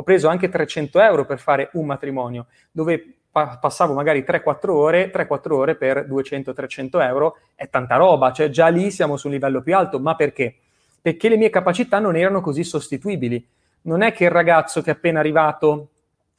Ho 0.00 0.02
preso 0.02 0.28
anche 0.28 0.48
300 0.48 0.98
euro 0.98 1.26
per 1.26 1.38
fare 1.38 1.68
un 1.74 1.84
matrimonio, 1.84 2.46
dove 2.70 3.16
pa- 3.30 3.58
passavo 3.60 3.92
magari 3.92 4.24
3-4 4.26 4.70
ore, 4.70 5.10
3-4 5.10 5.52
ore 5.52 5.74
per 5.74 6.06
200-300 6.08 7.02
euro, 7.02 7.36
è 7.54 7.68
tanta 7.68 7.96
roba, 7.96 8.32
cioè 8.32 8.48
già 8.48 8.68
lì 8.68 8.90
siamo 8.90 9.18
su 9.18 9.26
un 9.26 9.34
livello 9.34 9.60
più 9.60 9.76
alto, 9.76 10.00
ma 10.00 10.14
perché? 10.16 10.54
Perché 11.02 11.28
le 11.28 11.36
mie 11.36 11.50
capacità 11.50 11.98
non 11.98 12.16
erano 12.16 12.40
così 12.40 12.64
sostituibili. 12.64 13.46
Non 13.82 14.00
è 14.00 14.12
che 14.12 14.24
il 14.24 14.30
ragazzo 14.30 14.80
che 14.80 14.90
è 14.90 14.94
appena 14.94 15.20
arrivato 15.20 15.88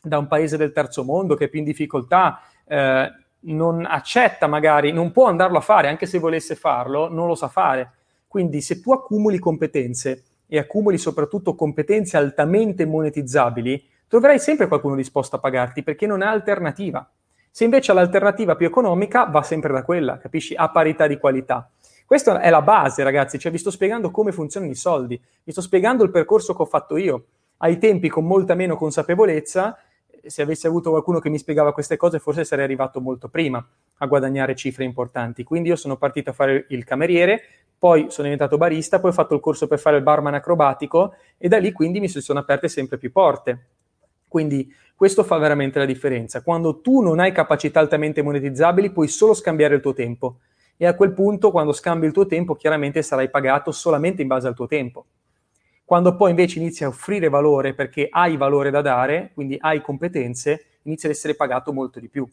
da 0.02 0.18
un 0.18 0.26
paese 0.26 0.58
del 0.58 0.72
terzo 0.72 1.04
mondo, 1.04 1.36
che 1.36 1.46
è 1.46 1.48
più 1.48 1.60
in 1.60 1.66
difficoltà, 1.66 2.42
eh, 2.66 3.14
non 3.42 3.86
accetta 3.86 4.48
magari, 4.48 4.92
non 4.92 5.12
può 5.12 5.28
andarlo 5.28 5.60
a 5.60 5.62
fare, 5.62 5.88
anche 5.88 6.08
se 6.08 6.18
volesse 6.18 6.56
farlo, 6.56 7.10
non 7.10 7.28
lo 7.28 7.36
sa 7.36 7.48
fare. 7.48 7.92
Quindi 8.28 8.60
se 8.60 8.82
tu 8.82 8.92
accumuli 8.92 9.38
competenze 9.38 10.24
e 10.54 10.58
accumuli 10.58 10.98
soprattutto 10.98 11.56
competenze 11.56 12.18
altamente 12.18 12.86
monetizzabili, 12.86 13.88
troverai 14.06 14.38
sempre 14.38 14.68
qualcuno 14.68 14.98
disposto 14.98 15.38
a 15.38 15.40
pagarti 15.40 15.82
perché 15.82 16.06
non 16.06 16.22
ha 16.22 16.30
alternativa. 16.30 17.10
Se 17.50 17.64
invece 17.64 17.94
l'alternativa 17.94 18.58
più 18.58 18.68
economica, 18.68 19.24
va 19.24 19.44
sempre 19.44 19.72
da 19.72 19.84
quella, 19.84 20.18
capisci? 20.18 20.54
A 20.54 20.70
parità 20.70 21.08
di 21.08 21.18
qualità. 21.18 21.72
Questa 22.06 22.42
è 22.42 22.50
la 22.50 22.62
base, 22.62 23.02
ragazzi, 23.02 23.40
cioè 23.40 23.50
vi 23.50 23.60
sto 23.60 23.72
spiegando 23.72 24.12
come 24.12 24.34
funzionano 24.34 24.74
i 24.74 24.76
soldi, 24.76 25.18
vi 25.42 25.52
sto 25.54 25.62
spiegando 25.62 26.04
il 26.04 26.12
percorso 26.12 26.54
che 26.54 26.64
ho 26.64 26.66
fatto 26.66 26.98
io. 26.98 27.28
Ai 27.60 27.78
tempi 27.78 28.10
con 28.10 28.26
molta 28.26 28.54
meno 28.54 28.76
consapevolezza, 28.76 29.78
se 30.26 30.42
avessi 30.42 30.68
avuto 30.68 30.90
qualcuno 30.90 31.20
che 31.20 31.30
mi 31.30 31.38
spiegava 31.38 31.72
queste 31.72 31.96
cose, 31.96 32.20
forse 32.20 32.44
sarei 32.44 32.66
arrivato 32.66 33.00
molto 33.00 33.30
prima 33.30 33.66
a 33.98 34.06
guadagnare 34.06 34.56
cifre 34.56 34.84
importanti. 34.84 35.44
Quindi 35.44 35.70
io 35.70 35.76
sono 35.76 35.96
partito 35.96 36.32
a 36.32 36.34
fare 36.34 36.66
il 36.70 36.84
cameriere, 36.84 37.42
poi 37.82 38.12
sono 38.12 38.28
diventato 38.28 38.60
barista, 38.60 39.00
poi 39.00 39.10
ho 39.10 39.14
fatto 39.14 39.34
il 39.34 39.40
corso 39.40 39.66
per 39.66 39.80
fare 39.80 39.98
il 39.98 40.04
barman 40.04 40.36
acrobatico 40.36 41.16
e 41.36 41.48
da 41.48 41.58
lì 41.58 41.72
quindi 41.72 42.00
mi 42.00 42.08
si 42.08 42.22
sono 42.22 42.38
aperte 42.38 42.68
sempre 42.68 43.00
più 43.00 43.12
porte. 43.12 43.70
Quindi 44.28 44.72
questo 44.96 45.24
fa 45.24 45.40
veramente 45.40 45.80
la 45.80 45.86
differenza. 45.86 46.44
Quando 46.44 46.80
tu 46.82 47.02
non 47.02 47.20
hai 47.20 47.32
capacità 47.32 47.80
altamente 47.80 48.22
monetizzabili, 48.22 48.92
puoi 48.92 49.08
solo 49.08 49.34
scambiare 49.34 49.74
il 49.74 49.82
tuo 49.82 49.96
tempo. 49.96 50.42
E 50.78 50.86
a 50.86 50.94
quel 50.94 51.12
punto, 51.14 51.50
quando 51.50 51.74
scambi 51.74 52.06
il 52.06 52.12
tuo 52.12 52.28
tempo, 52.28 52.54
chiaramente 52.54 53.02
sarai 53.02 53.32
pagato 53.32 53.72
solamente 53.72 54.22
in 54.22 54.28
base 54.28 54.48
al 54.48 54.54
tuo 54.54 54.68
tempo. 54.68 55.08
Quando 55.84 56.16
poi 56.16 56.30
invece 56.30 56.60
inizi 56.60 56.84
a 56.84 56.88
offrire 56.90 57.30
valore 57.30 57.74
perché 57.74 58.10
hai 58.12 58.38
valore 58.38 58.70
da 58.70 58.82
dare, 58.82 59.32
quindi 59.34 59.58
hai 59.60 59.82
competenze, 59.82 60.66
inizi 60.84 61.08
ad 61.08 61.14
essere 61.14 61.34
pagato 61.34 61.74
molto 61.74 62.00
di 62.00 62.10
più. 62.10 62.30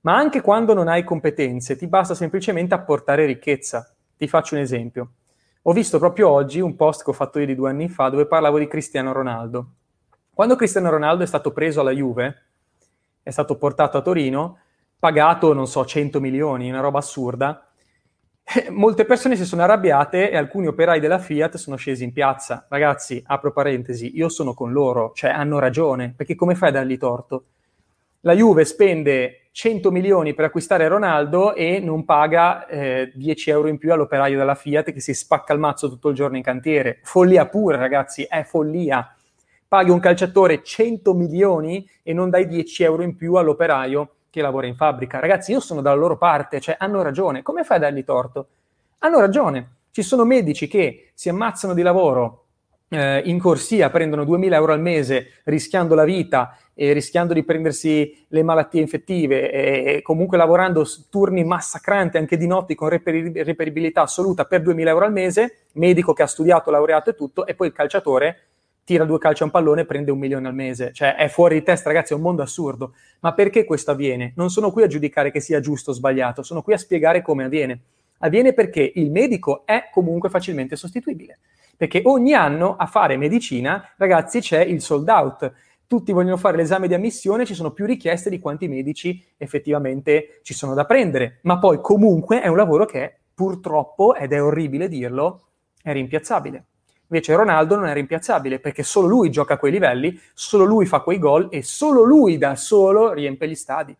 Ma 0.00 0.16
anche 0.16 0.40
quando 0.40 0.74
non 0.74 0.88
hai 0.88 1.04
competenze, 1.04 1.76
ti 1.76 1.86
basta 1.86 2.16
semplicemente 2.16 2.74
apportare 2.74 3.26
ricchezza. 3.26 3.95
Ti 4.16 4.28
faccio 4.28 4.54
un 4.54 4.60
esempio. 4.60 5.10
Ho 5.62 5.72
visto 5.72 5.98
proprio 5.98 6.28
oggi 6.28 6.60
un 6.60 6.76
post 6.76 7.04
che 7.04 7.10
ho 7.10 7.12
fatto 7.12 7.38
io 7.38 7.46
di 7.46 7.54
due 7.54 7.70
anni 7.70 7.88
fa 7.88 8.08
dove 8.08 8.26
parlavo 8.26 8.58
di 8.58 8.66
Cristiano 8.66 9.12
Ronaldo. 9.12 9.72
Quando 10.32 10.56
Cristiano 10.56 10.90
Ronaldo 10.90 11.24
è 11.24 11.26
stato 11.26 11.52
preso 11.52 11.80
alla 11.80 11.90
Juve, 11.90 12.42
è 13.22 13.30
stato 13.30 13.56
portato 13.56 13.96
a 13.98 14.02
Torino, 14.02 14.58
pagato, 14.98 15.52
non 15.52 15.66
so, 15.66 15.84
100 15.84 16.20
milioni, 16.20 16.70
una 16.70 16.80
roba 16.80 16.98
assurda, 16.98 17.66
eh, 18.42 18.70
molte 18.70 19.04
persone 19.04 19.34
si 19.34 19.44
sono 19.44 19.62
arrabbiate 19.62 20.30
e 20.30 20.36
alcuni 20.36 20.68
operai 20.68 21.00
della 21.00 21.18
Fiat 21.18 21.56
sono 21.56 21.74
scesi 21.74 22.04
in 22.04 22.12
piazza. 22.12 22.66
Ragazzi, 22.68 23.20
apro 23.26 23.52
parentesi, 23.52 24.16
io 24.16 24.28
sono 24.28 24.54
con 24.54 24.70
loro, 24.70 25.10
cioè 25.14 25.30
hanno 25.30 25.58
ragione, 25.58 26.14
perché 26.16 26.36
come 26.36 26.54
fai 26.54 26.68
a 26.68 26.72
dargli 26.72 26.96
torto? 26.96 27.46
La 28.20 28.34
Juve 28.34 28.64
spende 28.64 29.45
100 29.56 29.90
milioni 29.90 30.34
per 30.34 30.44
acquistare 30.44 30.86
Ronaldo 30.86 31.54
e 31.54 31.80
non 31.80 32.04
paga 32.04 32.66
eh, 32.66 33.10
10 33.14 33.48
euro 33.48 33.68
in 33.68 33.78
più 33.78 33.90
all'operaio 33.90 34.36
della 34.36 34.54
Fiat 34.54 34.92
che 34.92 35.00
si 35.00 35.14
spacca 35.14 35.54
il 35.54 35.58
mazzo 35.58 35.88
tutto 35.88 36.10
il 36.10 36.14
giorno 36.14 36.36
in 36.36 36.42
cantiere. 36.42 36.98
Follia 37.02 37.46
pure, 37.46 37.78
ragazzi, 37.78 38.24
è 38.24 38.44
follia 38.44 39.16
paghi 39.66 39.88
un 39.88 39.98
calciatore 39.98 40.62
100 40.62 41.14
milioni 41.14 41.88
e 42.02 42.12
non 42.12 42.28
dai 42.28 42.46
10 42.46 42.82
euro 42.82 43.02
in 43.02 43.16
più 43.16 43.36
all'operaio 43.36 44.16
che 44.28 44.42
lavora 44.42 44.66
in 44.66 44.76
fabbrica. 44.76 45.20
Ragazzi, 45.20 45.52
io 45.52 45.60
sono 45.60 45.80
dalla 45.80 45.96
loro 45.96 46.18
parte, 46.18 46.60
cioè 46.60 46.76
hanno 46.78 47.00
ragione. 47.00 47.40
Come 47.40 47.64
fai 47.64 47.78
a 47.78 47.80
dargli 47.80 48.04
torto? 48.04 48.48
Hanno 48.98 49.20
ragione. 49.20 49.70
Ci 49.90 50.02
sono 50.02 50.26
medici 50.26 50.68
che 50.68 51.12
si 51.14 51.30
ammazzano 51.30 51.72
di 51.72 51.80
lavoro 51.80 52.45
eh, 52.88 53.22
in 53.24 53.38
corsia, 53.38 53.90
prendono 53.90 54.24
2.000 54.24 54.52
euro 54.52 54.72
al 54.72 54.80
mese 54.80 55.32
rischiando 55.44 55.94
la 55.94 56.04
vita 56.04 56.56
e 56.74 56.92
rischiando 56.92 57.32
di 57.32 57.42
prendersi 57.42 58.24
le 58.28 58.42
malattie 58.42 58.80
infettive 58.80 59.50
e, 59.50 59.94
e 59.96 60.02
comunque 60.02 60.36
lavorando 60.36 60.86
turni 61.10 61.42
massacranti 61.42 62.16
anche 62.16 62.36
di 62.36 62.46
notti 62.46 62.74
con 62.74 62.88
reperi- 62.88 63.42
reperibilità 63.42 64.02
assoluta 64.02 64.44
per 64.44 64.62
2.000 64.62 64.86
euro 64.86 65.04
al 65.04 65.12
mese, 65.12 65.66
medico 65.72 66.12
che 66.12 66.22
ha 66.22 66.26
studiato, 66.26 66.70
laureato 66.70 67.10
e 67.10 67.14
tutto, 67.14 67.46
e 67.46 67.54
poi 67.54 67.68
il 67.68 67.72
calciatore 67.72 68.40
tira 68.86 69.04
due 69.04 69.18
calci 69.18 69.42
a 69.42 69.46
un 69.46 69.50
pallone 69.50 69.80
e 69.80 69.84
prende 69.84 70.12
un 70.12 70.18
milione 70.18 70.46
al 70.46 70.54
mese. 70.54 70.92
Cioè 70.92 71.16
è 71.16 71.26
fuori 71.26 71.56
di 71.56 71.64
testa, 71.64 71.88
ragazzi, 71.88 72.12
è 72.12 72.16
un 72.16 72.22
mondo 72.22 72.42
assurdo. 72.42 72.94
Ma 73.18 73.34
perché 73.34 73.64
questo 73.64 73.90
avviene? 73.90 74.32
Non 74.36 74.48
sono 74.48 74.70
qui 74.70 74.84
a 74.84 74.86
giudicare 74.86 75.32
che 75.32 75.40
sia 75.40 75.58
giusto 75.58 75.90
o 75.90 75.92
sbagliato, 75.94 76.44
sono 76.44 76.62
qui 76.62 76.72
a 76.72 76.78
spiegare 76.78 77.20
come 77.20 77.42
avviene. 77.42 77.80
Avviene 78.18 78.52
perché 78.52 78.92
il 78.94 79.10
medico 79.10 79.66
è 79.66 79.88
comunque 79.92 80.30
facilmente 80.30 80.76
sostituibile. 80.76 81.40
Perché 81.76 82.00
ogni 82.04 82.32
anno 82.32 82.76
a 82.76 82.86
fare 82.86 83.16
medicina, 83.16 83.92
ragazzi, 83.96 84.40
c'è 84.40 84.62
il 84.62 84.80
sold 84.80 85.08
out. 85.08 85.52
tutti 85.86 86.12
vogliono 86.12 86.36
fare 86.36 86.56
l'esame 86.56 86.88
di 86.88 86.94
ammissione, 86.94 87.46
ci 87.46 87.54
sono 87.54 87.70
più 87.70 87.86
richieste 87.86 88.28
di 88.28 88.40
quanti 88.40 88.66
medici 88.66 89.24
effettivamente 89.36 90.40
ci 90.42 90.52
sono 90.52 90.74
da 90.74 90.84
prendere, 90.84 91.38
ma 91.42 91.58
poi 91.58 91.80
comunque 91.80 92.40
è 92.40 92.48
un 92.48 92.56
lavoro 92.56 92.86
che 92.86 93.18
purtroppo, 93.32 94.14
ed 94.14 94.32
è 94.32 94.42
orribile 94.42 94.88
dirlo, 94.88 95.42
è 95.82 95.92
rimpiazzabile. 95.92 96.64
Invece 97.08 97.36
Ronaldo 97.36 97.76
non 97.76 97.86
è 97.86 97.92
rimpiazzabile 97.92 98.58
perché 98.58 98.82
solo 98.82 99.06
lui 99.06 99.30
gioca 99.30 99.54
a 99.54 99.58
quei 99.58 99.70
livelli, 99.70 100.18
solo 100.34 100.64
lui 100.64 100.86
fa 100.86 101.00
quei 101.00 101.18
gol 101.18 101.48
e 101.50 101.62
solo 101.62 102.02
lui 102.02 102.36
da 102.36 102.56
solo 102.56 103.12
riempie 103.12 103.48
gli 103.48 103.54
stadi. 103.54 103.96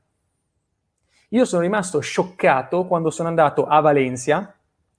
Io 1.31 1.45
sono 1.45 1.63
rimasto 1.63 2.01
scioccato 2.01 2.87
quando 2.87 3.11
sono 3.11 3.29
andato 3.29 3.67
a 3.67 3.79
Valencia, 3.81 4.57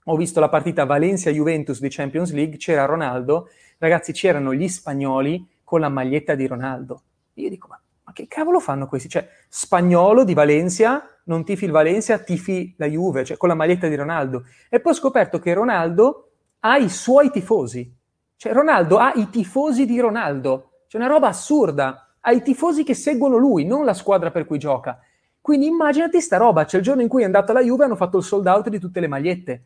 ho 0.09 0.15
visto 0.15 0.39
la 0.39 0.49
partita 0.49 0.85
Valencia-Juventus 0.85 1.81
di 1.81 1.89
Champions 1.89 2.31
League, 2.31 2.57
c'era 2.57 2.85
Ronaldo, 2.85 3.49
ragazzi 3.77 4.13
c'erano 4.13 4.53
gli 4.53 4.67
spagnoli 4.67 5.45
con 5.63 5.81
la 5.81 5.89
maglietta 5.89 6.33
di 6.33 6.47
Ronaldo. 6.47 7.01
Io 7.33 7.49
dico, 7.49 7.67
ma, 7.67 7.79
ma 8.03 8.13
che 8.13 8.25
cavolo 8.27 8.61
fanno 8.61 8.87
questi? 8.87 9.09
Cioè, 9.09 9.27
spagnolo 9.49 10.23
di 10.23 10.33
Valencia, 10.33 11.03
non 11.25 11.43
tifi 11.43 11.65
il 11.65 11.71
Valencia, 11.71 12.19
tifi 12.19 12.73
la 12.77 12.85
Juve, 12.85 13.25
cioè 13.25 13.35
con 13.35 13.49
la 13.49 13.55
maglietta 13.55 13.89
di 13.89 13.95
Ronaldo. 13.95 14.45
E 14.69 14.79
poi 14.79 14.93
ho 14.93 14.95
scoperto 14.95 15.39
che 15.39 15.53
Ronaldo 15.53 16.29
ha 16.61 16.77
i 16.77 16.87
suoi 16.87 17.29
tifosi. 17.29 17.93
Cioè, 18.37 18.53
Ronaldo 18.53 18.99
ha 18.99 19.11
i 19.15 19.29
tifosi 19.29 19.85
di 19.85 19.99
Ronaldo. 19.99 20.83
C'è 20.87 20.97
una 20.97 21.07
roba 21.07 21.27
assurda. 21.27 22.13
Ha 22.21 22.31
i 22.31 22.41
tifosi 22.41 22.83
che 22.83 22.93
seguono 22.93 23.35
lui, 23.35 23.65
non 23.65 23.83
la 23.83 23.93
squadra 23.93 24.31
per 24.31 24.45
cui 24.45 24.57
gioca. 24.57 24.99
Quindi 25.41 25.65
immaginati 25.67 26.21
sta 26.21 26.37
roba. 26.37 26.63
C'è 26.63 26.77
il 26.77 26.83
giorno 26.83 27.01
in 27.01 27.09
cui 27.09 27.23
è 27.23 27.25
andato 27.25 27.51
alla 27.51 27.61
Juve 27.61 27.83
hanno 27.83 27.95
fatto 27.97 28.17
il 28.17 28.23
sold 28.23 28.47
out 28.47 28.69
di 28.69 28.79
tutte 28.79 29.01
le 29.01 29.07
magliette. 29.07 29.63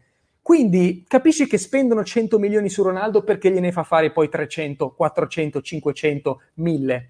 Quindi 0.52 1.06
capisci 1.08 1.48
che 1.48 1.58
spendono 1.58 2.04
100 2.04 2.38
milioni 2.38 2.68
su 2.68 2.84
Ronaldo 2.84 3.24
perché 3.24 3.50
gliene 3.50 3.72
fa 3.72 3.84
fare 3.84 4.12
poi 4.12 4.28
300, 4.28 4.92
400, 4.92 5.62
500, 5.62 6.42
1000. 6.56 7.10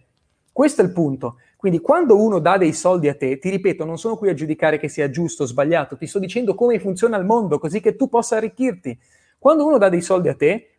Questo 0.51 0.83
è 0.83 0.85
il 0.85 0.91
punto. 0.91 1.37
Quindi 1.57 1.79
quando 1.79 2.21
uno 2.21 2.37
dà 2.37 2.59
dei 2.59 2.71
soldi 2.71 3.07
a 3.07 3.15
te, 3.15 3.39
ti 3.39 3.49
ripeto, 3.49 3.83
non 3.83 3.97
sono 3.97 4.15
qui 4.15 4.29
a 4.29 4.35
giudicare 4.35 4.77
che 4.77 4.87
sia 4.89 5.09
giusto 5.09 5.41
o 5.41 5.45
sbagliato, 5.47 5.97
ti 5.97 6.05
sto 6.05 6.19
dicendo 6.19 6.53
come 6.53 6.79
funziona 6.79 7.17
il 7.17 7.25
mondo, 7.25 7.57
così 7.57 7.79
che 7.79 7.95
tu 7.95 8.09
possa 8.09 8.35
arricchirti. 8.35 8.95
Quando 9.39 9.65
uno 9.65 9.79
dà 9.79 9.89
dei 9.89 10.03
soldi 10.03 10.29
a 10.29 10.35
te, 10.35 10.73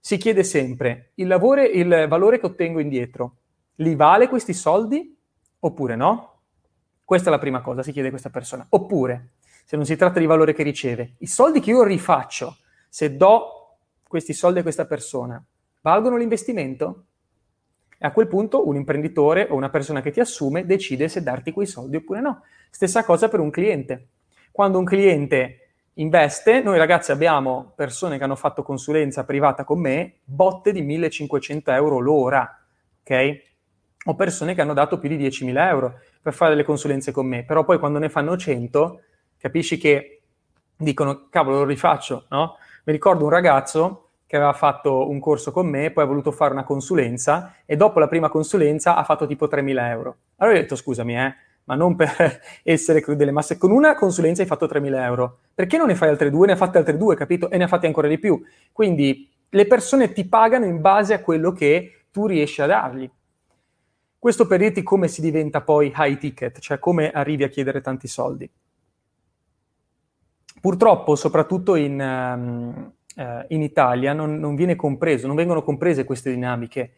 si 0.00 0.16
chiede 0.16 0.42
sempre 0.42 1.12
il, 1.14 1.28
lavoro, 1.28 1.62
il 1.62 2.06
valore 2.08 2.40
che 2.40 2.46
ottengo 2.46 2.80
indietro, 2.80 3.36
li 3.76 3.94
vale 3.94 4.26
questi 4.26 4.52
soldi 4.52 5.16
oppure 5.60 5.94
no? 5.94 6.40
Questa 7.04 7.28
è 7.28 7.30
la 7.30 7.38
prima 7.38 7.60
cosa, 7.60 7.84
si 7.84 7.92
chiede 7.92 8.10
questa 8.10 8.30
persona. 8.30 8.66
Oppure, 8.70 9.34
se 9.70 9.76
non 9.76 9.84
si 9.84 9.94
tratta 9.94 10.18
di 10.18 10.26
valore 10.26 10.52
che 10.52 10.64
riceve. 10.64 11.14
I 11.18 11.28
soldi 11.28 11.60
che 11.60 11.70
io 11.70 11.84
rifaccio, 11.84 12.56
se 12.88 13.16
do 13.16 13.76
questi 14.02 14.32
soldi 14.32 14.58
a 14.58 14.62
questa 14.62 14.84
persona, 14.84 15.40
valgono 15.82 16.16
l'investimento? 16.16 17.04
E 17.96 18.04
a 18.04 18.10
quel 18.10 18.26
punto 18.26 18.66
un 18.66 18.74
imprenditore 18.74 19.46
o 19.48 19.54
una 19.54 19.70
persona 19.70 20.00
che 20.00 20.10
ti 20.10 20.18
assume 20.18 20.66
decide 20.66 21.06
se 21.06 21.22
darti 21.22 21.52
quei 21.52 21.68
soldi 21.68 21.94
oppure 21.94 22.20
no. 22.20 22.42
Stessa 22.68 23.04
cosa 23.04 23.28
per 23.28 23.38
un 23.38 23.50
cliente. 23.50 24.08
Quando 24.50 24.76
un 24.76 24.84
cliente 24.84 25.68
investe, 25.94 26.62
noi 26.62 26.76
ragazzi 26.76 27.12
abbiamo 27.12 27.72
persone 27.76 28.18
che 28.18 28.24
hanno 28.24 28.34
fatto 28.34 28.64
consulenza 28.64 29.24
privata 29.24 29.62
con 29.62 29.78
me, 29.78 30.14
botte 30.24 30.72
di 30.72 30.82
1500 30.82 31.70
euro 31.70 32.00
l'ora, 32.00 32.60
ok? 33.02 33.42
O 34.06 34.16
persone 34.16 34.52
che 34.56 34.62
hanno 34.62 34.74
dato 34.74 34.98
più 34.98 35.08
di 35.08 35.16
10.000 35.16 35.68
euro 35.68 36.00
per 36.20 36.32
fare 36.34 36.50
delle 36.50 36.64
consulenze 36.64 37.12
con 37.12 37.28
me, 37.28 37.44
però 37.44 37.62
poi 37.62 37.78
quando 37.78 38.00
ne 38.00 38.08
fanno 38.08 38.36
100 38.36 39.02
capisci 39.40 39.78
che 39.78 40.22
dicono, 40.76 41.28
cavolo, 41.30 41.58
lo 41.58 41.64
rifaccio, 41.64 42.26
no? 42.28 42.56
Mi 42.84 42.92
ricordo 42.92 43.24
un 43.24 43.30
ragazzo 43.30 44.08
che 44.26 44.36
aveva 44.36 44.52
fatto 44.52 45.08
un 45.08 45.18
corso 45.18 45.50
con 45.50 45.66
me, 45.66 45.90
poi 45.90 46.04
ha 46.04 46.06
voluto 46.06 46.30
fare 46.30 46.52
una 46.52 46.62
consulenza 46.62 47.54
e 47.66 47.76
dopo 47.76 47.98
la 47.98 48.06
prima 48.06 48.28
consulenza 48.28 48.94
ha 48.94 49.02
fatto 49.02 49.26
tipo 49.26 49.46
3.000 49.46 49.88
euro. 49.88 50.16
Allora 50.36 50.56
ho 50.56 50.60
detto, 50.60 50.76
scusami, 50.76 51.18
eh, 51.18 51.34
ma 51.64 51.74
non 51.74 51.96
per 51.96 52.40
essere 52.62 53.00
crudele, 53.00 53.32
ma 53.32 53.42
se 53.42 53.58
con 53.58 53.70
una 53.70 53.94
consulenza 53.94 54.42
hai 54.42 54.48
fatto 54.48 54.66
3.000 54.66 54.94
euro, 55.02 55.38
perché 55.54 55.76
non 55.76 55.88
ne 55.88 55.94
fai 55.94 56.10
altre 56.10 56.30
due? 56.30 56.46
Ne 56.46 56.52
ha 56.52 56.56
fatte 56.56 56.78
altre 56.78 56.96
due, 56.96 57.16
capito? 57.16 57.50
E 57.50 57.56
ne 57.56 57.64
ha 57.64 57.68
fatte 57.68 57.86
ancora 57.86 58.08
di 58.08 58.18
più. 58.18 58.40
Quindi 58.72 59.28
le 59.48 59.66
persone 59.66 60.12
ti 60.12 60.24
pagano 60.26 60.64
in 60.64 60.80
base 60.80 61.12
a 61.14 61.20
quello 61.20 61.52
che 61.52 62.04
tu 62.12 62.26
riesci 62.26 62.62
a 62.62 62.66
dargli. 62.66 63.10
Questo 64.18 64.46
per 64.46 64.58
dirti 64.58 64.82
come 64.82 65.08
si 65.08 65.20
diventa 65.20 65.60
poi 65.62 65.92
high 65.96 66.18
ticket, 66.18 66.58
cioè 66.60 66.78
come 66.78 67.10
arrivi 67.10 67.42
a 67.42 67.48
chiedere 67.48 67.80
tanti 67.80 68.06
soldi. 68.06 68.48
Purtroppo, 70.60 71.16
soprattutto 71.16 71.74
in, 71.74 71.98
um, 71.98 72.92
uh, 73.16 73.44
in 73.48 73.62
Italia, 73.62 74.12
non, 74.12 74.38
non, 74.38 74.54
viene 74.54 74.76
compreso, 74.76 75.26
non 75.26 75.36
vengono 75.36 75.62
comprese 75.62 76.04
queste 76.04 76.30
dinamiche 76.30 76.92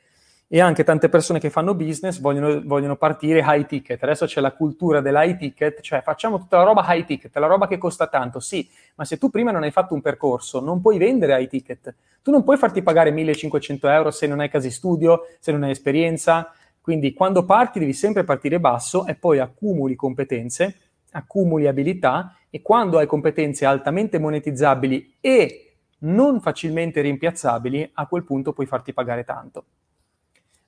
e 0.48 0.60
anche 0.60 0.84
tante 0.84 1.08
persone 1.08 1.38
che 1.38 1.48
fanno 1.48 1.74
business 1.74 2.20
vogliono, 2.20 2.60
vogliono 2.64 2.96
partire 2.96 3.42
high 3.42 3.64
ticket. 3.64 4.02
Adesso 4.02 4.26
c'è 4.26 4.40
la 4.40 4.52
cultura 4.52 5.00
dell'high 5.00 5.38
ticket, 5.38 5.80
cioè 5.80 6.02
facciamo 6.02 6.38
tutta 6.38 6.58
la 6.58 6.64
roba 6.64 6.84
high 6.88 7.06
ticket, 7.06 7.34
la 7.36 7.46
roba 7.46 7.66
che 7.68 7.78
costa 7.78 8.08
tanto, 8.08 8.38
sì, 8.40 8.68
ma 8.96 9.04
se 9.04 9.16
tu 9.16 9.30
prima 9.30 9.50
non 9.52 9.62
hai 9.62 9.70
fatto 9.70 9.94
un 9.94 10.02
percorso, 10.02 10.60
non 10.60 10.80
puoi 10.80 10.98
vendere 10.98 11.40
high 11.40 11.48
ticket. 11.48 11.94
Tu 12.20 12.30
non 12.30 12.42
puoi 12.42 12.58
farti 12.58 12.82
pagare 12.82 13.12
1500 13.12 13.88
euro 13.88 14.10
se 14.10 14.26
non 14.26 14.40
hai 14.40 14.50
casi 14.50 14.70
studio, 14.70 15.22
se 15.38 15.52
non 15.52 15.62
hai 15.62 15.70
esperienza. 15.70 16.52
Quindi 16.80 17.14
quando 17.14 17.44
parti 17.44 17.78
devi 17.78 17.94
sempre 17.94 18.24
partire 18.24 18.60
basso 18.60 19.06
e 19.06 19.14
poi 19.14 19.38
accumuli 19.38 19.94
competenze, 19.94 20.76
accumuli 21.12 21.66
abilità 21.66 22.36
e 22.54 22.60
quando 22.60 22.98
hai 22.98 23.06
competenze 23.06 23.64
altamente 23.64 24.18
monetizzabili 24.18 25.16
e 25.22 25.76
non 26.00 26.38
facilmente 26.42 27.00
rimpiazzabili, 27.00 27.92
a 27.94 28.06
quel 28.06 28.24
punto 28.24 28.52
puoi 28.52 28.66
farti 28.66 28.92
pagare 28.92 29.24
tanto. 29.24 29.64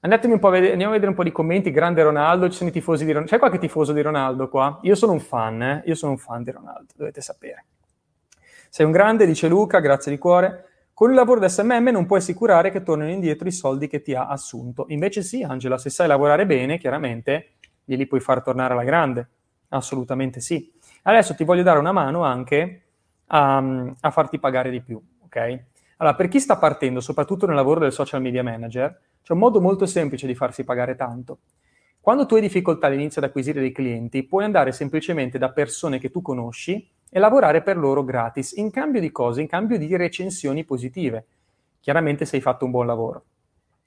Andatemi 0.00 0.32
un 0.32 0.38
po' 0.38 0.48
a 0.48 0.52
vedere, 0.52 0.72
andiamo 0.72 0.92
a 0.92 0.94
vedere 0.94 1.10
un 1.10 1.16
po' 1.16 1.24
di 1.24 1.30
commenti. 1.30 1.70
Grande 1.70 2.02
Ronaldo, 2.02 2.48
ci 2.48 2.56
sono 2.56 2.70
i 2.70 2.72
tifosi 2.72 3.04
di 3.04 3.10
Ronaldo. 3.10 3.30
C'è 3.30 3.38
qualche 3.38 3.58
tifoso 3.58 3.92
di 3.92 4.00
Ronaldo 4.00 4.48
qua? 4.48 4.78
Io 4.82 4.94
sono 4.94 5.12
un 5.12 5.20
fan, 5.20 5.62
eh? 5.62 5.82
Io 5.84 5.94
sono 5.94 6.12
un 6.12 6.18
fan 6.18 6.42
di 6.42 6.52
Ronaldo, 6.52 6.92
dovete 6.96 7.20
sapere. 7.20 7.66
Sei 8.70 8.86
un 8.86 8.92
grande, 8.92 9.26
dice 9.26 9.46
Luca, 9.46 9.80
grazie 9.80 10.10
di 10.10 10.16
cuore. 10.16 10.88
Con 10.94 11.10
il 11.10 11.16
lavoro 11.16 11.38
da 11.38 11.48
SMM 11.50 11.88
non 11.90 12.06
puoi 12.06 12.20
assicurare 12.20 12.70
che 12.70 12.82
tornino 12.82 13.10
indietro 13.10 13.46
i 13.46 13.52
soldi 13.52 13.88
che 13.88 14.00
ti 14.00 14.14
ha 14.14 14.28
assunto. 14.28 14.86
Invece 14.88 15.22
sì, 15.22 15.42
Angela, 15.42 15.76
se 15.76 15.90
sai 15.90 16.06
lavorare 16.06 16.46
bene, 16.46 16.78
chiaramente 16.78 17.56
glieli 17.84 18.06
puoi 18.06 18.20
far 18.20 18.42
tornare 18.42 18.72
alla 18.72 18.84
grande. 18.84 19.28
Assolutamente 19.68 20.40
sì. 20.40 20.72
Adesso 21.06 21.34
ti 21.34 21.44
voglio 21.44 21.62
dare 21.62 21.78
una 21.78 21.92
mano 21.92 22.24
anche 22.24 22.82
a, 23.26 23.58
a 24.00 24.10
farti 24.10 24.38
pagare 24.38 24.70
di 24.70 24.80
più, 24.80 25.00
ok? 25.24 25.64
Allora, 25.98 26.16
per 26.16 26.28
chi 26.28 26.40
sta 26.40 26.56
partendo, 26.56 27.00
soprattutto 27.00 27.46
nel 27.46 27.54
lavoro 27.54 27.80
del 27.80 27.92
social 27.92 28.22
media 28.22 28.42
manager, 28.42 29.00
c'è 29.22 29.32
un 29.34 29.38
modo 29.38 29.60
molto 29.60 29.84
semplice 29.84 30.26
di 30.26 30.34
farsi 30.34 30.64
pagare 30.64 30.94
tanto. 30.94 31.40
Quando 32.00 32.24
tu 32.24 32.34
hai 32.34 32.40
difficoltà 32.40 32.86
all'inizio 32.86 33.20
ad 33.20 33.28
acquisire 33.28 33.60
dei 33.60 33.72
clienti, 33.72 34.24
puoi 34.24 34.44
andare 34.44 34.72
semplicemente 34.72 35.38
da 35.38 35.50
persone 35.50 35.98
che 35.98 36.10
tu 36.10 36.22
conosci 36.22 36.88
e 37.10 37.18
lavorare 37.18 37.62
per 37.62 37.76
loro 37.76 38.02
gratis, 38.02 38.52
in 38.52 38.70
cambio 38.70 39.00
di 39.00 39.10
cose? 39.10 39.42
In 39.42 39.46
cambio 39.46 39.78
di 39.78 39.94
recensioni 39.96 40.64
positive. 40.64 41.26
Chiaramente 41.80 42.24
se 42.24 42.36
hai 42.36 42.42
fatto 42.42 42.64
un 42.64 42.70
buon 42.70 42.86
lavoro. 42.86 43.24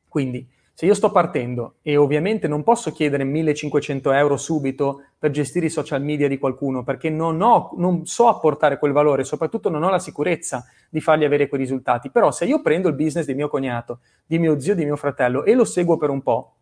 Quindi 0.08 0.48
se 0.78 0.86
io 0.86 0.94
sto 0.94 1.10
partendo 1.10 1.78
e 1.82 1.98
ovviamente 1.98 2.48
non 2.48 2.62
posso 2.62 2.92
chiedere 2.92 3.24
1500 3.24 4.12
euro 4.12 4.38
subito 4.38 5.06
per 5.18 5.32
gestire 5.32 5.66
i 5.66 5.72
social 5.72 6.04
media 6.04 6.28
di 6.28 6.38
qualcuno 6.38 6.84
perché 6.84 7.10
non, 7.10 7.42
ho, 7.42 7.72
non 7.78 8.06
so 8.06 8.28
apportare 8.28 8.78
quel 8.78 8.92
valore, 8.92 9.24
soprattutto 9.24 9.72
non 9.72 9.82
ho 9.82 9.90
la 9.90 9.98
sicurezza 9.98 10.68
di 10.88 11.02
fargli 11.02 11.24
avere 11.24 11.48
quei 11.48 11.62
risultati. 11.62 12.12
Però 12.12 12.30
se 12.30 12.46
io 12.46 12.62
prendo 12.62 12.90
il 12.90 12.94
business 12.94 13.26
di 13.26 13.34
mio 13.34 13.50
cognato, 13.50 14.02
di 14.24 14.38
mio 14.38 14.60
zio, 14.60 14.76
di 14.76 14.86
mio 14.86 14.98
fratello 14.98 15.46
e 15.46 15.56
lo 15.56 15.66
seguo 15.66 15.98
per 15.98 16.12
un 16.12 16.22
po', 16.22 16.54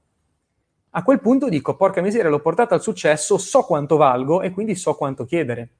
a 0.92 1.04
quel 1.04 1.20
punto 1.20 1.50
dico, 1.50 1.76
porca 1.76 2.00
miseria, 2.00 2.30
l'ho 2.30 2.40
portato 2.40 2.74
al 2.74 2.82
successo, 2.82 3.38
so 3.38 3.64
quanto 3.64 3.98
valgo 3.98 4.42
e 4.42 4.52
quindi 4.52 4.76
so 4.76 4.96
quanto 4.96 5.26
chiedere 5.26 5.72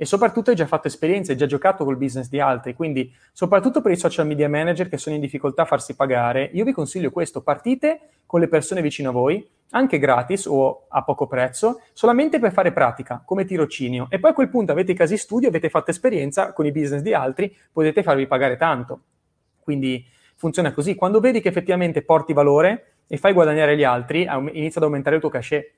e 0.00 0.04
soprattutto 0.04 0.50
hai 0.50 0.56
già 0.56 0.66
fatto 0.66 0.86
esperienze, 0.86 1.32
hai 1.32 1.36
già 1.36 1.46
giocato 1.46 1.84
col 1.84 1.96
business 1.96 2.28
di 2.28 2.38
altri, 2.38 2.74
quindi 2.74 3.12
soprattutto 3.32 3.80
per 3.80 3.90
i 3.90 3.96
social 3.96 4.28
media 4.28 4.48
manager 4.48 4.88
che 4.88 4.96
sono 4.96 5.16
in 5.16 5.20
difficoltà 5.20 5.62
a 5.62 5.64
farsi 5.64 5.96
pagare, 5.96 6.48
io 6.52 6.64
vi 6.64 6.72
consiglio 6.72 7.10
questo, 7.10 7.42
partite 7.42 8.00
con 8.24 8.38
le 8.38 8.46
persone 8.46 8.80
vicino 8.80 9.08
a 9.08 9.12
voi, 9.12 9.44
anche 9.70 9.98
gratis 9.98 10.46
o 10.46 10.86
a 10.88 11.02
poco 11.02 11.26
prezzo, 11.26 11.82
solamente 11.92 12.38
per 12.38 12.52
fare 12.52 12.72
pratica, 12.72 13.22
come 13.24 13.44
tirocinio, 13.44 14.06
e 14.08 14.20
poi 14.20 14.30
a 14.30 14.34
quel 14.34 14.48
punto 14.48 14.70
avete 14.70 14.92
i 14.92 14.94
casi 14.94 15.16
studio, 15.16 15.48
avete 15.48 15.68
fatto 15.68 15.90
esperienza 15.90 16.52
con 16.52 16.64
i 16.64 16.70
business 16.70 17.02
di 17.02 17.12
altri, 17.12 17.54
potete 17.72 18.04
farvi 18.04 18.28
pagare 18.28 18.56
tanto. 18.56 19.00
Quindi 19.60 20.06
funziona 20.36 20.72
così, 20.72 20.94
quando 20.94 21.18
vedi 21.18 21.40
che 21.40 21.48
effettivamente 21.48 22.02
porti 22.02 22.32
valore 22.32 22.92
e 23.08 23.16
fai 23.16 23.32
guadagnare 23.32 23.76
gli 23.76 23.82
altri, 23.82 24.28
inizia 24.52 24.80
ad 24.80 24.84
aumentare 24.84 25.16
il 25.16 25.20
tuo 25.20 25.30
cachet 25.30 25.72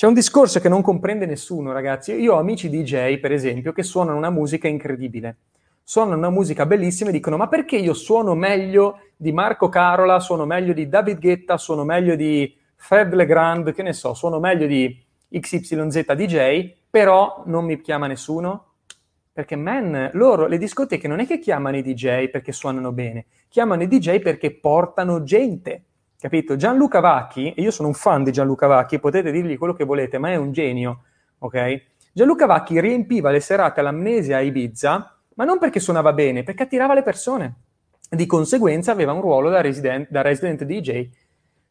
c'è 0.00 0.06
un 0.06 0.14
discorso 0.14 0.60
che 0.60 0.70
non 0.70 0.80
comprende 0.80 1.26
nessuno, 1.26 1.72
ragazzi. 1.72 2.14
Io 2.14 2.32
ho 2.32 2.38
amici 2.38 2.70
DJ, 2.70 3.18
per 3.18 3.32
esempio, 3.32 3.72
che 3.72 3.82
suonano 3.82 4.16
una 4.16 4.30
musica 4.30 4.66
incredibile. 4.66 5.36
Suonano 5.82 6.16
una 6.16 6.30
musica 6.30 6.64
bellissima 6.64 7.10
e 7.10 7.12
dicono: 7.12 7.36
Ma 7.36 7.48
perché 7.48 7.76
io 7.76 7.92
suono 7.92 8.34
meglio 8.34 9.00
di 9.14 9.30
Marco 9.30 9.68
Carola, 9.68 10.18
suono 10.18 10.46
meglio 10.46 10.72
di 10.72 10.88
David 10.88 11.18
Guetta, 11.18 11.58
suono 11.58 11.84
meglio 11.84 12.16
di 12.16 12.56
Fred 12.76 13.12
Legrand, 13.12 13.74
che 13.74 13.82
ne 13.82 13.92
so, 13.92 14.14
suono 14.14 14.40
meglio 14.40 14.66
di 14.66 15.04
XYZ 15.28 16.14
DJ, 16.14 16.72
però 16.88 17.42
non 17.44 17.66
mi 17.66 17.78
chiama 17.82 18.06
nessuno? 18.06 18.76
Perché, 19.30 19.54
man, 19.54 20.08
loro, 20.14 20.46
le 20.46 20.56
discoteche 20.56 21.08
non 21.08 21.20
è 21.20 21.26
che 21.26 21.38
chiamano 21.38 21.76
i 21.76 21.82
DJ 21.82 22.30
perché 22.30 22.52
suonano 22.52 22.92
bene, 22.92 23.26
chiamano 23.48 23.82
i 23.82 23.86
DJ 23.86 24.20
perché 24.20 24.50
portano 24.50 25.22
gente 25.24 25.82
capito? 26.20 26.54
Gianluca 26.54 27.00
Vacchi, 27.00 27.52
e 27.54 27.62
io 27.62 27.70
sono 27.70 27.88
un 27.88 27.94
fan 27.94 28.22
di 28.22 28.30
Gianluca 28.30 28.66
Vacchi, 28.66 28.98
potete 28.98 29.32
dirgli 29.32 29.56
quello 29.56 29.72
che 29.72 29.84
volete, 29.84 30.18
ma 30.18 30.30
è 30.30 30.36
un 30.36 30.52
genio, 30.52 31.04
ok? 31.38 31.82
Gianluca 32.12 32.46
Vacchi 32.46 32.78
riempiva 32.78 33.30
le 33.30 33.40
serate 33.40 33.80
all'amnesia 33.80 34.36
a 34.36 34.40
Ibiza, 34.40 35.16
ma 35.34 35.44
non 35.44 35.58
perché 35.58 35.80
suonava 35.80 36.12
bene, 36.12 36.42
perché 36.42 36.64
attirava 36.64 36.92
le 36.92 37.02
persone. 37.02 37.54
Di 38.10 38.26
conseguenza 38.26 38.92
aveva 38.92 39.12
un 39.12 39.22
ruolo 39.22 39.48
da 39.48 39.60
resident, 39.62 40.08
da 40.10 40.20
resident 40.20 40.64
DJ. 40.64 41.08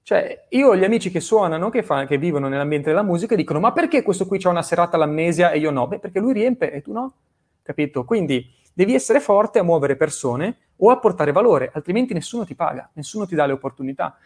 Cioè, 0.01 0.45
io 0.49 0.69
ho 0.69 0.75
gli 0.75 0.83
amici 0.83 1.11
che 1.11 1.19
suonano, 1.19 1.69
che, 1.69 1.83
fa, 1.83 2.05
che, 2.05 2.17
vivono 2.17 2.47
nell'ambiente 2.47 2.89
della 2.89 3.03
musica, 3.03 3.35
dicono: 3.35 3.59
Ma 3.59 3.73
perché 3.73 4.01
questo 4.01 4.25
qui 4.25 4.39
c'ha 4.39 4.49
una 4.49 4.63
serata 4.63 4.95
all'amnesia 4.95 5.51
e 5.51 5.59
io 5.59 5.69
no? 5.69 5.87
Beh, 5.87 5.99
perché 5.99 6.19
lui 6.19 6.33
riempie 6.33 6.71
e 6.71 6.81
tu 6.81 6.93
no. 6.93 7.13
Capito? 7.61 8.05
Quindi 8.05 8.49
devi 8.79 8.93
essere 8.93 9.19
forte 9.19 9.59
a 9.59 9.63
muovere 9.63 9.97
persone 9.97 10.55
o 10.77 10.89
a 10.89 10.99
portare 10.99 11.33
valore, 11.33 11.69
altrimenti 11.73 12.13
nessuno 12.13 12.45
ti 12.45 12.55
paga, 12.55 12.89
nessuno 12.93 13.25
ti 13.25 13.35
dà 13.35 13.45
le 13.45 13.51
opportunità. 13.51 14.17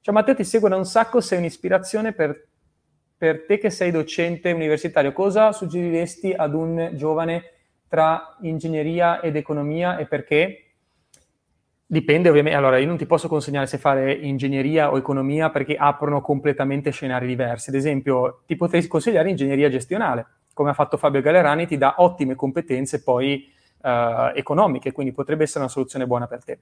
Cioè, 0.00 0.14
Matteo 0.14 0.36
ti 0.36 0.44
segue 0.44 0.68
da 0.68 0.76
un 0.76 0.84
sacco, 0.84 1.20
sei 1.20 1.38
un'ispirazione 1.38 2.12
per, 2.12 2.46
per 3.16 3.46
te 3.46 3.58
che 3.58 3.68
sei 3.68 3.90
docente 3.90 4.52
universitario. 4.52 5.12
Cosa 5.12 5.50
suggeriresti 5.50 6.32
ad 6.32 6.54
un 6.54 6.92
giovane 6.94 7.54
tra 7.88 8.36
ingegneria 8.42 9.20
ed 9.20 9.34
economia 9.34 9.96
e 9.96 10.06
perché? 10.06 10.74
Dipende 11.84 12.28
ovviamente, 12.28 12.56
allora 12.56 12.78
io 12.78 12.86
non 12.86 12.96
ti 12.96 13.06
posso 13.06 13.26
consegnare 13.26 13.66
se 13.66 13.78
fare 13.78 14.12
ingegneria 14.12 14.92
o 14.92 14.98
economia 14.98 15.50
perché 15.50 15.74
aprono 15.74 16.20
completamente 16.20 16.92
scenari 16.92 17.26
diversi. 17.26 17.70
Ad 17.70 17.74
esempio, 17.74 18.42
ti 18.46 18.54
potrei 18.54 18.86
consigliare 18.86 19.30
ingegneria 19.30 19.68
gestionale, 19.68 20.26
come 20.54 20.70
ha 20.70 20.74
fatto 20.74 20.96
Fabio 20.96 21.20
Galerani, 21.20 21.66
ti 21.66 21.76
dà 21.76 21.96
ottime 21.98 22.36
competenze 22.36 23.02
poi 23.02 23.54
eh, 23.86 24.32
economiche, 24.34 24.90
quindi 24.90 25.12
potrebbe 25.12 25.44
essere 25.44 25.60
una 25.60 25.68
soluzione 25.68 26.06
buona 26.06 26.26
per 26.26 26.42
te. 26.42 26.58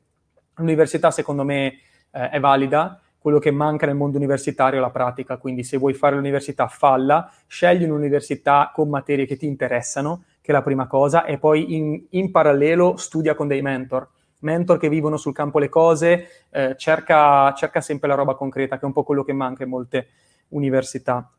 L'università 0.56 1.10
secondo 1.10 1.42
me 1.42 1.78
eh, 2.10 2.28
è 2.28 2.40
valida, 2.40 3.00
quello 3.18 3.38
che 3.38 3.50
manca 3.50 3.86
nel 3.86 3.94
mondo 3.94 4.18
universitario 4.18 4.78
è 4.78 4.82
la 4.82 4.90
pratica, 4.90 5.38
quindi 5.38 5.64
se 5.64 5.78
vuoi 5.78 5.94
fare 5.94 6.14
l'università 6.14 6.68
falla, 6.68 7.32
scegli 7.46 7.84
un'università 7.84 8.70
con 8.74 8.90
materie 8.90 9.24
che 9.24 9.38
ti 9.38 9.46
interessano, 9.46 10.24
che 10.42 10.50
è 10.50 10.54
la 10.54 10.62
prima 10.62 10.86
cosa, 10.86 11.24
e 11.24 11.38
poi 11.38 11.74
in, 11.74 12.04
in 12.10 12.30
parallelo 12.30 12.96
studia 12.98 13.34
con 13.34 13.48
dei 13.48 13.62
mentor 13.62 14.08
mentor 14.44 14.76
che 14.78 14.90
vivono 14.90 15.16
sul 15.16 15.32
campo 15.32 15.58
le 15.58 15.70
cose, 15.70 16.28
eh, 16.50 16.74
cerca, 16.76 17.54
cerca 17.54 17.80
sempre 17.80 18.08
la 18.08 18.14
roba 18.14 18.34
concreta, 18.34 18.76
che 18.76 18.82
è 18.82 18.84
un 18.84 18.92
po' 18.92 19.02
quello 19.02 19.24
che 19.24 19.32
manca 19.32 19.64
in 19.64 19.70
molte 19.70 20.08
università. 20.48 21.30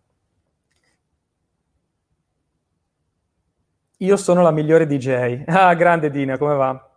Io 3.99 4.17
sono 4.17 4.41
la 4.41 4.51
migliore 4.51 4.85
DJ. 4.85 5.43
Ah, 5.47 5.73
grande 5.73 6.09
Dina, 6.09 6.37
come 6.37 6.55
va? 6.55 6.89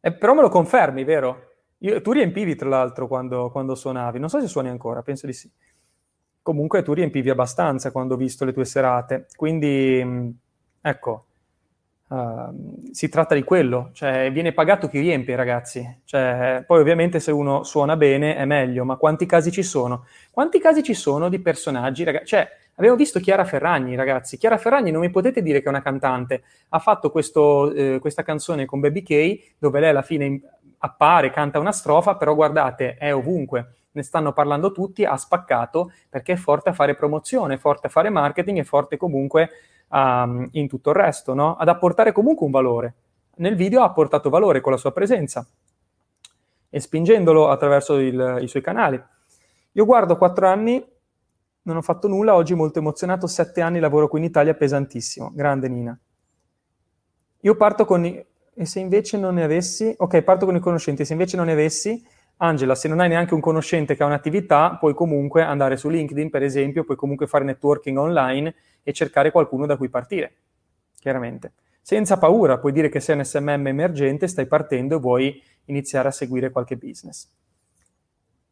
Eh, 0.00 0.12
però 0.12 0.34
me 0.34 0.40
lo 0.40 0.48
confermi, 0.48 1.04
vero? 1.04 1.50
Io, 1.78 2.00
tu 2.00 2.12
riempivi, 2.12 2.56
tra 2.56 2.68
l'altro, 2.68 3.06
quando, 3.06 3.50
quando, 3.50 3.74
suonavi. 3.74 4.18
Non 4.18 4.28
so 4.28 4.40
se 4.40 4.48
suoni 4.48 4.68
ancora, 4.68 5.02
penso 5.02 5.26
di 5.26 5.32
sì. 5.32 5.50
Comunque 6.42 6.82
tu 6.82 6.92
riempivi 6.92 7.30
abbastanza 7.30 7.92
quando 7.92 8.14
ho 8.14 8.16
visto 8.16 8.44
le 8.44 8.52
tue 8.52 8.64
serate. 8.64 9.26
Quindi, 9.36 10.02
mm, 10.04 10.30
ecco, 10.80 11.26
Uh, 12.12 12.90
si 12.90 13.08
tratta 13.08 13.34
di 13.34 13.42
quello, 13.42 13.88
cioè 13.94 14.30
viene 14.30 14.52
pagato 14.52 14.86
chi 14.86 15.00
riempie, 15.00 15.34
ragazzi. 15.34 16.00
Cioè, 16.04 16.62
poi 16.66 16.80
ovviamente 16.80 17.20
se 17.20 17.30
uno 17.30 17.62
suona 17.62 17.96
bene 17.96 18.36
è 18.36 18.44
meglio, 18.44 18.84
ma 18.84 18.96
quanti 18.96 19.24
casi 19.24 19.50
ci 19.50 19.62
sono? 19.62 20.04
Quanti 20.30 20.58
casi 20.60 20.82
ci 20.82 20.92
sono 20.92 21.30
di 21.30 21.38
personaggi, 21.38 22.04
ragazzi? 22.04 22.26
Cioè, 22.26 22.46
abbiamo 22.74 22.96
visto 22.96 23.20
Chiara 23.20 23.44
Ferragni, 23.44 23.94
ragazzi. 23.94 24.36
Chiara 24.38 24.58
Ferragni 24.58 24.90
non 24.90 25.00
mi 25.00 25.10
potete 25.10 25.42
dire 25.42 25.60
che 25.60 25.66
è 25.66 25.68
una 25.68 25.82
cantante. 25.82 26.42
Ha 26.70 26.78
fatto 26.78 27.10
questo, 27.10 27.72
eh, 27.72 27.98
questa 28.00 28.22
canzone 28.22 28.64
con 28.64 28.80
Baby 28.80 29.02
K, 29.02 29.54
dove 29.58 29.80
lei 29.80 29.90
alla 29.90 30.02
fine 30.02 30.40
appare, 30.78 31.30
canta 31.30 31.58
una 31.58 31.72
strofa, 31.72 32.16
però 32.16 32.34
guardate, 32.34 32.96
è 32.96 33.14
ovunque. 33.14 33.74
Ne 33.92 34.02
stanno 34.02 34.32
parlando 34.32 34.72
tutti, 34.72 35.04
ha 35.04 35.16
spaccato 35.16 35.92
perché 36.08 36.32
è 36.32 36.36
forte 36.36 36.70
a 36.70 36.72
fare 36.72 36.94
promozione, 36.94 37.58
forte 37.58 37.88
a 37.88 37.90
fare 37.90 38.08
marketing, 38.08 38.58
è 38.58 38.64
forte 38.64 38.96
comunque 38.96 39.50
um, 39.88 40.48
in 40.52 40.66
tutto 40.66 40.90
il 40.90 40.96
resto, 40.96 41.34
no? 41.34 41.56
ad 41.56 41.68
apportare 41.68 42.12
comunque 42.12 42.46
un 42.46 42.52
valore. 42.52 42.94
Nel 43.36 43.54
video 43.54 43.82
ha 43.82 43.86
apportato 43.86 44.30
valore 44.30 44.60
con 44.60 44.72
la 44.72 44.78
sua 44.78 44.92
presenza 44.92 45.46
e 46.68 46.80
spingendolo 46.80 47.48
attraverso 47.50 47.98
il, 47.98 48.38
i 48.40 48.48
suoi 48.48 48.62
canali. 48.62 49.02
Io 49.72 49.84
guardo 49.84 50.16
quattro 50.16 50.46
anni, 50.46 50.82
non 51.62 51.76
ho 51.76 51.82
fatto 51.82 52.08
nulla, 52.08 52.34
oggi 52.34 52.54
molto 52.54 52.78
emozionato, 52.78 53.26
sette 53.26 53.60
anni 53.60 53.78
lavoro 53.78 54.08
qui 54.08 54.18
in 54.18 54.24
Italia, 54.24 54.54
pesantissimo. 54.54 55.30
Grande 55.34 55.68
Nina. 55.68 55.98
Io 57.40 57.56
parto 57.56 57.84
con... 57.84 58.04
I, 58.04 58.24
e 58.54 58.66
se 58.66 58.80
invece 58.80 59.18
non 59.18 59.34
ne 59.34 59.44
avessi... 59.44 59.94
Ok, 59.96 60.22
parto 60.22 60.44
con 60.44 60.56
i 60.56 60.60
conoscenti, 60.60 61.04
se 61.04 61.12
invece 61.12 61.36
non 61.36 61.46
ne 61.46 61.52
avessi... 61.52 62.04
Angela, 62.38 62.74
se 62.74 62.88
non 62.88 62.98
hai 62.98 63.08
neanche 63.08 63.34
un 63.34 63.40
conoscente 63.40 63.94
che 63.94 64.02
ha 64.02 64.06
un'attività, 64.06 64.76
puoi 64.80 64.94
comunque 64.94 65.42
andare 65.42 65.76
su 65.76 65.88
LinkedIn, 65.88 66.28
per 66.28 66.42
esempio, 66.42 66.82
puoi 66.82 66.96
comunque 66.96 67.28
fare 67.28 67.44
networking 67.44 67.96
online 67.96 68.52
e 68.82 68.92
cercare 68.92 69.30
qualcuno 69.30 69.64
da 69.64 69.76
cui 69.76 69.88
partire, 69.88 70.34
chiaramente. 70.98 71.52
Senza 71.80 72.18
paura, 72.18 72.58
puoi 72.58 72.72
dire 72.72 72.88
che 72.88 72.98
sei 72.98 73.16
un 73.16 73.24
SMM 73.24 73.68
emergente, 73.68 74.26
stai 74.26 74.46
partendo 74.46 74.96
e 74.96 74.98
vuoi 74.98 75.40
iniziare 75.66 76.08
a 76.08 76.10
seguire 76.10 76.50
qualche 76.50 76.76
business. 76.76 77.30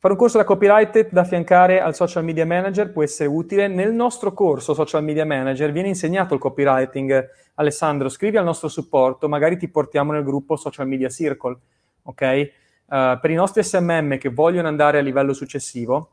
Fare 0.02 0.14
un 0.14 0.18
corso 0.18 0.38
da 0.38 0.44
copyright 0.44 1.10
da 1.10 1.20
affiancare 1.20 1.78
al 1.78 1.94
social 1.94 2.24
media 2.24 2.46
manager 2.46 2.90
può 2.90 3.02
essere 3.02 3.28
utile. 3.28 3.68
Nel 3.68 3.92
nostro 3.92 4.32
corso 4.32 4.72
social 4.72 5.04
media 5.04 5.26
manager 5.26 5.72
viene 5.72 5.88
insegnato 5.88 6.32
il 6.32 6.40
copywriting. 6.40 7.28
Alessandro, 7.56 8.08
scrivi 8.08 8.38
al 8.38 8.44
nostro 8.44 8.68
supporto, 8.68 9.28
magari 9.28 9.58
ti 9.58 9.68
portiamo 9.68 10.12
nel 10.12 10.24
gruppo 10.24 10.56
social 10.56 10.88
media 10.88 11.10
circle, 11.10 11.54
ok? 12.04 12.50
Uh, 12.86 13.20
per 13.20 13.30
i 13.30 13.34
nostri 13.34 13.62
SMM 13.62 14.16
che 14.16 14.30
vogliono 14.30 14.68
andare 14.68 14.96
a 14.96 15.02
livello 15.02 15.34
successivo, 15.34 16.12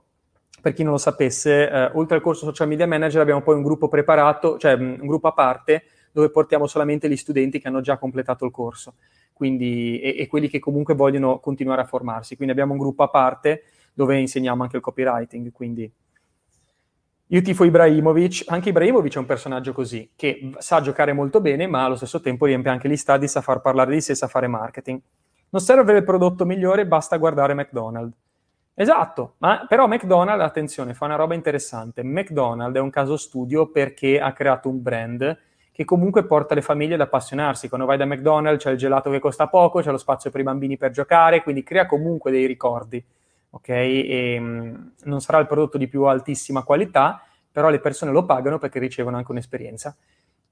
per 0.62 0.74
chi 0.74 0.84
non 0.84 0.92
lo 0.92 0.98
sapesse, 0.98 1.70
eh, 1.70 1.92
oltre 1.94 2.18
al 2.18 2.22
corso 2.22 2.44
social 2.44 2.68
media 2.68 2.88
manager 2.88 3.22
abbiamo 3.22 3.42
poi 3.42 3.56
un 3.56 3.64
gruppo 3.64 3.88
preparato, 3.88 4.58
cioè 4.58 4.76
mm, 4.76 5.00
un 5.00 5.08
gruppo 5.08 5.30
a 5.30 5.32
parte, 5.32 5.84
dove 6.12 6.30
portiamo 6.30 6.68
solamente 6.68 7.08
gli 7.08 7.16
studenti 7.16 7.58
che 7.62 7.70
hanno 7.70 7.80
già 7.80 7.98
completato 7.98 8.44
il 8.44 8.52
corso 8.52 8.96
quindi, 9.38 10.00
e, 10.00 10.16
e, 10.18 10.28
quelli 10.28 10.50
che 10.50 10.58
comunque 10.58 10.96
vogliono 10.96 11.40
continuare 11.40 11.82
a 11.82 11.86
formarsi. 11.86 12.36
Quindi 12.36 12.54
abbiamo 12.54 12.74
un 12.74 12.80
gruppo 12.80 13.04
a 13.04 13.10
parte 13.10 13.62
dove 13.98 14.20
insegniamo 14.20 14.62
anche 14.62 14.76
il 14.76 14.84
copywriting. 14.84 15.52
Quindi 15.52 15.92
io 17.30 17.42
tifo 17.42 17.64
Ibrahimovic, 17.64 18.44
anche 18.46 18.70
Ibrahimovic 18.70 19.16
è 19.16 19.18
un 19.18 19.26
personaggio 19.26 19.74
così, 19.74 20.12
che 20.16 20.52
sa 20.60 20.82
giocare 20.82 21.14
molto 21.14 21.42
bene, 21.42 21.66
ma 21.66 21.84
allo 21.84 21.96
stesso 21.96 22.22
tempo 22.22 22.46
riempie 22.46 22.70
anche 22.70 22.88
gli 22.88 22.96
stadi, 22.96 23.28
sa 23.28 23.42
far 23.42 23.60
parlare 23.60 23.92
di 23.92 24.00
sé, 24.00 24.14
sa 24.14 24.28
fare 24.28 24.46
marketing. 24.46 25.02
Non 25.50 25.62
serve 25.62 25.82
avere 25.82 25.98
il 25.98 26.04
prodotto 26.04 26.46
migliore, 26.46 26.86
basta 26.86 27.18
guardare 27.18 27.56
McDonald's. 27.56 28.16
Esatto, 28.76 29.34
ma 29.40 29.66
però 29.68 29.88
McDonald's, 29.88 30.44
attenzione, 30.44 30.94
fa 30.94 31.06
una 31.06 31.16
roba 31.16 31.34
interessante. 31.34 32.04
McDonald's 32.04 32.78
è 32.78 32.82
un 32.82 32.92
caso 32.92 33.18
studio 33.18 33.72
perché 33.72 34.20
ha 34.20 34.32
creato 34.32 34.70
un 34.70 34.80
brand 34.84 35.40
che 35.72 35.86
comunque 35.86 36.24
porta 36.24 36.54
le 36.54 36.62
famiglie 36.62 36.94
ad 36.94 37.02
appassionarsi. 37.02 37.68
Quando 37.68 37.88
vai 37.88 37.98
da 37.98 38.06
McDonald's 38.06 38.64
c'è 38.64 38.70
il 38.70 38.78
gelato 38.78 39.10
che 39.10 39.18
costa 39.18 39.48
poco, 39.48 39.82
c'è 39.82 39.90
lo 39.90 39.98
spazio 39.98 40.30
per 40.30 40.42
i 40.42 40.44
bambini 40.44 40.78
per 40.78 40.92
giocare, 40.92 41.42
quindi 41.42 41.64
crea 41.64 41.88
comunque 41.88 42.30
dei 42.30 42.46
ricordi, 42.46 43.04
ok? 43.50 43.70
E, 43.70 44.40
mh, 44.40 44.92
non 45.04 45.22
sarà 45.22 45.40
il 45.40 45.48
prodotto 45.48 45.78
di 45.78 45.88
più 45.88 46.04
altissima 46.04 46.64
qualità, 46.64 47.22
però 47.52 47.70
le 47.70 47.80
persone 47.80 48.12
lo 48.12 48.26
pagano 48.26 48.58
perché 48.60 48.80
ricevono 48.80 49.18
anche 49.18 49.32
un'esperienza, 49.32 49.96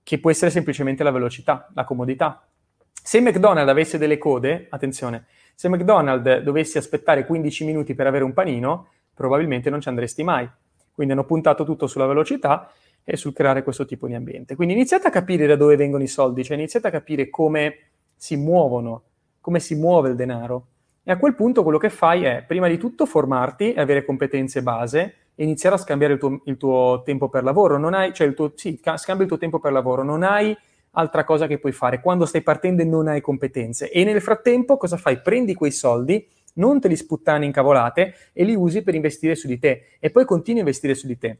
che 0.04 0.20
può 0.20 0.30
essere 0.30 0.52
semplicemente 0.52 1.04
la 1.04 1.12
velocità, 1.12 1.70
la 1.74 1.84
comodità. 1.84 2.48
Se 2.92 3.22
McDonald's 3.22 3.70
avesse 3.70 3.98
delle 3.98 4.18
code, 4.18 4.68
attenzione, 4.70 5.26
se 5.54 5.70
McDonald's 5.70 6.42
dovessi 6.42 6.78
aspettare 6.78 7.26
15 7.26 7.66
minuti 7.66 7.94
per 7.94 8.08
avere 8.08 8.24
un 8.24 8.34
panino, 8.34 8.88
probabilmente 9.14 9.70
non 9.70 9.82
ci 9.82 9.90
andresti 9.90 10.24
mai. 10.24 10.50
Quindi 10.92 11.14
hanno 11.14 11.26
puntato 11.26 11.64
tutto 11.64 11.88
sulla 11.88 12.06
velocità 12.06 12.72
e 13.04 13.18
sul 13.18 13.34
creare 13.34 13.64
questo 13.64 13.86
tipo 13.86 14.08
di 14.08 14.16
ambiente. 14.16 14.56
Quindi 14.56 14.74
iniziate 14.74 15.08
a 15.08 15.12
capire 15.12 15.46
da 15.46 15.56
dove 15.56 15.76
vengono 15.76 16.04
i 16.04 16.08
soldi, 16.08 16.44
cioè 16.44 16.58
iniziate 16.58 16.88
a 16.88 16.92
capire 16.92 17.30
come 17.30 17.78
si 18.16 18.36
muovono, 18.36 19.04
come 19.40 19.60
si 19.60 19.76
muove 19.76 20.10
il 20.10 20.16
denaro. 20.16 20.68
E 21.08 21.12
a 21.12 21.18
quel 21.18 21.36
punto 21.36 21.62
quello 21.62 21.78
che 21.78 21.92
fai 21.92 22.24
è, 22.24 22.44
prima 22.48 22.68
di 22.68 22.80
tutto, 22.80 23.06
formarti 23.06 23.74
e 23.74 23.80
avere 23.80 24.04
competenze 24.04 24.64
base 24.64 25.14
e 25.36 25.44
iniziare 25.44 25.76
a 25.76 25.78
scambiare 25.78 26.14
il 26.14 26.20
tuo, 26.20 26.42
il 26.46 26.58
tuo 26.58 27.04
tempo 27.06 27.30
per 27.30 27.44
lavoro. 27.44 27.78
Non 27.78 27.94
hai, 27.94 28.12
cioè 28.12 28.26
il 28.26 28.34
tuo, 28.34 28.54
sì, 28.56 28.82
scambia 28.82 29.24
il 29.24 29.28
tuo 29.28 29.38
tempo 29.38 29.60
per 29.60 29.72
lavoro. 29.72 30.02
Non 30.02 30.24
hai 30.24 30.58
altra 30.92 31.24
cosa 31.24 31.46
che 31.46 31.60
puoi 31.60 31.74
fare. 31.74 32.02
Quando 32.02 32.26
stai 32.26 32.42
partendo 32.42 32.82
e 32.82 32.86
non 32.86 33.08
hai 33.08 33.22
competenze. 33.22 33.92
E 33.92 34.04
nel 34.04 34.20
frattempo 34.20 34.78
cosa 34.78 34.98
fai? 34.98 35.22
Prendi 35.22 35.54
quei 35.54 35.70
soldi, 35.70 36.28
non 36.54 36.80
te 36.80 36.88
li 36.88 36.96
sputtani 36.96 37.46
in 37.46 37.52
cavolate 37.52 38.16
e 38.34 38.44
li 38.44 38.56
usi 38.56 38.82
per 38.82 38.96
investire 38.96 39.36
su 39.36 39.46
di 39.46 39.60
te. 39.60 39.98
E 40.00 40.10
poi 40.10 40.26
continui 40.26 40.62
a 40.62 40.64
investire 40.64 40.96
su 40.96 41.06
di 41.06 41.20
te. 41.20 41.38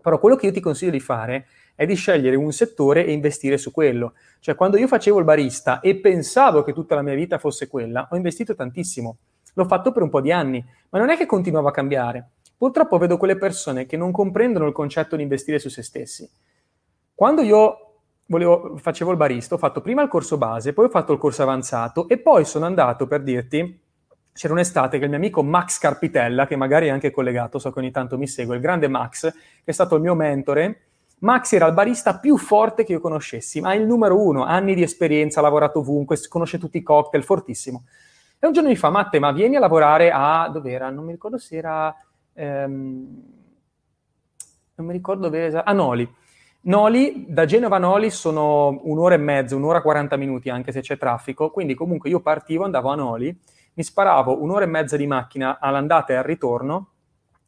Però 0.00 0.18
quello 0.18 0.36
che 0.36 0.46
io 0.46 0.52
ti 0.52 0.60
consiglio 0.60 0.92
di 0.92 1.00
fare 1.00 1.46
è 1.74 1.86
di 1.86 1.94
scegliere 1.94 2.36
un 2.36 2.52
settore 2.52 3.04
e 3.04 3.12
investire 3.12 3.58
su 3.58 3.70
quello. 3.70 4.14
Cioè, 4.40 4.54
quando 4.54 4.76
io 4.76 4.86
facevo 4.86 5.18
il 5.18 5.24
barista 5.24 5.80
e 5.80 5.96
pensavo 5.96 6.62
che 6.62 6.72
tutta 6.72 6.94
la 6.94 7.02
mia 7.02 7.14
vita 7.14 7.38
fosse 7.38 7.68
quella, 7.68 8.08
ho 8.10 8.16
investito 8.16 8.54
tantissimo. 8.54 9.16
L'ho 9.54 9.64
fatto 9.66 9.92
per 9.92 10.02
un 10.02 10.10
po' 10.10 10.20
di 10.20 10.32
anni, 10.32 10.64
ma 10.90 10.98
non 10.98 11.10
è 11.10 11.16
che 11.16 11.26
continuavo 11.26 11.68
a 11.68 11.72
cambiare. 11.72 12.28
Purtroppo 12.56 12.98
vedo 12.98 13.16
quelle 13.16 13.36
persone 13.36 13.86
che 13.86 13.96
non 13.96 14.12
comprendono 14.12 14.66
il 14.66 14.72
concetto 14.72 15.16
di 15.16 15.22
investire 15.22 15.58
su 15.58 15.68
se 15.68 15.82
stessi. 15.82 16.28
Quando 17.14 17.42
io 17.42 17.78
volevo, 18.26 18.76
facevo 18.76 19.10
il 19.10 19.16
barista, 19.16 19.54
ho 19.54 19.58
fatto 19.58 19.80
prima 19.80 20.02
il 20.02 20.08
corso 20.08 20.38
base, 20.38 20.72
poi 20.72 20.86
ho 20.86 20.90
fatto 20.90 21.12
il 21.12 21.18
corso 21.18 21.42
avanzato 21.42 22.08
e 22.08 22.18
poi 22.18 22.44
sono 22.44 22.64
andato 22.64 23.06
per 23.06 23.22
dirti 23.22 23.82
c'era 24.32 24.52
un'estate 24.52 24.98
che 24.98 25.04
il 25.04 25.10
mio 25.10 25.18
amico 25.18 25.44
Max 25.44 25.78
Carpitella, 25.78 26.46
che 26.46 26.56
magari 26.56 26.88
è 26.88 26.90
anche 26.90 27.12
collegato, 27.12 27.60
so 27.60 27.70
che 27.70 27.78
ogni 27.78 27.92
tanto 27.92 28.18
mi 28.18 28.26
segue, 28.26 28.56
il 28.56 28.60
grande 28.60 28.88
Max, 28.88 29.30
che 29.30 29.62
è 29.64 29.72
stato 29.72 29.94
il 29.94 30.00
mio 30.00 30.14
mentore, 30.16 30.80
Max 31.24 31.54
era 31.54 31.66
il 31.66 31.72
barista 31.72 32.18
più 32.18 32.36
forte 32.36 32.84
che 32.84 32.92
io 32.92 33.00
conoscessi, 33.00 33.62
ma 33.62 33.72
il 33.72 33.86
numero 33.86 34.22
uno, 34.22 34.44
anni 34.44 34.74
di 34.74 34.82
esperienza, 34.82 35.40
ha 35.40 35.42
lavorato 35.42 35.78
ovunque, 35.78 36.18
conosce 36.28 36.58
tutti 36.58 36.76
i 36.76 36.82
cocktail, 36.82 37.24
fortissimo. 37.24 37.84
E 38.38 38.46
un 38.46 38.52
giorno 38.52 38.68
mi 38.68 38.76
fa, 38.76 38.90
Matte, 38.90 39.18
ma 39.18 39.32
vieni 39.32 39.56
a 39.56 39.60
lavorare 39.60 40.10
a... 40.12 40.50
dov'era? 40.52 40.90
Non 40.90 41.04
mi 41.04 41.12
ricordo 41.12 41.38
se 41.38 41.56
era... 41.56 41.94
Ehm, 42.34 43.22
non 44.74 44.86
mi 44.86 44.92
ricordo 44.92 45.22
dove 45.22 45.46
era... 45.46 45.64
A 45.64 45.72
Noli. 45.72 46.06
Noli, 46.62 47.24
da 47.26 47.46
Genova 47.46 47.76
a 47.76 47.78
Noli 47.78 48.10
sono 48.10 48.80
un'ora 48.82 49.14
e 49.14 49.18
mezza, 49.18 49.56
un'ora 49.56 49.78
e 49.78 49.82
40 49.82 50.16
minuti, 50.16 50.50
anche 50.50 50.72
se 50.72 50.82
c'è 50.82 50.98
traffico, 50.98 51.50
quindi 51.50 51.74
comunque 51.74 52.10
io 52.10 52.20
partivo, 52.20 52.64
andavo 52.64 52.90
a 52.90 52.96
Noli, 52.96 53.34
mi 53.72 53.82
sparavo 53.82 54.42
un'ora 54.42 54.64
e 54.64 54.68
mezza 54.68 54.98
di 54.98 55.06
macchina 55.06 55.58
all'andata 55.58 56.12
e 56.12 56.16
al 56.16 56.24
ritorno 56.24 56.88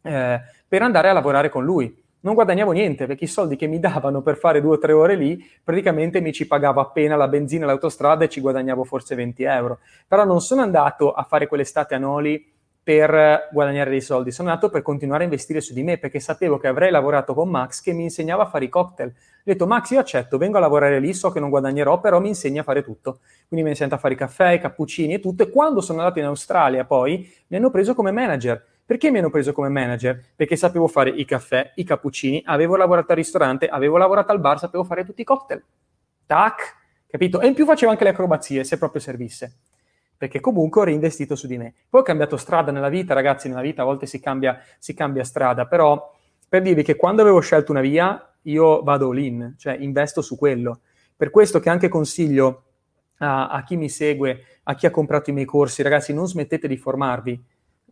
eh, 0.01 0.41
per 0.67 0.81
andare 0.81 1.11
a 1.11 1.13
lavorare 1.13 1.51
con 1.51 1.63
lui 1.63 2.05
non 2.21 2.35
guadagnavo 2.35 2.73
niente 2.73 3.07
perché 3.07 3.25
i 3.25 3.29
soldi 3.29 3.57
che 3.57 3.67
mi 3.67 3.79
davano 3.79 4.21
per 4.21 4.37
fare 4.37 4.61
due 4.61 4.77
o 4.77 4.79
tre 4.79 4.93
ore 4.93 5.15
lì 5.15 5.39
praticamente 5.63 6.21
mi 6.21 6.33
ci 6.33 6.47
pagavo 6.47 6.81
appena 6.81 7.15
la 7.17 7.29
benzina 7.29 7.65
e 7.65 7.67
l'autostrada 7.67 8.25
e 8.25 8.29
ci 8.29 8.41
guadagnavo 8.41 8.85
forse 8.85 9.15
20 9.15 9.43
euro. 9.45 9.79
Però 10.09 10.25
non 10.25 10.41
sono 10.41 10.63
andato 10.63 11.13
a 11.13 11.23
fare 11.23 11.47
quell'estate 11.47 11.95
a 11.95 11.99
Noli 11.99 12.55
per 12.87 13.49
guadagnare 13.51 13.91
dei 13.91 14.01
soldi, 14.01 14.31
sono 14.31 14.49
andato 14.49 14.71
per 14.71 14.81
continuare 14.81 15.23
a 15.23 15.25
investire 15.25 15.61
su 15.61 15.75
di 15.75 15.83
me 15.83 15.99
perché 15.99 16.21
sapevo 16.21 16.57
che 16.57 16.69
avrei 16.69 16.93
lavorato 16.93 17.35
con 17.35 17.49
Max 17.49 17.81
che 17.81 17.93
mi 17.93 18.05
insegnava 18.05 18.45
a 18.45 18.47
fare 18.47 18.67
i 18.67 18.69
cocktail. 18.69 19.09
Ho 19.09 19.43
detto 19.43 19.67
Max 19.67 19.91
io 19.91 19.99
accetto, 19.99 20.39
vengo 20.39 20.59
a 20.59 20.61
lavorare 20.61 21.01
lì, 21.01 21.13
so 21.13 21.33
che 21.33 21.41
non 21.41 21.51
guadagnerò, 21.51 21.99
però 21.99 22.21
mi 22.21 22.29
insegna 22.29 22.61
a 22.61 22.65
fare 22.65 22.85
tutto. 22.85 23.19
Quindi 23.49 23.67
mi 23.67 23.73
insegna 23.73 23.97
a 23.97 23.99
fare 23.99 24.15
i 24.15 24.17
caffè, 24.17 24.53
i 24.53 24.61
cappuccini 24.61 25.15
e 25.15 25.19
tutto 25.19 25.43
e 25.43 25.51
quando 25.51 25.81
sono 25.81 25.99
andato 25.99 26.21
in 26.21 26.27
Australia 26.27 26.85
poi 26.85 27.29
mi 27.49 27.57
hanno 27.57 27.71
preso 27.71 27.93
come 27.93 28.13
manager 28.13 28.65
perché 28.87 29.11
mi 29.11 29.19
hanno 29.19 29.31
preso 29.31 29.53
come 29.53 29.69
manager? 29.69 30.23
Perché 30.37 30.55
sapevo 30.55 30.87
fare 30.87 31.11
i 31.11 31.25
caffè, 31.25 31.73
i 31.75 31.83
cappuccini, 31.83 32.45
avevo 32.47 32.77
lavorato 32.77 33.11
al 33.11 33.19
ristorante, 33.19 33.67
avevo 33.67 33.97
lavorato 33.97 34.31
al 34.31 34.39
bar, 34.39 34.61
sapevo 34.61 34.85
fare 34.85 35.05
tutti 35.05 35.23
i 35.23 35.25
cocktail. 35.25 35.61
Tac, 36.25 36.77
capito? 37.09 37.41
E 37.41 37.49
in 37.49 37.55
più 37.55 37.65
facevo 37.65 37.91
anche 37.91 38.05
le 38.05 38.11
acrobazie, 38.11 38.63
se 38.63 38.79
proprio 38.79 39.01
servisse. 39.01 39.57
Perché 40.17 40.39
comunque 40.39 40.83
ho 40.83 40.85
reinvestito 40.85 41.35
su 41.35 41.49
di 41.49 41.59
me. 41.59 41.75
Poi 41.89 42.03
ho 42.03 42.05
cambiato 42.05 42.37
strada 42.37 42.71
nella 42.71 42.89
vita, 42.89 43.13
ragazzi, 43.13 43.49
nella 43.49 43.61
vita 43.61 43.83
a 43.83 43.85
volte 43.85 44.07
si 44.07 44.21
cambia, 44.21 44.57
si 44.79 44.95
cambia 44.95 45.25
strada, 45.25 45.67
però 45.67 46.15
per 46.49 46.63
dirvi 46.63 46.85
che 46.85 46.95
quando 46.95 47.23
avevo 47.23 47.41
scelto 47.41 47.73
una 47.73 47.81
via, 47.81 48.35
io 48.43 48.85
vado 48.85 49.11
all 49.11 49.19
in, 49.19 49.55
cioè 49.59 49.77
investo 49.81 50.23
su 50.23 50.37
quello. 50.37 50.83
Per 51.17 51.31
questo 51.31 51.59
che 51.59 51.71
anche 51.71 51.89
consiglio 51.89 52.63
a, 53.19 53.49
a 53.49 53.65
chi 53.65 53.77
mi 53.77 53.89
segue, 53.89 54.61
a 54.63 54.77
chi 54.77 54.87
ha 54.87 54.93
comprato 54.93 55.31
i 55.31 55.33
miei 55.33 55.45
corsi, 55.45 55.83
ragazzi, 55.83 56.15
non 56.15 56.29
smettete 56.29 56.69
di 56.69 56.77
formarvi 56.77 57.45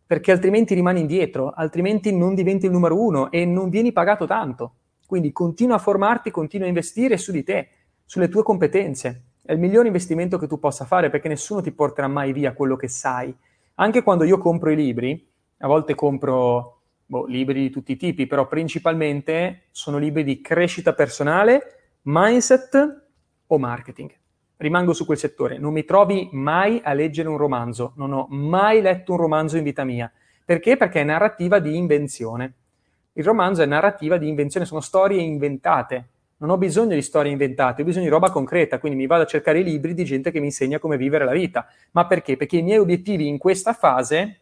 perché 0.07 0.33
altrimenti 0.33 0.75
rimani 0.75 1.01
indietro, 1.01 1.51
altrimenti 1.51 2.15
non 2.15 2.35
diventi 2.35 2.67
il 2.67 2.73
numero 2.73 3.01
uno 3.01 3.31
e 3.31 3.45
non 3.45 3.69
vieni 3.71 3.93
pagato 3.93 4.27
tanto. 4.27 4.75
Quindi 5.07 5.33
continua 5.33 5.77
a 5.77 5.79
formarti, 5.79 6.31
continua 6.31 6.67
a 6.67 6.69
investire 6.69 7.17
su 7.17 7.33
di 7.33 7.43
te, 7.43 7.69
sulle 8.05 8.29
tue 8.29 8.43
competenze. 8.43 9.23
È 9.43 9.53
il 9.53 9.59
migliore 9.59 9.89
investimento 9.89 10.39
che 10.39 10.47
tu 10.47 10.59
possa 10.59 10.85
fare 10.85 11.11
perché 11.11 11.29
nessuno 11.29 11.61
ti 11.61 11.73
porterà 11.73 12.09
mai 12.09 12.33
via 12.33 12.53
quello 12.53 12.77
che 12.77 12.89
sai. 12.89 13.35
Anche 13.77 14.03
quando 14.03 14.25
io 14.25 14.39
compro 14.39 14.71
i 14.71 14.77
libri, 14.77 15.27
a 15.59 15.67
volte 15.67 15.95
compro 15.95 16.81
boh, 17.05 17.27
libri 17.27 17.61
di 17.61 17.71
tutti 17.71 17.93
i 17.93 17.97
tipi, 17.97 18.27
però 18.27 18.47
principalmente 18.47 19.65
sono 19.71 19.99
libri 19.99 20.25
di 20.25 20.41
crescita 20.41 20.93
personale, 20.93 21.97
mindset 22.03 23.07
o 23.47 23.59
marketing 23.59 24.11
rimango 24.57 24.93
su 24.93 25.05
quel 25.05 25.19
settore. 25.19 25.59
Non 25.59 25.73
mi 25.73 25.85
trovi 25.85 26.29
mai 26.33 26.81
a 26.83 26.93
leggere 26.93 27.29
un 27.29 27.37
romanzo, 27.37 27.93
non 27.97 28.13
ho 28.13 28.27
mai 28.31 28.81
letto 28.81 29.13
un 29.13 29.19
romanzo 29.19 29.57
in 29.57 29.65
vita 29.65 29.85
mia. 29.85 30.11
Perché? 30.45 30.77
Perché 30.77 31.01
è 31.01 31.05
narrativa 31.05 31.59
di 31.59 31.77
invenzione. 31.77 32.53
Il 33.15 33.25
romanzo 33.25 33.63
è 33.63 33.67
narrativa 33.67 34.17
di 34.17 34.29
invenzione, 34.29 34.67
sono 34.67 34.81
storie 34.81 35.21
inventate. 35.21 36.09
Non 36.37 36.51
ho 36.51 36.59
bisogno 36.59 36.95
di 36.95 37.03
storie 37.03 37.31
inventate, 37.31 37.83
ho 37.83 37.85
bisogno 37.85 38.05
di 38.05 38.11
roba 38.11 38.31
concreta, 38.31 38.79
quindi 38.79 38.99
mi 38.99 39.07
vado 39.07 39.23
a 39.23 39.27
cercare 39.27 39.61
i 39.61 39.65
libri 39.65 39.95
di 39.95 40.05
gente 40.05 40.31
che 40.31 40.41
mi 40.41 40.47
insegna 40.47 40.79
come 40.79 40.97
vivere 40.97 41.25
la 41.25 41.33
vita. 41.33 41.67
Ma 41.93 42.07
perché? 42.07 42.37
Perché 42.37 42.59
i 42.59 42.63
miei 42.63 42.79
obiettivi 42.79 43.27
in 43.27 43.39
questa 43.39 43.73
fase 43.73 44.41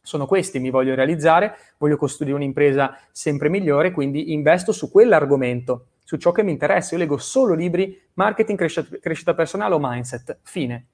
sono 0.00 0.26
questi, 0.26 0.58
mi 0.60 0.70
voglio 0.70 0.94
realizzare, 0.94 1.54
voglio 1.78 1.96
costruire 1.96 2.34
un'impresa 2.36 2.96
sempre 3.10 3.48
migliore, 3.48 3.90
quindi 3.90 4.32
investo 4.32 4.72
su 4.72 4.90
quell'argomento 4.90 5.86
su 6.02 6.16
ciò 6.16 6.32
che 6.32 6.42
mi 6.42 6.50
interessa. 6.50 6.94
Io 6.94 7.00
leggo 7.00 7.18
solo 7.18 7.54
libri 7.54 8.00
marketing, 8.14 8.58
crescita, 8.58 8.96
crescita 8.98 9.34
personale 9.34 9.74
o 9.74 9.78
mindset. 9.80 10.38
Fine. 10.42 10.86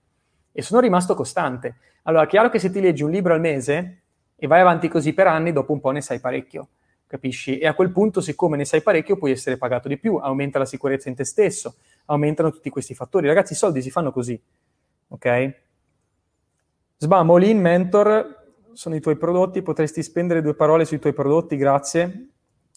E 0.52 0.62
sono 0.62 0.80
rimasto 0.80 1.14
costante. 1.14 1.76
Allora, 2.02 2.24
è 2.24 2.26
chiaro 2.26 2.48
che 2.48 2.58
se 2.58 2.70
ti 2.70 2.80
leggi 2.80 3.02
un 3.02 3.10
libro 3.10 3.34
al 3.34 3.40
mese 3.40 4.02
e 4.36 4.46
vai 4.46 4.60
avanti 4.60 4.88
così 4.88 5.12
per 5.12 5.26
anni, 5.26 5.52
dopo 5.52 5.72
un 5.72 5.80
po' 5.80 5.90
ne 5.90 6.00
sai 6.00 6.20
parecchio, 6.20 6.68
capisci? 7.06 7.58
E 7.58 7.66
a 7.66 7.74
quel 7.74 7.90
punto, 7.90 8.20
siccome 8.20 8.56
ne 8.56 8.64
sai 8.64 8.82
parecchio, 8.82 9.16
puoi 9.16 9.32
essere 9.32 9.56
pagato 9.56 9.88
di 9.88 9.98
più, 9.98 10.16
aumenta 10.16 10.58
la 10.58 10.64
sicurezza 10.64 11.08
in 11.08 11.14
te 11.14 11.24
stesso, 11.24 11.76
aumentano 12.06 12.50
tutti 12.50 12.70
questi 12.70 12.94
fattori. 12.94 13.26
Ragazzi, 13.26 13.52
i 13.52 13.56
soldi 13.56 13.82
si 13.82 13.90
fanno 13.90 14.12
così, 14.12 14.40
ok? 15.08 15.54
Sbam, 16.96 17.30
All 17.30 17.42
In 17.42 17.60
Mentor 17.60 18.46
sono 18.72 18.94
i 18.94 19.00
tuoi 19.00 19.16
prodotti, 19.16 19.60
potresti 19.62 20.02
spendere 20.02 20.40
due 20.40 20.54
parole 20.54 20.84
sui 20.84 20.98
tuoi 20.98 21.12
prodotti, 21.12 21.56
grazie. 21.56 22.28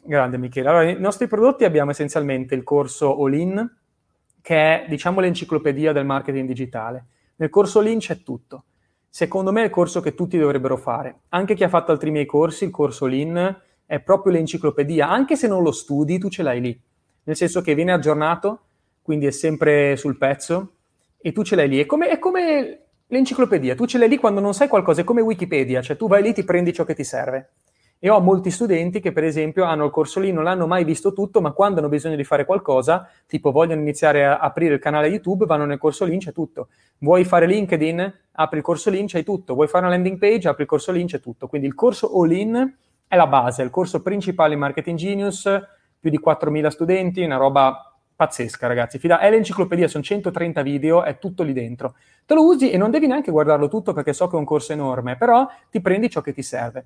Grande 0.04 0.38
Michele. 0.38 0.68
Allora, 0.68 0.90
i 0.90 1.00
nostri 1.00 1.28
prodotti 1.28 1.64
abbiamo 1.64 1.92
essenzialmente 1.92 2.56
il 2.56 2.64
corso 2.64 3.16
All-in, 3.16 3.70
che 4.42 4.56
è, 4.56 4.86
diciamo, 4.90 5.20
l'enciclopedia 5.20 5.94
del 5.94 6.06
marketing 6.06 6.48
digitale. 6.48 7.06
Nel 7.36 7.50
corso 7.50 7.80
All-in 7.80 8.00
c'è 8.00 8.24
tutto. 8.24 8.66
Secondo 9.08 9.52
me 9.52 9.62
è 9.62 9.66
il 9.66 9.70
corso 9.70 10.02
che 10.02 10.16
tutti 10.16 10.38
dovrebbero 10.38 10.78
fare. 10.78 11.22
Anche 11.30 11.54
chi 11.54 11.64
ha 11.64 11.70
fatto 11.70 11.92
altri 11.92 12.12
miei 12.12 12.26
corsi, 12.26 12.64
il 12.64 12.72
corso 12.72 13.06
All-in 13.06 13.62
è 13.86 14.00
proprio 14.00 14.34
l'enciclopedia. 14.34 15.08
Anche 15.08 15.36
se 15.36 15.48
non 15.48 15.62
lo 15.62 15.72
studi, 15.72 16.18
tu 16.18 16.30
ce 16.30 16.44
l'hai 16.44 16.62
lì. 16.62 16.82
Nel 17.24 17.36
senso 17.36 17.62
che 17.62 17.76
viene 17.76 17.92
aggiornato, 17.92 18.62
quindi 19.02 19.28
è 19.28 19.32
sempre 19.32 19.96
sul 19.98 20.18
pezzo, 20.18 20.74
e 21.20 21.32
tu 21.32 21.44
ce 21.44 21.56
l'hai 21.56 21.70
lì. 21.70 21.80
È 21.80 21.86
come, 21.86 22.08
è 22.08 22.18
come 22.18 22.80
l'enciclopedia. 23.06 23.76
Tu 23.76 23.86
ce 23.86 24.00
l'hai 24.00 24.10
lì 24.10 24.18
quando 24.18 24.40
non 24.40 24.54
sai 24.54 24.68
qualcosa, 24.68 25.02
è 25.02 25.04
come 25.04 25.22
Wikipedia. 25.22 25.82
Cioè 25.82 25.96
tu 25.96 26.08
vai 26.08 26.24
lì, 26.24 26.34
ti 26.34 26.44
prendi 26.44 26.74
ciò 26.74 26.86
che 26.86 26.96
ti 26.96 27.04
serve. 27.04 27.50
E 28.04 28.10
ho 28.10 28.20
molti 28.20 28.50
studenti 28.50 29.00
che, 29.00 29.12
per 29.12 29.24
esempio, 29.24 29.64
hanno 29.64 29.86
il 29.86 29.92
corso 29.92 30.20
lì, 30.20 30.32
non 30.32 30.44
l'hanno 30.44 30.66
mai 30.66 30.84
visto 30.84 31.14
tutto, 31.14 31.40
ma 31.40 31.52
quando 31.52 31.78
hanno 31.78 31.88
bisogno 31.88 32.16
di 32.16 32.24
fare 32.24 32.46
qualcosa, 32.46 33.08
tipo 33.28 33.52
vogliono 33.52 33.82
iniziare 33.82 34.26
a 34.26 34.40
aprire 34.40 34.74
il 34.74 34.80
canale 34.80 35.08
YouTube, 35.08 35.46
vanno 35.46 35.66
nel 35.66 35.78
corso 35.78 36.04
lì, 36.06 36.18
c'è 36.18 36.32
tutto. 36.32 36.70
Vuoi 36.98 37.24
fare 37.26 37.46
LinkedIn? 37.46 38.14
Apri 38.32 38.58
il 38.58 38.64
corso 38.64 38.90
lì, 38.90 39.04
c'hai 39.06 39.24
tutto. 39.24 39.54
Vuoi 39.54 39.68
fare 39.68 39.86
una 39.86 39.94
landing 39.94 40.18
page? 40.18 40.48
Apri 40.48 40.64
il 40.64 40.68
corso 40.68 40.92
lì, 40.92 41.06
c'è 41.06 41.20
tutto. 41.20 41.46
Quindi 41.46 41.68
il 41.68 41.76
corso 41.76 42.12
all-in 42.20 42.74
è 43.08 43.16
la 43.16 43.28
base, 43.28 43.62
è 43.62 43.66
il 43.66 43.70
corso 43.70 44.02
principale 44.02 44.54
in 44.56 44.60
Marketing 44.62 44.98
Genius, 44.98 45.48
più 46.00 46.10
di 46.10 46.20
4.000 46.20 46.70
studenti, 46.70 47.22
una 47.22 47.38
roba 47.38 47.94
pazzesca, 48.16 48.66
ragazzi. 48.66 48.98
Fida- 48.98 49.20
è 49.20 49.30
l'enciclopedia, 49.30 49.88
sono 49.88 50.04
130 50.04 50.64
video, 50.64 51.04
è 51.04 51.20
tutto 51.20 51.44
lì 51.44 51.54
dentro. 51.54 51.94
Te 52.26 52.34
lo 52.34 52.46
usi 52.46 52.72
e 52.72 52.78
non 52.78 52.90
devi 52.90 53.06
neanche 53.06 53.30
guardarlo 53.30 53.68
tutto 53.68 53.94
perché 53.94 54.12
so 54.12 54.26
che 54.28 54.38
è 54.38 54.40
un 54.40 54.46
corso 54.46 54.74
enorme, 54.74 55.18
però 55.18 55.48
ti 55.70 55.82
prendi 55.82 56.10
ciò 56.10 56.22
che 56.22 56.34
ti 56.34 56.42
serve. 56.42 56.86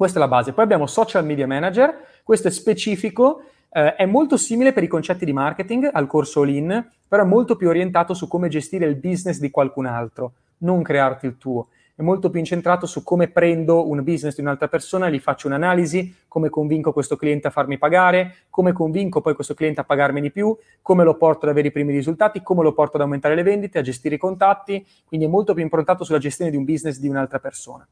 Questa 0.00 0.16
è 0.16 0.22
la 0.22 0.28
base. 0.28 0.54
Poi 0.54 0.64
abbiamo 0.64 0.86
Social 0.86 1.26
Media 1.26 1.46
Manager, 1.46 1.94
questo 2.22 2.48
è 2.48 2.50
specifico, 2.50 3.42
eh, 3.70 3.96
è 3.96 4.06
molto 4.06 4.38
simile 4.38 4.72
per 4.72 4.82
i 4.82 4.88
concetti 4.88 5.26
di 5.26 5.32
marketing 5.34 5.90
al 5.92 6.06
corso 6.06 6.40
All-in, 6.40 6.88
però 7.06 7.22
è 7.22 7.26
molto 7.26 7.54
più 7.54 7.68
orientato 7.68 8.14
su 8.14 8.26
come 8.26 8.48
gestire 8.48 8.86
il 8.86 8.94
business 8.94 9.38
di 9.38 9.50
qualcun 9.50 9.84
altro, 9.84 10.32
non 10.60 10.80
crearti 10.80 11.26
il 11.26 11.36
tuo. 11.36 11.68
È 11.94 12.00
molto 12.00 12.30
più 12.30 12.38
incentrato 12.38 12.86
su 12.86 13.02
come 13.02 13.28
prendo 13.28 13.90
un 13.90 14.02
business 14.02 14.36
di 14.36 14.40
un'altra 14.40 14.68
persona, 14.68 15.10
gli 15.10 15.18
faccio 15.18 15.48
un'analisi, 15.48 16.16
come 16.28 16.48
convinco 16.48 16.94
questo 16.94 17.16
cliente 17.16 17.48
a 17.48 17.50
farmi 17.50 17.76
pagare, 17.76 18.36
come 18.48 18.72
convinco 18.72 19.20
poi 19.20 19.34
questo 19.34 19.52
cliente 19.52 19.80
a 19.80 19.84
pagarmi 19.84 20.22
di 20.22 20.30
più, 20.30 20.56
come 20.80 21.04
lo 21.04 21.18
porto 21.18 21.44
ad 21.44 21.50
avere 21.50 21.68
i 21.68 21.72
primi 21.72 21.92
risultati, 21.92 22.40
come 22.40 22.62
lo 22.62 22.72
porto 22.72 22.96
ad 22.96 23.02
aumentare 23.02 23.34
le 23.34 23.42
vendite, 23.42 23.78
a 23.78 23.82
gestire 23.82 24.14
i 24.14 24.18
contatti, 24.18 24.82
quindi 25.04 25.26
è 25.26 25.28
molto 25.28 25.52
più 25.52 25.62
improntato 25.62 26.04
sulla 26.04 26.16
gestione 26.16 26.50
di 26.50 26.56
un 26.56 26.64
business 26.64 26.98
di 26.98 27.08
un'altra 27.08 27.38
persona. 27.38 27.86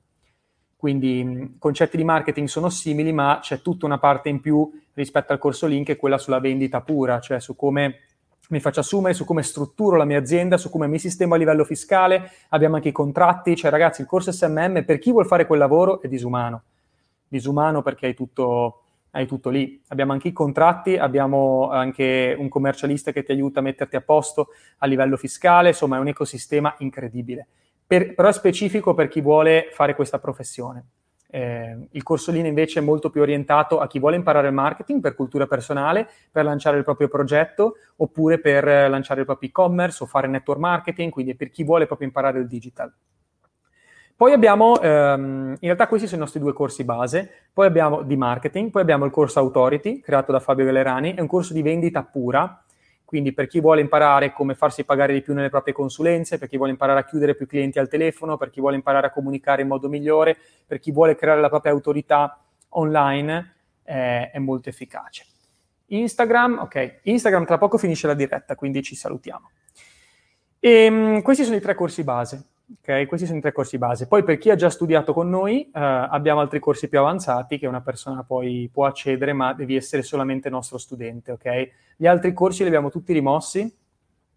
Quindi 0.78 1.18
i 1.18 1.56
concetti 1.58 1.96
di 1.96 2.04
marketing 2.04 2.46
sono 2.46 2.68
simili, 2.68 3.12
ma 3.12 3.40
c'è 3.42 3.62
tutta 3.62 3.84
una 3.84 3.98
parte 3.98 4.28
in 4.28 4.40
più 4.40 4.70
rispetto 4.94 5.32
al 5.32 5.40
corso 5.40 5.66
link, 5.66 5.86
che 5.86 5.92
è 5.94 5.96
quella 5.96 6.18
sulla 6.18 6.38
vendita 6.38 6.82
pura, 6.82 7.18
cioè 7.18 7.40
su 7.40 7.56
come 7.56 8.02
mi 8.50 8.60
faccio 8.60 8.78
assumere, 8.78 9.12
su 9.12 9.24
come 9.24 9.42
strutturo 9.42 9.96
la 9.96 10.04
mia 10.04 10.20
azienda, 10.20 10.56
su 10.56 10.70
come 10.70 10.86
mi 10.86 11.00
sistemo 11.00 11.34
a 11.34 11.36
livello 11.36 11.64
fiscale, 11.64 12.30
abbiamo 12.50 12.76
anche 12.76 12.90
i 12.90 12.92
contratti, 12.92 13.56
cioè 13.56 13.72
ragazzi 13.72 14.02
il 14.02 14.06
corso 14.06 14.30
SMM 14.30 14.84
per 14.84 15.00
chi 15.00 15.10
vuole 15.10 15.26
fare 15.26 15.48
quel 15.48 15.58
lavoro 15.58 16.00
è 16.00 16.06
disumano, 16.06 16.62
disumano 17.26 17.82
perché 17.82 18.06
hai 18.06 18.14
tutto, 18.14 18.82
hai 19.10 19.26
tutto 19.26 19.50
lì, 19.50 19.82
abbiamo 19.88 20.12
anche 20.12 20.28
i 20.28 20.32
contratti, 20.32 20.96
abbiamo 20.96 21.70
anche 21.70 22.36
un 22.38 22.48
commercialista 22.48 23.10
che 23.10 23.24
ti 23.24 23.32
aiuta 23.32 23.58
a 23.58 23.64
metterti 23.64 23.96
a 23.96 24.00
posto 24.00 24.50
a 24.78 24.86
livello 24.86 25.16
fiscale, 25.16 25.70
insomma 25.70 25.96
è 25.96 26.00
un 26.00 26.06
ecosistema 26.06 26.72
incredibile 26.78 27.48
per, 27.88 28.14
però 28.14 28.28
è 28.28 28.32
specifico 28.32 28.92
per 28.92 29.08
chi 29.08 29.22
vuole 29.22 29.70
fare 29.72 29.94
questa 29.94 30.18
professione. 30.18 30.84
Eh, 31.30 31.88
il 31.90 32.02
corso 32.02 32.30
Lean 32.30 32.44
invece 32.44 32.80
è 32.80 32.82
molto 32.82 33.08
più 33.08 33.22
orientato 33.22 33.80
a 33.80 33.86
chi 33.86 33.98
vuole 33.98 34.16
imparare 34.16 34.48
il 34.48 34.52
marketing 34.52 35.00
per 35.00 35.14
cultura 35.14 35.46
personale, 35.46 36.06
per 36.30 36.44
lanciare 36.44 36.76
il 36.76 36.84
proprio 36.84 37.08
progetto 37.08 37.76
oppure 37.96 38.38
per 38.38 38.64
lanciare 38.64 39.20
il 39.20 39.26
proprio 39.26 39.48
e-commerce 39.48 40.02
o 40.02 40.06
fare 40.06 40.26
network 40.28 40.60
marketing, 40.60 41.10
quindi 41.10 41.34
per 41.34 41.48
chi 41.48 41.64
vuole 41.64 41.86
proprio 41.86 42.08
imparare 42.08 42.38
il 42.38 42.46
digital. 42.46 42.92
Poi 44.14 44.32
abbiamo, 44.32 44.78
ehm, 44.80 45.50
in 45.52 45.56
realtà 45.60 45.86
questi 45.86 46.06
sono 46.06 46.18
i 46.18 46.24
nostri 46.24 46.40
due 46.40 46.52
corsi 46.52 46.84
base, 46.84 47.30
poi 47.54 47.66
abbiamo 47.66 48.02
di 48.02 48.16
marketing, 48.16 48.70
poi 48.70 48.82
abbiamo 48.82 49.06
il 49.06 49.10
corso 49.10 49.38
Authority, 49.38 50.00
creato 50.00 50.32
da 50.32 50.40
Fabio 50.40 50.66
Gallerani, 50.66 51.14
è 51.14 51.20
un 51.20 51.26
corso 51.26 51.54
di 51.54 51.62
vendita 51.62 52.02
pura, 52.02 52.64
quindi 53.08 53.32
per 53.32 53.46
chi 53.46 53.58
vuole 53.58 53.80
imparare 53.80 54.34
come 54.34 54.54
farsi 54.54 54.84
pagare 54.84 55.14
di 55.14 55.22
più 55.22 55.32
nelle 55.32 55.48
proprie 55.48 55.72
consulenze, 55.72 56.36
per 56.36 56.46
chi 56.46 56.58
vuole 56.58 56.72
imparare 56.72 57.00
a 57.00 57.04
chiudere 57.04 57.34
più 57.34 57.46
clienti 57.46 57.78
al 57.78 57.88
telefono, 57.88 58.36
per 58.36 58.50
chi 58.50 58.60
vuole 58.60 58.76
imparare 58.76 59.06
a 59.06 59.10
comunicare 59.10 59.62
in 59.62 59.68
modo 59.68 59.88
migliore, 59.88 60.36
per 60.66 60.78
chi 60.78 60.92
vuole 60.92 61.14
creare 61.14 61.40
la 61.40 61.48
propria 61.48 61.72
autorità 61.72 62.38
online, 62.68 63.54
eh, 63.84 64.30
è 64.30 64.38
molto 64.38 64.68
efficace. 64.68 65.24
Instagram, 65.86 66.58
ok, 66.58 66.98
Instagram 67.04 67.46
tra 67.46 67.56
poco 67.56 67.78
finisce 67.78 68.06
la 68.06 68.12
diretta, 68.12 68.54
quindi 68.54 68.82
ci 68.82 68.94
salutiamo. 68.94 69.52
E, 70.60 70.70
ehm, 70.70 71.22
questi 71.22 71.44
sono 71.44 71.56
i 71.56 71.62
tre 71.62 71.74
corsi 71.74 72.04
base. 72.04 72.44
Ok, 72.70 73.06
questi 73.06 73.24
sono 73.24 73.38
i 73.38 73.40
tre 73.40 73.52
corsi 73.52 73.78
base. 73.78 74.06
Poi 74.06 74.22
per 74.22 74.36
chi 74.36 74.50
ha 74.50 74.54
già 74.54 74.68
studiato 74.68 75.14
con 75.14 75.30
noi, 75.30 75.62
eh, 75.62 75.70
abbiamo 75.72 76.40
altri 76.40 76.58
corsi 76.58 76.88
più 76.88 76.98
avanzati 76.98 77.58
che 77.58 77.66
una 77.66 77.80
persona 77.80 78.22
poi 78.24 78.68
può 78.70 78.84
accedere, 78.84 79.32
ma 79.32 79.54
devi 79.54 79.74
essere 79.74 80.02
solamente 80.02 80.50
nostro 80.50 80.76
studente, 80.76 81.32
ok? 81.32 81.70
Gli 81.96 82.06
altri 82.06 82.34
corsi 82.34 82.60
li 82.62 82.68
abbiamo 82.68 82.90
tutti 82.90 83.14
rimossi 83.14 83.74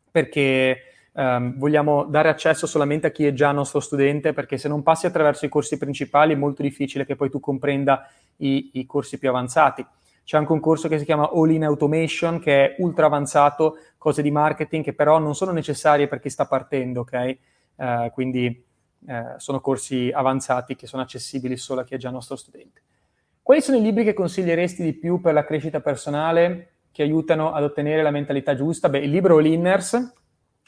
perché 0.09 0.77
ehm, 1.11 1.57
vogliamo 1.57 2.05
dare 2.05 2.29
accesso 2.29 2.67
solamente 2.67 3.07
a 3.07 3.11
chi 3.11 3.25
è 3.25 3.33
già 3.33 3.51
nostro 3.51 3.81
studente, 3.81 4.31
perché 4.31 4.57
se 4.57 4.69
non 4.69 4.81
passi 4.81 5.05
attraverso 5.05 5.45
i 5.45 5.49
corsi 5.49 5.77
principali 5.77 6.31
è 6.31 6.37
molto 6.37 6.61
difficile 6.61 7.05
che 7.05 7.17
poi 7.17 7.29
tu 7.29 7.41
comprenda 7.41 8.09
i, 8.37 8.71
i 8.73 8.85
corsi 8.85 9.17
più 9.19 9.27
avanzati. 9.27 9.85
C'è 10.23 10.37
anche 10.37 10.53
un 10.53 10.61
corso 10.61 10.87
che 10.87 10.99
si 10.99 11.03
chiama 11.03 11.29
All 11.33 11.51
in 11.51 11.65
Automation, 11.65 12.39
che 12.39 12.65
è 12.65 12.75
ultra 12.79 13.07
avanzato, 13.07 13.75
cose 13.97 14.21
di 14.21 14.31
marketing 14.31 14.85
che 14.85 14.93
però 14.93 15.19
non 15.19 15.35
sono 15.35 15.51
necessarie 15.51 16.07
per 16.07 16.21
chi 16.21 16.29
sta 16.29 16.45
partendo, 16.45 17.01
ok? 17.01 17.37
Eh, 17.81 18.11
quindi 18.13 18.63
eh, 19.07 19.33
sono 19.37 19.59
corsi 19.59 20.11
avanzati 20.13 20.75
che 20.75 20.85
sono 20.85 21.01
accessibili 21.01 21.57
solo 21.57 21.81
a 21.81 21.83
chi 21.83 21.95
è 21.95 21.97
già 21.97 22.11
nostro 22.11 22.35
studente. 22.35 22.81
Quali 23.41 23.61
sono 23.61 23.77
i 23.77 23.81
libri 23.81 24.03
che 24.03 24.13
consiglieresti 24.13 24.83
di 24.83 24.93
più 24.93 25.19
per 25.19 25.33
la 25.33 25.43
crescita 25.43 25.79
personale 25.79 26.73
che 26.91 27.01
aiutano 27.01 27.53
ad 27.53 27.63
ottenere 27.63 28.03
la 28.03 28.11
mentalità 28.11 28.53
giusta? 28.53 28.87
Beh, 28.87 28.99
il 28.99 29.09
libro 29.09 29.37
All 29.37 29.45
Inners, 29.45 30.13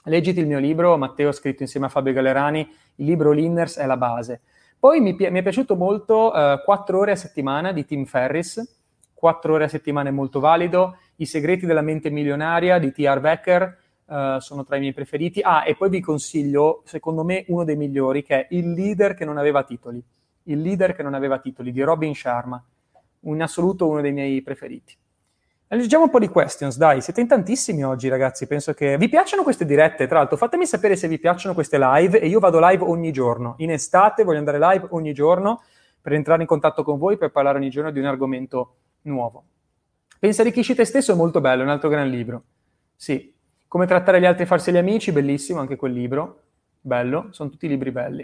leggiti 0.06 0.40
il 0.40 0.48
mio 0.48 0.58
libro, 0.58 0.98
Matteo 0.98 1.30
ha 1.30 1.34
scritto 1.34 1.62
insieme 1.62 1.86
a 1.86 1.90
Fabio 1.90 2.14
Gallerani, 2.14 2.68
il 2.96 3.06
libro 3.06 3.30
All 3.30 3.38
Inners 3.38 3.78
è 3.78 3.86
la 3.86 3.98
base. 3.98 4.42
Poi 4.80 5.00
mi, 5.00 5.14
mi 5.14 5.40
è 5.40 5.42
piaciuto 5.44 5.76
molto 5.76 6.34
eh, 6.34 6.62
4 6.66 6.98
ore 6.98 7.12
a 7.12 7.16
settimana 7.16 7.72
di 7.72 7.86
Tim 7.86 8.06
Ferris, 8.06 8.82
4 9.14 9.54
ore 9.54 9.66
a 9.66 9.70
settimana 9.70 10.10
è 10.10 10.12
molto 10.12 10.40
valido, 10.40 10.98
I 11.18 11.28
segreti 11.28 11.68
della 11.68 11.82
mente 11.82 12.10
milionaria 12.10 12.80
di 12.80 12.92
T.R. 12.92 13.20
Becker, 13.20 13.82
uh, 14.06 14.40
sono 14.40 14.64
tra 14.64 14.76
i 14.78 14.80
miei 14.80 14.94
preferiti. 14.94 15.42
Ah, 15.42 15.66
e 15.66 15.76
poi 15.76 15.90
vi 15.90 16.02
consiglio, 16.02 16.82
secondo 16.86 17.24
me, 17.24 17.46
uno 17.48 17.64
dei 17.64 17.76
migliori, 17.76 18.24
che 18.24 18.42
è 18.42 18.48
Il 18.52 18.72
leader 18.72 19.14
che 19.14 19.26
non 19.26 19.38
aveva 19.38 19.64
titoli. 19.64 20.04
Il 20.44 20.62
leader 20.62 20.96
che 20.96 21.04
non 21.04 21.14
aveva 21.14 21.40
titoli, 21.40 21.72
di 21.72 21.82
Robin 21.82 22.14
Sharma. 22.14 22.64
In 23.22 23.42
assoluto 23.42 23.88
uno 23.88 24.02
dei 24.02 24.12
miei 24.12 24.42
preferiti. 24.42 24.96
Leggiamo 25.68 26.04
un 26.04 26.10
po' 26.12 26.20
di 26.20 26.28
questions, 26.28 26.78
dai, 26.78 27.02
siete 27.02 27.22
in 27.22 27.28
tantissimi 27.28 27.84
oggi 27.84 28.08
ragazzi, 28.08 28.46
penso 28.46 28.74
che... 28.74 28.96
Vi 28.96 29.10
piacciono 29.10 29.42
queste 29.42 29.66
dirette? 29.66 30.06
Tra 30.06 30.20
l'altro 30.20 30.38
fatemi 30.38 30.68
sapere 30.68 30.96
se 30.96 31.08
vi 31.08 31.18
piacciono 31.18 31.56
queste 31.56 31.80
live 31.80 32.20
e 32.20 32.28
io 32.28 32.40
vado 32.40 32.60
live 32.62 32.84
ogni 32.84 33.12
giorno. 33.12 33.56
In 33.58 33.72
estate 33.72 34.24
voglio 34.24 34.38
andare 34.38 34.60
live 34.60 34.88
ogni 34.92 35.14
giorno 35.14 35.64
per 36.00 36.14
entrare 36.14 36.42
in 36.42 36.48
contatto 36.48 36.84
con 36.84 37.00
voi, 37.00 37.18
per 37.18 37.32
parlare 37.32 37.58
ogni 37.58 37.72
giorno 37.72 37.90
di 37.90 37.98
un 37.98 38.06
argomento 38.06 38.76
nuovo. 39.04 39.46
Pensa 40.20 40.44
arricchisci 40.44 40.76
te 40.76 40.86
stesso 40.86 41.14
è 41.14 41.16
molto 41.16 41.42
bello, 41.42 41.62
è 41.62 41.66
un 41.66 41.72
altro 41.72 41.90
gran 41.90 42.08
libro. 42.08 42.44
Sì, 42.96 43.33
come 43.74 43.88
trattare 43.88 44.20
gli 44.20 44.26
altri 44.26 44.44
e 44.44 44.46
farsi 44.46 44.72
gli 44.72 44.78
amici, 44.78 45.12
bellissimo 45.12 45.60
anche 45.60 45.78
quel 45.78 45.94
libro, 45.94 46.42
bello, 46.80 47.30
sono 47.32 47.50
tutti 47.50 47.68
libri 47.68 47.90
belli. 47.90 48.22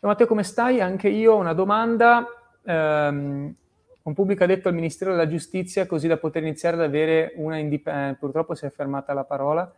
Ciao 0.00 0.10
Matteo, 0.10 0.26
come 0.26 0.42
stai? 0.42 0.80
Anche 0.80 1.08
io 1.08 1.34
ho 1.34 1.36
una 1.36 1.52
domanda. 1.52 2.26
Um, 2.62 3.54
un 4.02 4.14
pubblico 4.14 4.42
ha 4.42 4.48
detto 4.48 4.66
al 4.66 4.74
Ministero 4.74 5.12
della 5.12 5.28
Giustizia 5.28 5.86
così 5.86 6.08
da 6.08 6.16
poter 6.16 6.42
iniziare 6.42 6.74
ad 6.74 6.82
avere 6.82 7.34
una 7.36 7.56
indipendenza. 7.56 8.16
Eh, 8.16 8.18
purtroppo 8.18 8.56
si 8.56 8.66
è 8.66 8.70
fermata 8.70 9.12
la 9.12 9.22
parola. 9.22 9.72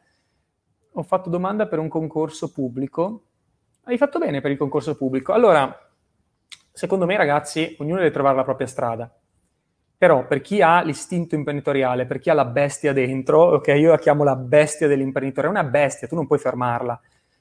Ho 0.92 1.02
fatto 1.02 1.28
domanda 1.28 1.66
per 1.66 1.78
un 1.78 1.88
concorso 1.88 2.50
pubblico. 2.50 3.24
Hai 3.82 3.98
fatto 3.98 4.18
bene 4.18 4.40
per 4.40 4.50
il 4.50 4.56
concorso 4.56 4.96
pubblico. 4.96 5.34
Allora, 5.34 5.78
secondo 6.72 7.04
me, 7.04 7.18
ragazzi, 7.18 7.76
ognuno 7.80 7.98
deve 7.98 8.12
trovare 8.12 8.36
la 8.36 8.44
propria 8.44 8.66
strada. 8.66 9.19
Però 10.00 10.26
per 10.26 10.40
chi 10.40 10.62
ha 10.62 10.80
l'istinto 10.80 11.34
imprenditoriale, 11.34 12.06
per 12.06 12.20
chi 12.20 12.30
ha 12.30 12.32
la 12.32 12.46
bestia 12.46 12.94
dentro, 12.94 13.56
ok, 13.56 13.66
io 13.76 13.90
la 13.90 13.98
chiamo 13.98 14.24
la 14.24 14.34
bestia 14.34 14.88
dell'imprenditore, 14.88 15.46
è 15.46 15.50
una 15.50 15.62
bestia, 15.62 16.08
tu 16.08 16.14
non 16.14 16.26
puoi 16.26 16.38
fermarla, 16.38 16.98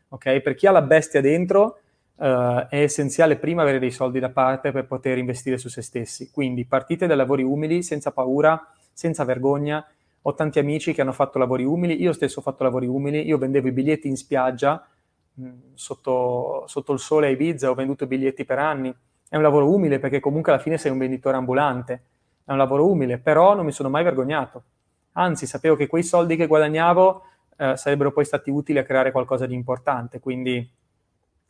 ok? 0.10 0.42
Per 0.42 0.56
chi 0.56 0.68
ha 0.68 0.72
la 0.72 0.82
bestia 0.82 1.22
dentro 1.22 1.80
uh, 2.16 2.26
è 2.68 2.82
essenziale 2.82 3.38
prima 3.38 3.62
avere 3.62 3.80
dei 3.80 3.92
soldi 3.92 4.20
da 4.20 4.28
parte 4.28 4.74
per 4.74 4.88
poter 4.88 5.18
investire 5.18 5.58
su 5.58 5.70
se 5.70 5.82
stessi. 5.82 6.32
Quindi 6.34 6.66
partite 6.66 7.08
da 7.08 7.16
lavori 7.16 7.44
umili, 7.44 7.82
senza 7.82 8.12
paura, 8.12 8.62
senza 8.92 9.24
vergogna. 9.24 9.88
Ho 10.24 10.34
tanti 10.34 10.60
amici 10.60 10.94
che 10.94 11.00
hanno 11.00 11.14
fatto 11.14 11.40
lavori 11.40 11.64
umili, 11.64 12.02
io 12.02 12.12
stesso 12.12 12.40
ho 12.40 12.42
fatto 12.42 12.64
lavori 12.66 12.88
umili, 12.88 13.26
io 13.26 13.38
vendevo 13.38 13.70
i 13.70 13.72
biglietti 13.72 14.10
in 14.10 14.18
spiaggia, 14.18 14.86
mh, 15.36 15.46
mm, 15.46 15.54
sotto, 15.76 16.66
sotto 16.68 16.92
il 16.92 17.00
sole 17.00 17.28
a 17.28 17.30
Ibiza, 17.30 17.70
ho 17.70 17.74
venduto 17.74 18.06
biglietti 18.06 18.44
per 18.44 18.60
anni. 18.60 18.94
È 19.30 19.38
un 19.38 19.44
lavoro 19.44 19.72
umile 19.74 19.98
perché 19.98 20.20
comunque 20.20 20.52
alla 20.52 20.62
fine 20.62 20.78
sei 20.78 20.92
un 20.92 20.98
venditore 20.98 21.38
ambulante 21.38 22.04
è 22.50 22.52
un 22.52 22.58
lavoro 22.58 22.90
umile, 22.90 23.20
però 23.20 23.54
non 23.54 23.64
mi 23.64 23.72
sono 23.72 23.90
mai 23.90 24.04
vergognato. 24.04 24.64
Anzi, 25.12 25.46
sapevo 25.46 25.76
che 25.76 25.86
quei 25.86 26.02
soldi 26.02 26.36
che 26.36 26.48
guadagnavo 26.48 27.22
eh, 27.56 27.78
sarebbero 27.78 28.12
poi 28.12 28.26
stati 28.26 28.50
utili 28.50 28.80
a 28.80 28.84
creare 28.84 29.12
qualcosa 29.12 29.46
di 29.46 29.54
importante. 29.54 30.20
Quindi, 30.20 30.68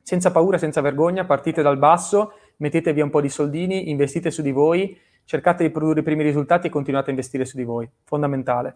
senza 0.01 0.29
paura, 0.29 0.57
senza 0.57 0.81
vergogna, 0.81 1.23
partite 1.23 1.61
dal 1.61 1.77
basso, 1.77 2.33
mettete 2.57 2.91
via 2.91 3.05
un 3.05 3.11
po' 3.11 3.21
di 3.21 3.29
soldini, 3.29 3.89
investite 3.89 4.29
su 4.29 4.41
di 4.41 4.51
voi, 4.51 4.99
cercate 5.23 5.63
di 5.63 5.69
produrre 5.69 6.01
i 6.01 6.03
primi 6.03 6.21
risultati 6.21 6.67
e 6.67 6.69
continuate 6.69 7.07
a 7.07 7.11
investire 7.11 7.45
su 7.45 7.55
di 7.55 7.63
voi. 7.63 7.89
Fondamentale. 8.03 8.75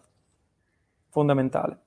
Fondamentale. 1.10 1.78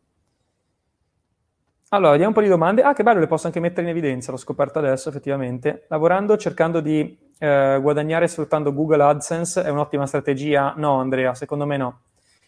Allora, 1.89 2.11
vediamo 2.11 2.29
un 2.29 2.35
po' 2.35 2.43
di 2.43 2.49
domande. 2.49 2.83
Ah, 2.83 2.93
che 2.93 3.01
bello, 3.01 3.19
le 3.19 3.25
posso 3.25 3.47
anche 3.47 3.59
mettere 3.59 3.81
in 3.81 3.87
evidenza, 3.87 4.29
l'ho 4.29 4.37
scoperto 4.37 4.77
adesso 4.77 5.09
effettivamente. 5.09 5.85
Lavorando, 5.87 6.37
cercando 6.37 6.79
di 6.79 7.25
eh, 7.39 7.79
guadagnare 7.81 8.27
sfruttando 8.27 8.73
Google 8.73 9.03
AdSense 9.03 9.63
è 9.63 9.69
un'ottima 9.69 10.05
strategia? 10.05 10.73
No, 10.77 10.99
Andrea, 10.99 11.33
secondo 11.33 11.65
me 11.65 11.77
no. 11.77 12.01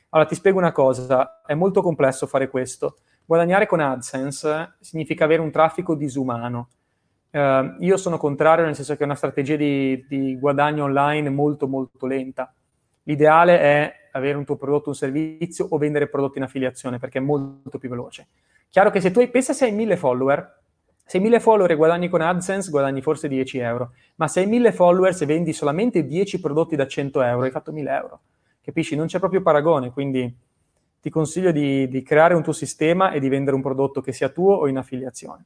Allora, 0.10 0.28
ti 0.28 0.36
spiego 0.36 0.58
una 0.58 0.72
cosa, 0.72 1.42
è 1.46 1.54
molto 1.54 1.82
complesso 1.82 2.26
fare 2.26 2.50
questo. 2.50 2.98
Guadagnare 3.26 3.68
con 3.68 3.80
AdSense 3.80 4.78
significa 4.80 5.26
avere 5.26 5.42
un 5.42 5.52
traffico 5.52 5.94
disumano. 5.94 6.70
Uh, 7.32 7.76
io 7.80 7.96
sono 7.98 8.18
contrario, 8.18 8.66
nel 8.66 8.74
senso 8.74 8.96
che 8.96 9.02
è 9.02 9.06
una 9.06 9.14
strategia 9.14 9.56
di, 9.56 10.04
di, 10.08 10.36
guadagno 10.40 10.86
online 10.86 11.30
molto, 11.30 11.68
molto 11.68 12.08
lenta. 12.08 12.52
L'ideale 13.04 13.60
è 13.60 13.94
avere 14.14 14.36
un 14.36 14.46
tuo 14.46 14.56
prodotto, 14.56 14.90
un 14.90 14.96
servizio 14.96 15.68
o 15.70 15.78
vendere 15.78 16.10
prodotti 16.10 16.40
in 16.40 16.46
affiliazione 16.46 16.98
perché 16.98 17.20
è 17.20 17.22
molto 17.22 17.78
più 17.78 17.88
veloce. 17.88 18.28
Chiaro 18.70 18.90
che 18.90 19.00
se 19.00 19.12
tu 19.12 19.20
hai, 19.20 19.30
pensa 19.30 19.54
se 19.54 19.66
hai 19.66 19.72
mille 19.72 19.96
follower, 19.96 20.60
se 21.10 21.18
hai 21.18 21.24
mille 21.24 21.40
follower 21.40 21.76
guadagni 21.76 22.08
con 22.08 22.22
AdSense, 22.22 22.70
guadagni 22.70 23.02
forse 23.02 23.28
10 23.28 23.58
euro, 23.58 23.94
ma 24.18 24.28
se 24.28 24.42
hai 24.42 24.46
mille 24.46 24.72
followers 24.72 25.20
e 25.22 25.26
vendi 25.26 25.54
solamente 25.54 26.06
10 26.06 26.40
prodotti 26.40 26.76
da 26.76 26.86
100 26.86 27.24
euro, 27.24 27.46
hai 27.46 27.50
fatto 27.50 27.72
1000 27.72 27.92
euro. 27.92 28.20
Capisci? 28.62 28.96
Non 28.96 29.08
c'è 29.08 29.18
proprio 29.18 29.42
paragone, 29.42 29.90
quindi 29.90 30.32
ti 31.02 31.10
consiglio 31.10 31.50
di, 31.52 31.88
di 31.88 32.04
creare 32.04 32.36
un 32.36 32.44
tuo 32.44 32.54
sistema 32.54 33.10
e 33.10 33.20
di 33.20 33.28
vendere 33.28 33.56
un 33.56 33.64
prodotto 33.64 34.02
che 34.02 34.12
sia 34.12 34.30
tuo 34.30 34.54
o 34.54 34.68
in 34.68 34.78
affiliazione. 34.78 35.46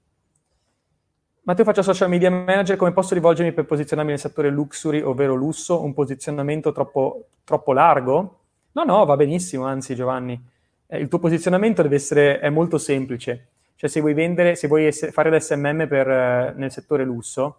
Matteo 1.43 1.63
faccio 1.63 1.81
social 1.81 2.09
media 2.09 2.29
manager, 2.29 2.75
come 2.75 2.91
posso 2.91 3.13
rivolgermi 3.13 3.53
per 3.53 3.63
posizionarmi 3.63 4.11
nel 4.11 4.19
settore 4.19 4.49
luxury, 4.49 4.99
ovvero 4.99 5.33
lusso? 5.33 5.81
Un 5.81 5.93
posizionamento 5.93 6.73
troppo, 6.73 7.27
troppo 7.45 7.71
largo? 7.71 8.39
No, 8.73 8.83
no, 8.83 9.05
va 9.05 9.15
benissimo, 9.15 9.63
anzi 9.65 9.95
Giovanni 9.95 10.51
eh, 10.93 10.99
il 10.99 11.07
tuo 11.07 11.19
posizionamento 11.19 11.81
deve 11.81 11.95
essere 11.95 12.39
è 12.39 12.49
molto 12.49 12.77
semplice. 12.77 13.47
Cioè, 13.83 13.91
se 13.91 13.99
vuoi 13.99 14.13
vendere, 14.13 14.55
se 14.55 14.69
vuoi 14.69 14.85
ess- 14.85 15.11
fare 15.11 15.29
l'SMM 15.29 15.89
per, 15.89 16.09
eh, 16.09 16.53
nel 16.55 16.71
settore 16.71 17.03
lusso, 17.03 17.57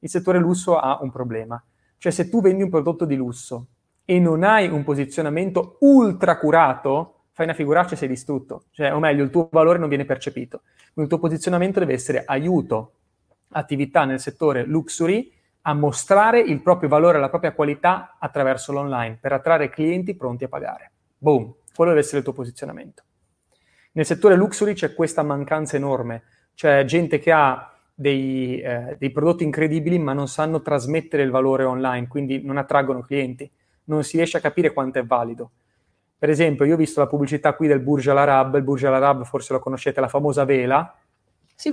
il 0.00 0.10
settore 0.10 0.38
lusso 0.38 0.76
ha 0.76 0.98
un 1.00 1.10
problema. 1.10 1.64
Cioè, 1.96 2.12
se 2.12 2.28
tu 2.28 2.42
vendi 2.42 2.62
un 2.62 2.68
prodotto 2.68 3.06
di 3.06 3.16
lusso 3.16 3.68
e 4.04 4.18
non 4.18 4.42
hai 4.42 4.68
un 4.68 4.84
posizionamento 4.84 5.78
ultra 5.80 6.36
curato, 6.36 7.20
fai 7.32 7.46
una 7.46 7.54
figuraccia 7.54 7.94
e 7.94 7.96
sei 7.96 8.08
distrutto. 8.08 8.64
Cioè, 8.72 8.92
o 8.92 8.98
meglio, 8.98 9.24
il 9.24 9.30
tuo 9.30 9.48
valore 9.50 9.78
non 9.78 9.88
viene 9.88 10.04
percepito. 10.04 10.60
Quindi 10.92 11.04
il 11.04 11.08
tuo 11.08 11.18
posizionamento 11.18 11.78
deve 11.78 11.94
essere 11.94 12.22
aiuto, 12.26 12.92
attività 13.52 14.04
nel 14.04 14.20
settore 14.20 14.66
luxury 14.66 15.32
a 15.62 15.72
mostrare 15.72 16.40
il 16.40 16.60
proprio 16.60 16.90
valore 16.90 17.18
la 17.18 17.30
propria 17.30 17.52
qualità 17.52 18.16
attraverso 18.18 18.72
l'online 18.72 19.16
per 19.18 19.32
attrarre 19.32 19.70
clienti 19.70 20.14
pronti 20.14 20.44
a 20.44 20.48
pagare. 20.48 20.92
Boom! 21.16 21.50
Quello 21.74 21.92
deve 21.92 22.02
essere 22.02 22.18
il 22.18 22.24
tuo 22.24 22.34
posizionamento. 22.34 23.04
Nel 23.92 24.06
settore 24.06 24.36
luxury 24.36 24.72
c'è 24.72 24.94
questa 24.94 25.22
mancanza 25.22 25.76
enorme, 25.76 26.22
c'è 26.54 26.84
gente 26.84 27.18
che 27.18 27.30
ha 27.30 27.72
dei, 27.94 28.58
eh, 28.60 28.96
dei, 28.98 29.10
prodotti 29.10 29.44
incredibili 29.44 29.98
ma 29.98 30.14
non 30.14 30.28
sanno 30.28 30.62
trasmettere 30.62 31.22
il 31.22 31.30
valore 31.30 31.64
online, 31.64 32.08
quindi 32.08 32.42
non 32.42 32.56
attraggono 32.56 33.02
clienti, 33.02 33.50
non 33.84 34.02
si 34.02 34.16
riesce 34.16 34.38
a 34.38 34.40
capire 34.40 34.72
quanto 34.72 34.98
è 34.98 35.04
valido. 35.04 35.50
Per 36.16 36.30
esempio, 36.30 36.64
io 36.64 36.74
ho 36.74 36.78
visto 36.78 37.00
la 37.00 37.06
pubblicità 37.06 37.52
qui 37.54 37.66
del 37.66 37.80
Burj 37.80 38.08
Al 38.08 38.18
Arab, 38.18 38.54
il 38.54 38.62
Burj 38.62 38.84
Al 38.84 38.94
Arab 38.94 39.24
forse 39.24 39.52
lo 39.52 39.58
conoscete, 39.58 40.00
la 40.00 40.08
famosa 40.08 40.44
vela. 40.44 40.96
Sì, 41.54 41.70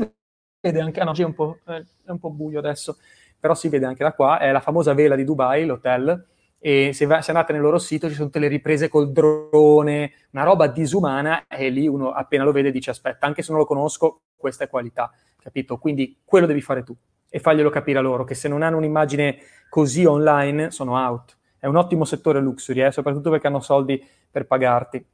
vede 0.60 0.82
anche, 0.82 1.00
ah 1.00 1.06
no, 1.06 1.14
è 1.14 1.24
un, 1.24 1.34
po', 1.34 1.60
eh, 1.68 1.86
è 2.04 2.12
un 2.12 2.20
po' 2.20 2.32
buio 2.32 2.60
adesso, 2.60 2.98
però 3.40 3.56
si 3.56 3.70
vede 3.70 3.86
anche 3.86 4.04
da 4.04 4.12
qua, 4.12 4.40
è 4.40 4.52
la 4.52 4.60
famosa 4.60 4.94
vela 4.94 5.16
di 5.16 5.24
Dubai, 5.24 5.66
l'hotel, 5.66 6.26
e 6.60 6.92
se, 6.94 7.06
va, 7.06 7.22
se, 7.22 7.32
andate 7.32 7.54
nel 7.54 7.62
loro 7.62 7.78
sito 7.80 8.10
ci 8.10 8.14
sono 8.14 8.26
tutte 8.26 8.40
le 8.40 8.50
riprese 8.50 8.90
col 8.90 9.12
drone, 9.12 10.12
una 10.32 10.44
roba 10.44 10.68
disumana 10.68 11.48
e 11.48 11.70
lì 11.70 11.88
uno 11.88 12.12
appena 12.12 12.44
lo 12.44 12.52
vede 12.52 12.70
dice 12.70 12.90
aspetta, 12.90 13.26
anche 13.26 13.42
se 13.42 13.52
non 13.52 13.62
lo 13.62 13.66
conosco, 13.66 14.22
questa 14.36 14.66
è 14.66 14.70
qualità, 14.70 15.12
capito? 15.42 15.78
Quindi 15.78 16.20
quello 16.26 16.46
devi 16.46 16.62
fare 16.62 16.84
tu 16.84 16.96
e 17.30 17.40
farglielo 17.40 17.70
capire 17.70 18.00
a 18.00 18.02
loro 18.02 18.24
che 18.24 18.34
se 18.34 18.48
non 18.48 18.62
hanno 18.62 18.78
un'immagine 18.78 19.38
così 19.70 20.04
online 20.04 20.72
sono 20.72 20.98
out. 20.98 21.38
È 21.58 21.68
un 21.68 21.76
ottimo 21.76 22.06
settore 22.06 22.40
luxury, 22.40 22.82
eh, 22.84 22.92
soprattutto 22.92 23.30
perché 23.30 23.48
hanno 23.48 23.60
soldi 23.60 24.04
per 24.30 24.46
pagarti. 24.46 25.06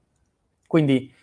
Quindi 0.66 1.14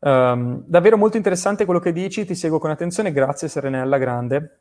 um, 0.00 0.62
davvero 0.66 0.96
molto 0.96 1.16
interessante 1.16 1.64
quello 1.64 1.80
che 1.80 1.92
dici, 1.92 2.24
ti 2.24 2.34
seguo 2.34 2.58
con 2.58 2.70
attenzione, 2.70 3.12
grazie 3.12 3.48
Serenella, 3.48 3.98
grande. 3.98 4.58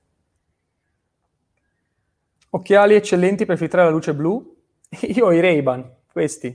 Occhiali 2.49 2.93
eccellenti 2.93 3.45
per 3.45 3.57
filtrare 3.57 3.88
la 3.88 3.93
luce 3.93 4.14
blu. 4.14 4.52
Io 5.15 5.25
ho 5.25 5.33
i 5.33 5.39
Ray-Ban, 5.39 5.91
questi. 6.11 6.49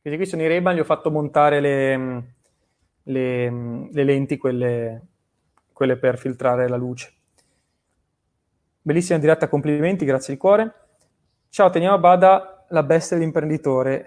Questi 0.00 0.18
qui 0.18 0.26
sono 0.26 0.42
i 0.42 0.48
Ray-Ban, 0.48 0.74
gli 0.74 0.80
ho 0.80 0.84
fatto 0.84 1.10
montare 1.10 1.60
le, 1.60 2.22
le, 3.04 3.50
le 3.90 4.04
lenti, 4.04 4.36
quelle, 4.36 5.02
quelle, 5.72 5.96
per 5.96 6.18
filtrare 6.18 6.68
la 6.68 6.76
luce. 6.76 7.12
Bellissima 8.82 9.18
diretta, 9.18 9.48
complimenti, 9.48 10.04
grazie 10.04 10.34
di 10.34 10.40
cuore. 10.40 10.74
Ciao, 11.48 11.70
teniamo 11.70 11.94
a 11.94 11.98
bada 11.98 12.66
la 12.70 12.82
bestia 12.82 13.16
dell'imprenditore. 13.16 14.04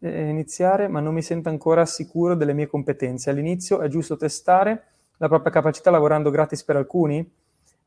Iniziare, 0.00 0.88
ma 0.88 1.00
non 1.00 1.12
mi 1.12 1.22
sento 1.22 1.48
ancora 1.48 1.84
sicuro 1.84 2.34
delle 2.34 2.54
mie 2.54 2.66
competenze. 2.66 3.28
All'inizio 3.30 3.80
è 3.80 3.88
giusto 3.88 4.16
testare 4.16 4.84
la 5.18 5.28
propria 5.28 5.52
capacità 5.52 5.90
lavorando 5.90 6.30
gratis 6.30 6.64
per 6.64 6.76
alcuni? 6.76 7.30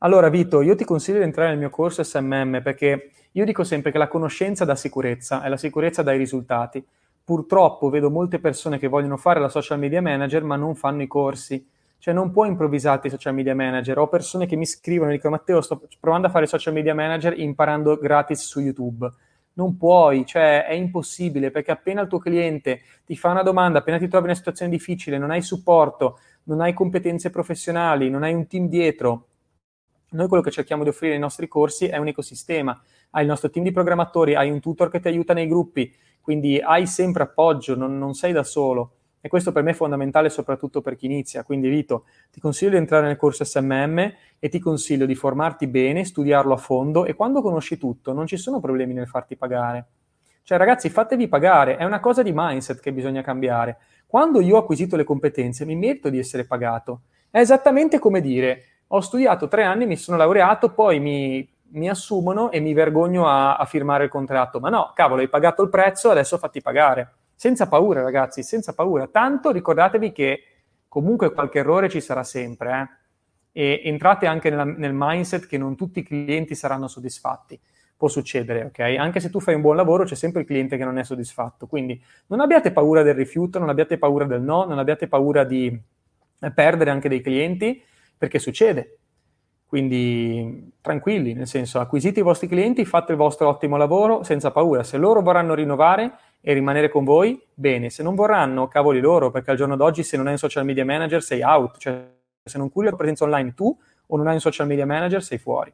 Allora, 0.04 0.28
Vito, 0.28 0.62
io 0.62 0.76
ti 0.76 0.84
consiglio 0.84 1.20
di 1.20 1.24
entrare 1.24 1.52
nel 1.52 1.58
mio 1.58 1.70
corso 1.70 2.04
SMM 2.04 2.62
perché 2.62 3.12
io 3.32 3.46
dico 3.46 3.64
sempre 3.64 3.90
che 3.90 3.98
la 3.98 4.10
conoscenza 4.10 4.66
dà 4.66 4.76
sicurezza 4.76 5.42
e 5.44 5.48
la 5.48 5.56
sicurezza 5.56 6.04
dà 6.04 6.12
i 6.12 6.18
risultati. 6.18 6.86
Purtroppo 7.24 7.90
vedo 7.90 8.10
molte 8.10 8.40
persone 8.40 8.80
che 8.80 8.90
vogliono 8.90 9.16
fare 9.16 9.40
la 9.40 9.48
social 9.48 9.80
media 9.80 10.02
manager 10.02 10.44
ma 10.44 10.58
non 10.58 10.76
fanno 10.76 11.04
i 11.04 11.08
corsi. 11.08 11.66
Cioè 12.00 12.14
non 12.14 12.32
puoi 12.32 12.50
improvvisarti 12.50 13.10
social 13.10 13.34
media 13.34 13.56
manager. 13.56 13.98
Ho 13.98 14.10
persone 14.10 14.46
che 14.46 14.58
mi 14.58 14.66
scrivono 14.66 15.10
e 15.10 15.14
dicono 15.14 15.36
Matteo 15.36 15.62
sto 15.62 15.82
provando 16.02 16.28
a 16.28 16.32
fare 16.32 16.48
social 16.48 16.74
media 16.74 16.94
manager 16.94 17.40
imparando 17.40 17.96
gratis 17.96 18.42
su 18.42 18.60
YouTube. 18.60 19.10
Non 19.54 19.78
puoi, 19.78 20.26
cioè 20.26 20.66
è 20.66 20.74
impossibile 20.74 21.50
perché 21.50 21.72
appena 21.72 22.02
il 22.02 22.10
tuo 22.10 22.20
cliente 22.20 22.82
ti 23.06 23.16
fa 23.16 23.30
una 23.30 23.42
domanda, 23.42 23.80
appena 23.80 23.98
ti 24.00 24.10
trovi 24.10 24.26
in 24.26 24.32
una 24.32 24.38
situazione 24.38 24.70
difficile, 24.70 25.18
non 25.18 25.32
hai 25.32 25.42
supporto, 25.42 26.20
non 26.44 26.60
hai 26.60 26.74
competenze 26.74 27.30
professionali, 27.30 28.10
non 28.10 28.24
hai 28.24 28.34
un 28.34 28.48
team 28.48 28.68
dietro, 28.68 29.28
noi 30.14 30.28
quello 30.28 30.44
che 30.44 30.52
cerchiamo 30.52 30.84
di 30.84 30.90
offrire 30.90 31.14
nei 31.14 31.22
nostri 31.22 31.48
corsi 31.48 31.88
è 31.88 31.98
un 31.98 32.08
ecosistema. 32.08 32.80
Hai 33.12 33.24
il 33.24 33.28
nostro 33.28 33.50
team 33.50 33.66
di 33.66 33.72
programmatori, 33.72 34.36
hai 34.36 34.50
un 34.50 34.60
tutor 34.60 34.90
che 34.90 35.00
ti 35.00 35.08
aiuta 35.08 35.34
nei 35.34 35.48
gruppi, 35.48 35.94
quindi 36.22 36.60
hai 36.60 36.88
sempre 36.88 37.24
appoggio, 37.24 37.76
non, 37.76 37.98
non 37.98 38.14
sei 38.14 38.32
da 38.32 38.44
solo. 38.44 38.96
E 39.26 39.30
questo 39.30 39.54
per 39.54 39.64
me 39.64 39.72
è 39.72 39.74
fondamentale 39.74 40.30
soprattutto 40.30 40.82
per 40.82 40.96
chi 40.96 41.06
inizia. 41.06 41.44
Quindi 41.44 41.70
Vito, 41.70 42.06
ti 42.30 42.42
consiglio 42.42 42.72
di 42.72 42.78
entrare 42.78 43.08
nel 43.08 43.16
corso 43.16 43.46
SMM 43.46 44.14
e 44.38 44.50
ti 44.50 44.60
consiglio 44.60 45.06
di 45.06 45.16
formarti 45.16 45.68
bene, 45.68 46.04
studiarlo 46.04 46.54
a 46.54 46.58
fondo 46.58 47.06
e 47.06 47.14
quando 47.14 47.42
conosci 47.42 47.78
tutto 47.78 48.12
non 48.12 48.28
ci 48.28 48.36
sono 48.36 48.60
problemi 48.60 48.94
nel 48.94 49.08
farti 49.08 49.38
pagare. 49.38 49.86
Cioè 50.44 50.58
ragazzi, 50.58 50.90
fatevi 50.90 51.30
pagare, 51.30 51.78
è 51.78 51.86
una 51.86 52.02
cosa 52.02 52.22
di 52.22 52.32
mindset 52.36 52.82
che 52.82 52.92
bisogna 52.92 53.22
cambiare. 53.22 53.78
Quando 54.06 54.42
io 54.42 54.58
ho 54.58 54.60
acquisito 54.60 54.98
le 54.98 55.06
competenze 55.06 55.64
mi 55.64 55.76
merito 55.78 56.10
di 56.10 56.20
essere 56.20 56.44
pagato. 56.44 57.04
È 57.30 57.40
esattamente 57.40 58.00
come 58.00 58.20
dire 58.20 58.73
ho 58.88 59.02
studiato 59.02 59.48
tre 59.48 59.64
anni, 59.64 59.86
mi 59.86 59.96
sono 59.96 60.18
laureato, 60.18 60.72
poi 60.72 61.00
mi, 61.00 61.48
mi 61.74 61.90
assumono 61.90 62.52
e 62.52 62.60
mi 62.60 62.74
vergogno 62.74 63.28
a, 63.28 63.56
a, 63.56 63.66
firmare 63.66 64.06
il 64.06 64.10
contratto. 64.10 64.60
Ma 64.60 64.70
no, 64.70 64.92
cavolo, 64.94 65.22
hai 65.22 65.30
pagato 65.30 65.64
il 65.64 65.70
prezzo, 65.70 66.10
adesso 66.10 66.38
fatti 66.38 66.62
pagare. 66.62 67.14
Senza 67.36 67.68
paura, 67.68 68.02
ragazzi, 68.02 68.44
senza 68.44 68.74
paura. 68.74 69.08
Tanto 69.08 69.52
ricordatevi 69.52 70.12
che 70.12 70.44
comunque 70.88 71.34
qualche 71.34 71.60
errore 71.60 71.90
ci 71.90 72.02
sarà 72.02 72.24
sempre. 72.24 73.02
Eh? 73.54 73.62
E 73.62 73.82
entrate 73.86 74.28
anche 74.28 74.50
nella, 74.50 74.64
nel 74.64 74.94
mindset 74.94 75.48
che 75.48 75.58
non 75.58 75.76
tutti 75.76 76.00
i 76.00 76.04
clienti 76.04 76.56
saranno 76.56 76.88
soddisfatti. 76.88 77.60
Può 77.96 78.08
succedere, 78.08 78.66
ok? 78.66 78.80
Anche 78.98 79.20
se 79.20 79.30
tu 79.30 79.40
fai 79.40 79.56
un 79.56 79.62
buon 79.62 79.76
lavoro, 79.76 80.04
c'è 80.04 80.16
sempre 80.16 80.42
il 80.42 80.48
cliente 80.48 80.78
che 80.78 80.84
non 80.84 80.98
è 80.98 81.04
soddisfatto. 81.04 81.68
Quindi 81.68 82.02
non 82.28 82.42
abbiate 82.42 82.72
paura 82.72 83.02
del 83.02 83.16
rifiuto, 83.16 83.60
non 83.60 83.70
abbiate 83.70 83.98
paura 83.98 84.26
del 84.26 84.42
no, 84.42 84.66
non 84.66 84.78
abbiate 84.78 85.08
paura 85.08 85.44
di 85.44 85.80
perdere 86.54 86.90
anche 86.90 87.08
dei 87.08 87.22
clienti 87.22 87.82
perché 88.24 88.40
succede. 88.40 89.00
Quindi 89.66 90.72
tranquilli, 90.80 91.34
nel 91.34 91.46
senso 91.46 91.82
acquisite 91.82 92.22
i 92.22 92.24
vostri 92.24 92.48
clienti, 92.48 92.86
fate 92.86 93.12
il 93.12 93.18
vostro 93.18 93.50
ottimo 93.50 93.76
lavoro 93.76 94.24
senza 94.24 94.52
paura. 94.52 94.82
Se 94.84 94.96
loro 94.96 95.22
vorranno 95.22 95.54
rinnovare 95.54 96.14
e 96.40 96.54
rimanere 96.54 96.88
con 96.88 97.04
voi, 97.04 97.38
bene. 97.54 97.90
Se 97.90 98.02
non 98.02 98.16
vorranno, 98.16 98.70
cavoli 98.70 99.02
loro, 99.02 99.30
perché 99.30 99.52
al 99.52 99.58
giorno 99.58 99.76
d'oggi 99.76 100.04
se 100.04 100.16
non 100.16 100.28
hai 100.28 100.34
un 100.34 100.38
social 100.38 100.64
media 100.64 100.86
manager 100.86 101.22
sei 101.22 101.42
out. 101.42 101.78
Cioè 101.78 102.12
se 102.46 102.58
non 102.58 102.70
curi 102.70 102.90
la 102.90 102.96
presenza 102.96 103.26
online 103.26 103.54
tu 103.54 103.78
o 104.08 104.16
non 104.16 104.28
hai 104.28 104.36
un 104.36 104.40
social 104.40 104.68
media 104.68 104.86
manager 104.86 105.22
sei 105.22 105.38
fuori. 105.38 105.74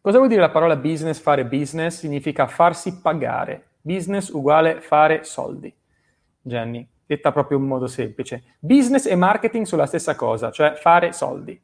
Cosa 0.00 0.18
vuol 0.18 0.28
dire 0.28 0.40
la 0.40 0.50
parola 0.50 0.76
business, 0.76 1.18
fare 1.18 1.44
business? 1.44 1.98
Significa 1.98 2.46
farsi 2.46 3.00
pagare. 3.00 3.70
Business 3.80 4.28
uguale 4.28 4.80
fare 4.80 5.24
soldi. 5.24 5.74
Jenny 6.40 6.88
detta 7.08 7.32
proprio 7.32 7.56
in 7.56 7.64
modo 7.64 7.86
semplice. 7.86 8.56
Business 8.58 9.06
e 9.06 9.16
marketing 9.16 9.64
sono 9.64 9.80
la 9.80 9.88
stessa 9.88 10.14
cosa, 10.14 10.50
cioè 10.50 10.74
fare 10.74 11.14
soldi. 11.14 11.58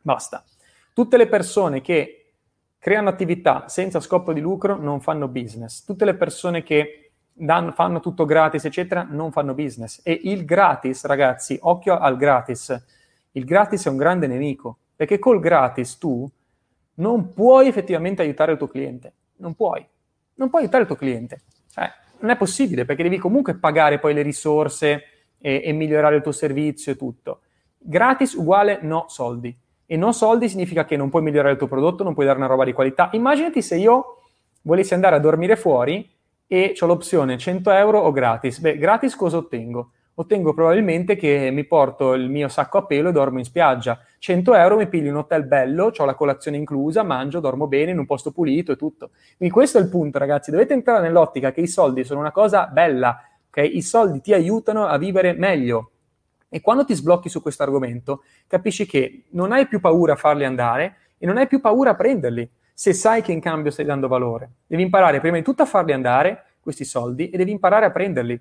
Basta. 0.00 0.44
Tutte 0.92 1.16
le 1.16 1.28
persone 1.28 1.80
che 1.80 2.32
creano 2.78 3.08
attività 3.08 3.68
senza 3.68 4.00
scopo 4.00 4.32
di 4.32 4.40
lucro 4.40 4.76
non 4.76 5.00
fanno 5.00 5.28
business. 5.28 5.84
Tutte 5.84 6.04
le 6.04 6.14
persone 6.14 6.64
che 6.64 7.12
danno, 7.32 7.70
fanno 7.70 8.00
tutto 8.00 8.24
gratis, 8.24 8.64
eccetera, 8.64 9.06
non 9.08 9.30
fanno 9.30 9.54
business. 9.54 10.00
E 10.02 10.18
il 10.24 10.44
gratis, 10.44 11.04
ragazzi, 11.04 11.56
occhio 11.62 11.96
al 11.96 12.16
gratis. 12.16 12.84
Il 13.30 13.44
gratis 13.44 13.86
è 13.86 13.88
un 13.88 13.96
grande 13.96 14.26
nemico, 14.26 14.78
perché 14.96 15.20
col 15.20 15.38
gratis 15.38 15.96
tu 15.96 16.28
non 16.94 17.32
puoi 17.32 17.68
effettivamente 17.68 18.20
aiutare 18.20 18.50
il 18.50 18.58
tuo 18.58 18.66
cliente. 18.66 19.12
Non 19.36 19.54
puoi. 19.54 19.86
Non 20.34 20.50
puoi 20.50 20.62
aiutare 20.62 20.82
il 20.82 20.88
tuo 20.88 20.98
cliente. 20.98 21.42
Cioè, 21.70 21.88
non 22.22 22.30
è 22.30 22.36
possibile 22.36 22.84
perché 22.84 23.02
devi 23.02 23.18
comunque 23.18 23.54
pagare 23.54 23.98
poi 23.98 24.14
le 24.14 24.22
risorse 24.22 25.04
e, 25.38 25.62
e 25.64 25.72
migliorare 25.72 26.16
il 26.16 26.22
tuo 26.22 26.32
servizio 26.32 26.92
e 26.92 26.96
tutto. 26.96 27.40
Gratis 27.78 28.32
uguale 28.34 28.78
no 28.82 29.04
soldi. 29.08 29.54
E 29.84 29.96
no 29.96 30.12
soldi 30.12 30.48
significa 30.48 30.84
che 30.84 30.96
non 30.96 31.10
puoi 31.10 31.22
migliorare 31.22 31.52
il 31.52 31.58
tuo 31.58 31.66
prodotto, 31.66 32.02
non 32.02 32.14
puoi 32.14 32.24
dare 32.24 32.38
una 32.38 32.46
roba 32.46 32.64
di 32.64 32.72
qualità. 32.72 33.10
Immaginati 33.12 33.60
se 33.60 33.76
io 33.76 34.18
volessi 34.62 34.94
andare 34.94 35.16
a 35.16 35.18
dormire 35.18 35.56
fuori 35.56 36.08
e 36.46 36.74
ho 36.78 36.86
l'opzione 36.86 37.36
100 37.36 37.70
euro 37.72 37.98
o 38.00 38.10
gratis. 38.12 38.60
Beh, 38.60 38.78
gratis 38.78 39.16
cosa 39.16 39.36
ottengo? 39.36 39.90
Ottengo 40.14 40.52
probabilmente 40.52 41.16
che 41.16 41.50
mi 41.50 41.64
porto 41.64 42.12
il 42.12 42.28
mio 42.28 42.48
sacco 42.48 42.78
a 42.78 42.84
pelo 42.84 43.08
e 43.08 43.12
dormo 43.12 43.38
in 43.38 43.44
spiaggia. 43.44 43.98
100 44.18 44.54
euro 44.54 44.76
mi 44.76 44.88
piglio 44.88 45.10
un 45.10 45.16
hotel 45.16 45.44
bello, 45.44 45.92
ho 45.96 46.04
la 46.04 46.14
colazione 46.14 46.56
inclusa, 46.56 47.02
mangio, 47.02 47.40
dormo 47.40 47.66
bene 47.66 47.92
in 47.92 47.98
un 47.98 48.06
posto 48.06 48.30
pulito 48.30 48.72
e 48.72 48.76
tutto. 48.76 49.10
Quindi 49.36 49.54
questo 49.54 49.78
è 49.78 49.80
il 49.80 49.88
punto, 49.88 50.18
ragazzi. 50.18 50.50
Dovete 50.50 50.74
entrare 50.74 51.02
nell'ottica 51.02 51.52
che 51.52 51.60
i 51.60 51.66
soldi 51.66 52.04
sono 52.04 52.20
una 52.20 52.32
cosa 52.32 52.66
bella, 52.66 53.20
ok? 53.48 53.70
I 53.72 53.82
soldi 53.82 54.20
ti 54.20 54.32
aiutano 54.32 54.86
a 54.86 54.98
vivere 54.98 55.32
meglio. 55.32 55.90
E 56.48 56.60
quando 56.60 56.84
ti 56.84 56.94
sblocchi 56.94 57.30
su 57.30 57.40
questo 57.40 57.62
argomento, 57.62 58.24
capisci 58.46 58.84
che 58.84 59.24
non 59.30 59.52
hai 59.52 59.66
più 59.66 59.80
paura 59.80 60.12
a 60.12 60.16
farli 60.16 60.44
andare 60.44 60.96
e 61.16 61.24
non 61.24 61.38
hai 61.38 61.46
più 61.46 61.60
paura 61.62 61.92
a 61.92 61.94
prenderli, 61.94 62.48
se 62.74 62.92
sai 62.92 63.22
che 63.22 63.32
in 63.32 63.40
cambio 63.40 63.70
stai 63.70 63.86
dando 63.86 64.06
valore. 64.06 64.50
Devi 64.66 64.82
imparare 64.82 65.20
prima 65.20 65.36
di 65.36 65.42
tutto 65.42 65.62
a 65.62 65.66
farli 65.66 65.92
andare, 65.92 66.44
questi 66.60 66.84
soldi, 66.84 67.30
e 67.30 67.38
devi 67.38 67.50
imparare 67.50 67.86
a 67.86 67.90
prenderli 67.90 68.38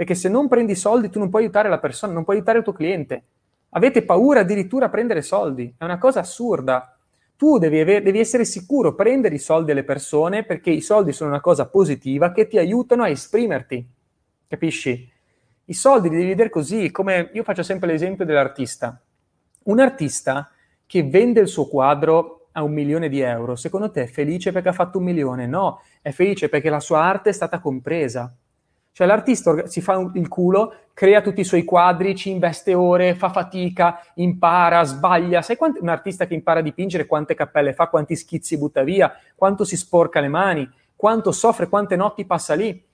perché 0.00 0.14
se 0.14 0.30
non 0.30 0.48
prendi 0.48 0.74
soldi 0.76 1.10
tu 1.10 1.18
non 1.18 1.28
puoi 1.28 1.42
aiutare 1.42 1.68
la 1.68 1.78
persona, 1.78 2.14
non 2.14 2.24
puoi 2.24 2.36
aiutare 2.36 2.56
il 2.56 2.64
tuo 2.64 2.72
cliente. 2.72 3.22
Avete 3.72 4.02
paura 4.02 4.40
addirittura 4.40 4.86
a 4.86 4.88
prendere 4.88 5.20
soldi, 5.20 5.74
è 5.76 5.84
una 5.84 5.98
cosa 5.98 6.20
assurda. 6.20 6.96
Tu 7.36 7.58
devi, 7.58 7.80
ave- 7.80 8.00
devi 8.00 8.18
essere 8.18 8.46
sicuro, 8.46 8.94
prendere 8.94 9.34
i 9.34 9.38
soldi 9.38 9.72
alle 9.72 9.84
persone 9.84 10.42
perché 10.44 10.70
i 10.70 10.80
soldi 10.80 11.12
sono 11.12 11.28
una 11.28 11.42
cosa 11.42 11.66
positiva 11.66 12.32
che 12.32 12.46
ti 12.46 12.56
aiutano 12.56 13.02
a 13.02 13.10
esprimerti. 13.10 13.86
Capisci? 14.48 15.12
I 15.66 15.74
soldi 15.74 16.08
li 16.08 16.16
devi 16.16 16.28
vedere 16.28 16.48
così, 16.48 16.90
come 16.90 17.28
io 17.34 17.42
faccio 17.42 17.62
sempre 17.62 17.88
l'esempio 17.88 18.24
dell'artista. 18.24 18.98
Un 19.64 19.80
artista 19.80 20.50
che 20.86 21.02
vende 21.02 21.40
il 21.40 21.48
suo 21.48 21.66
quadro 21.66 22.46
a 22.52 22.62
un 22.62 22.72
milione 22.72 23.10
di 23.10 23.20
euro, 23.20 23.54
secondo 23.54 23.90
te 23.90 24.04
è 24.04 24.06
felice 24.06 24.50
perché 24.50 24.70
ha 24.70 24.72
fatto 24.72 24.96
un 24.96 25.04
milione? 25.04 25.46
No, 25.46 25.82
è 26.00 26.10
felice 26.10 26.48
perché 26.48 26.70
la 26.70 26.80
sua 26.80 27.02
arte 27.02 27.28
è 27.28 27.34
stata 27.34 27.60
compresa. 27.60 28.34
Cioè 28.92 29.06
l'artista 29.06 29.66
si 29.66 29.80
fa 29.80 30.10
il 30.14 30.28
culo, 30.28 30.74
crea 30.92 31.22
tutti 31.22 31.40
i 31.40 31.44
suoi 31.44 31.64
quadri, 31.64 32.14
ci 32.14 32.30
investe 32.30 32.74
ore, 32.74 33.14
fa 33.14 33.30
fatica, 33.30 34.00
impara, 34.14 34.82
sbaglia. 34.82 35.42
Sai 35.42 35.56
quanti, 35.56 35.78
un 35.80 35.88
artista 35.88 36.26
che 36.26 36.34
impara 36.34 36.60
a 36.60 36.62
dipingere 36.62 37.06
quante 37.06 37.34
cappelle 37.34 37.72
fa, 37.72 37.88
quanti 37.88 38.16
schizzi 38.16 38.58
butta 38.58 38.82
via, 38.82 39.12
quanto 39.34 39.64
si 39.64 39.76
sporca 39.76 40.20
le 40.20 40.28
mani, 40.28 40.68
quanto 40.96 41.32
soffre, 41.32 41.68
quante 41.68 41.96
notti 41.96 42.26
passa 42.26 42.54
lì. 42.54 42.84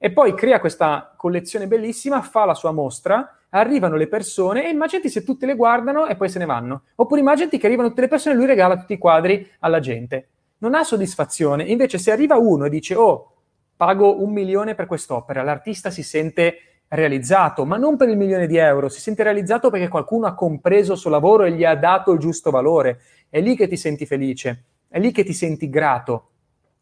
E 0.00 0.12
poi 0.12 0.34
crea 0.34 0.60
questa 0.60 1.12
collezione 1.16 1.66
bellissima, 1.66 2.22
fa 2.22 2.44
la 2.44 2.54
sua 2.54 2.70
mostra, 2.70 3.38
arrivano 3.48 3.96
le 3.96 4.06
persone 4.06 4.66
e 4.66 4.70
immaginati 4.70 5.08
se 5.08 5.24
tutte 5.24 5.46
le 5.46 5.56
guardano 5.56 6.06
e 6.06 6.14
poi 6.14 6.28
se 6.28 6.38
ne 6.38 6.44
vanno. 6.44 6.82
Oppure 6.94 7.20
immaginati 7.20 7.58
che 7.58 7.66
arrivano 7.66 7.88
tutte 7.88 8.02
le 8.02 8.08
persone 8.08 8.34
e 8.34 8.38
lui 8.38 8.46
regala 8.46 8.76
tutti 8.76 8.92
i 8.92 8.98
quadri 8.98 9.50
alla 9.60 9.80
gente. 9.80 10.28
Non 10.58 10.74
ha 10.74 10.84
soddisfazione. 10.84 11.64
Invece 11.64 11.98
se 11.98 12.12
arriva 12.12 12.36
uno 12.36 12.66
e 12.66 12.70
dice, 12.70 12.94
oh, 12.94 13.37
pago 13.78 14.20
un 14.20 14.32
milione 14.32 14.74
per 14.74 14.86
quest'opera, 14.86 15.44
l'artista 15.44 15.90
si 15.90 16.02
sente 16.02 16.82
realizzato, 16.88 17.64
ma 17.64 17.76
non 17.76 17.96
per 17.96 18.08
il 18.08 18.16
milione 18.16 18.48
di 18.48 18.56
euro, 18.56 18.88
si 18.88 19.00
sente 19.00 19.22
realizzato 19.22 19.70
perché 19.70 19.86
qualcuno 19.86 20.26
ha 20.26 20.34
compreso 20.34 20.94
il 20.94 20.98
suo 20.98 21.10
lavoro 21.10 21.44
e 21.44 21.52
gli 21.52 21.64
ha 21.64 21.76
dato 21.76 22.10
il 22.10 22.18
giusto 22.18 22.50
valore. 22.50 23.00
È 23.28 23.40
lì 23.40 23.54
che 23.54 23.68
ti 23.68 23.76
senti 23.76 24.04
felice, 24.04 24.64
è 24.88 24.98
lì 24.98 25.12
che 25.12 25.22
ti 25.22 25.32
senti 25.32 25.70
grato, 25.70 26.30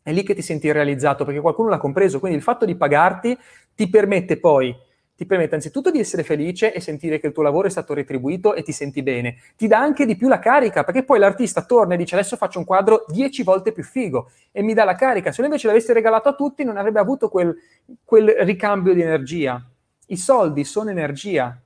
è 0.02 0.10
lì 0.10 0.22
che 0.22 0.34
ti 0.34 0.40
senti 0.40 0.72
realizzato 0.72 1.26
perché 1.26 1.40
qualcuno 1.40 1.68
l'ha 1.68 1.76
compreso. 1.76 2.18
Quindi 2.18 2.38
il 2.38 2.42
fatto 2.42 2.64
di 2.64 2.76
pagarti 2.76 3.36
ti 3.74 3.90
permette 3.90 4.38
poi 4.38 4.74
ti 5.16 5.24
permette 5.24 5.54
anzitutto 5.54 5.90
di 5.90 5.98
essere 5.98 6.22
felice 6.22 6.74
e 6.74 6.80
sentire 6.80 7.18
che 7.18 7.28
il 7.28 7.32
tuo 7.32 7.42
lavoro 7.42 7.68
è 7.68 7.70
stato 7.70 7.94
retribuito 7.94 8.54
e 8.54 8.62
ti 8.62 8.72
senti 8.72 9.02
bene. 9.02 9.36
Ti 9.56 9.66
dà 9.66 9.78
anche 9.78 10.04
di 10.04 10.14
più 10.14 10.28
la 10.28 10.38
carica, 10.38 10.84
perché 10.84 11.04
poi 11.04 11.18
l'artista 11.18 11.62
torna 11.64 11.94
e 11.94 11.96
dice 11.96 12.14
adesso 12.14 12.36
faccio 12.36 12.58
un 12.58 12.66
quadro 12.66 13.06
dieci 13.08 13.42
volte 13.42 13.72
più 13.72 13.82
figo 13.82 14.30
e 14.52 14.62
mi 14.62 14.74
dà 14.74 14.84
la 14.84 14.94
carica. 14.94 15.30
Se 15.32 15.38
lui 15.38 15.46
invece 15.46 15.68
l'avesse 15.68 15.94
regalato 15.94 16.28
a 16.28 16.34
tutti 16.34 16.64
non 16.64 16.76
avrebbe 16.76 17.00
avuto 17.00 17.30
quel, 17.30 17.56
quel 18.04 18.28
ricambio 18.40 18.92
di 18.92 19.00
energia. 19.00 19.64
I 20.08 20.16
soldi 20.18 20.64
sono 20.64 20.90
energia, 20.90 21.58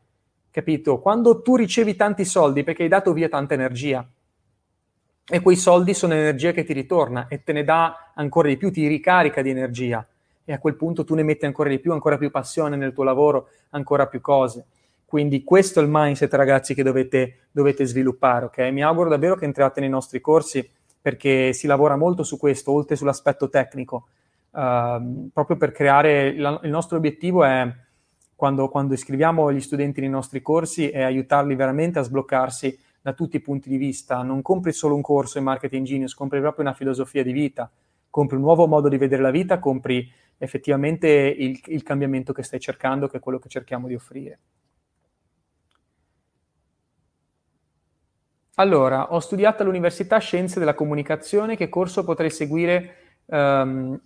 capito? 0.53 1.01
Quando 1.01 1.43
tu 1.43 1.57
ricevi 1.57 1.97
tanti 1.97 2.25
soldi 2.25 2.63
perché 2.63 2.85
hai 2.85 2.89
dato 2.89 3.13
via 3.13 3.29
tanta 3.29 3.55
energia 3.55 4.09
e 5.29 5.41
quei 5.41 5.57
soldi 5.57 5.93
sono 5.93 6.15
energia 6.15 6.53
che 6.53 6.63
ti 6.63 6.73
ritorna 6.73 7.27
e 7.27 7.43
te 7.43 7.53
ne 7.53 7.65
dà 7.65 8.13
ancora 8.15 8.47
di 8.47 8.57
più, 8.57 8.71
ti 8.71 8.87
ricarica 8.87 9.43
di 9.43 9.51
energia 9.51 10.07
e 10.51 10.53
a 10.53 10.59
quel 10.59 10.75
punto 10.75 11.05
tu 11.05 11.15
ne 11.15 11.23
metti 11.23 11.47
ancora 11.47 11.69
di 11.69 11.79
più, 11.79 11.93
ancora 11.93 12.19
più 12.19 12.29
passione 12.33 12.75
nel 12.75 12.93
tuo 12.93 13.05
lavoro, 13.05 13.51
ancora 13.71 14.09
più 14.09 14.21
cose. 14.21 14.67
Quindi 15.05 15.45
questo 15.45 15.79
è 15.79 15.83
il 15.85 15.89
mindset, 15.89 16.35
ragazzi, 16.35 16.75
che 16.75 16.83
dovete, 16.83 17.47
dovete 17.53 17.85
sviluppare, 17.85 18.47
ok? 18.47 18.59
Mi 18.73 18.83
auguro 18.83 19.09
davvero 19.09 19.37
che 19.37 19.45
entriate 19.45 19.79
nei 19.79 19.89
nostri 19.89 20.21
corsi 20.21 20.69
perché 21.01 21.53
si 21.53 21.69
lavora 21.69 21.97
molto 21.97 22.25
su 22.25 22.37
questo, 22.37 22.73
oltre 22.73 22.97
sull'aspetto 22.97 23.49
tecnico, 23.49 24.09
uh, 24.51 25.31
proprio 25.33 25.57
per 25.57 25.71
creare, 25.71 26.37
la, 26.37 26.59
il 26.65 26.71
nostro 26.71 26.97
obiettivo 26.97 27.45
è, 27.45 27.73
quando, 28.35 28.69
quando 28.69 28.95
iscriviamo 28.95 29.53
gli 29.53 29.61
studenti 29.61 30.01
nei 30.01 30.11
nostri 30.11 30.43
corsi, 30.43 30.91
è 30.91 31.03
aiutarli 31.03 31.55
veramente 31.55 32.01
a 32.01 32.03
sbloccarsi 32.03 32.77
da 33.01 33.13
tutti 33.13 33.37
i 33.37 33.41
punti 33.41 33.69
di 33.69 33.77
vista. 33.77 34.21
Non 34.23 34.43
compri 34.43 34.73
solo 34.73 34.97
un 34.97 35.01
corso 35.01 35.39
in 35.39 35.45
Marketing 35.45 35.87
Genius, 35.87 36.13
compri 36.13 36.41
proprio 36.41 36.65
una 36.65 36.75
filosofia 36.75 37.23
di 37.23 37.31
vita, 37.31 37.71
compri 38.11 38.35
un 38.35 38.43
nuovo 38.43 38.67
modo 38.67 38.89
di 38.89 38.99
vedere 38.99 39.23
la 39.23 39.31
vita, 39.31 39.61
compri 39.61 40.11
effettivamente 40.43 41.07
il, 41.09 41.61
il 41.67 41.83
cambiamento 41.83 42.33
che 42.33 42.43
stai 42.43 42.59
cercando, 42.59 43.09
che 43.09 43.19
è 43.19 43.21
quello 43.21 43.39
che 43.39 43.51
cerchiamo 43.51 43.87
di 43.87 43.95
offrire. 43.95 44.39
Allora, 48.55 49.13
ho 49.13 49.21
studiato 49.21 49.63
all'Università 49.63 50.17
Scienze 50.19 50.59
della 50.59 50.75
Comunicazione, 50.75 51.57
che 51.57 51.69
corso 51.69 52.05
potrei 52.05 52.31
seguire 52.31 53.21
um, 53.27 54.01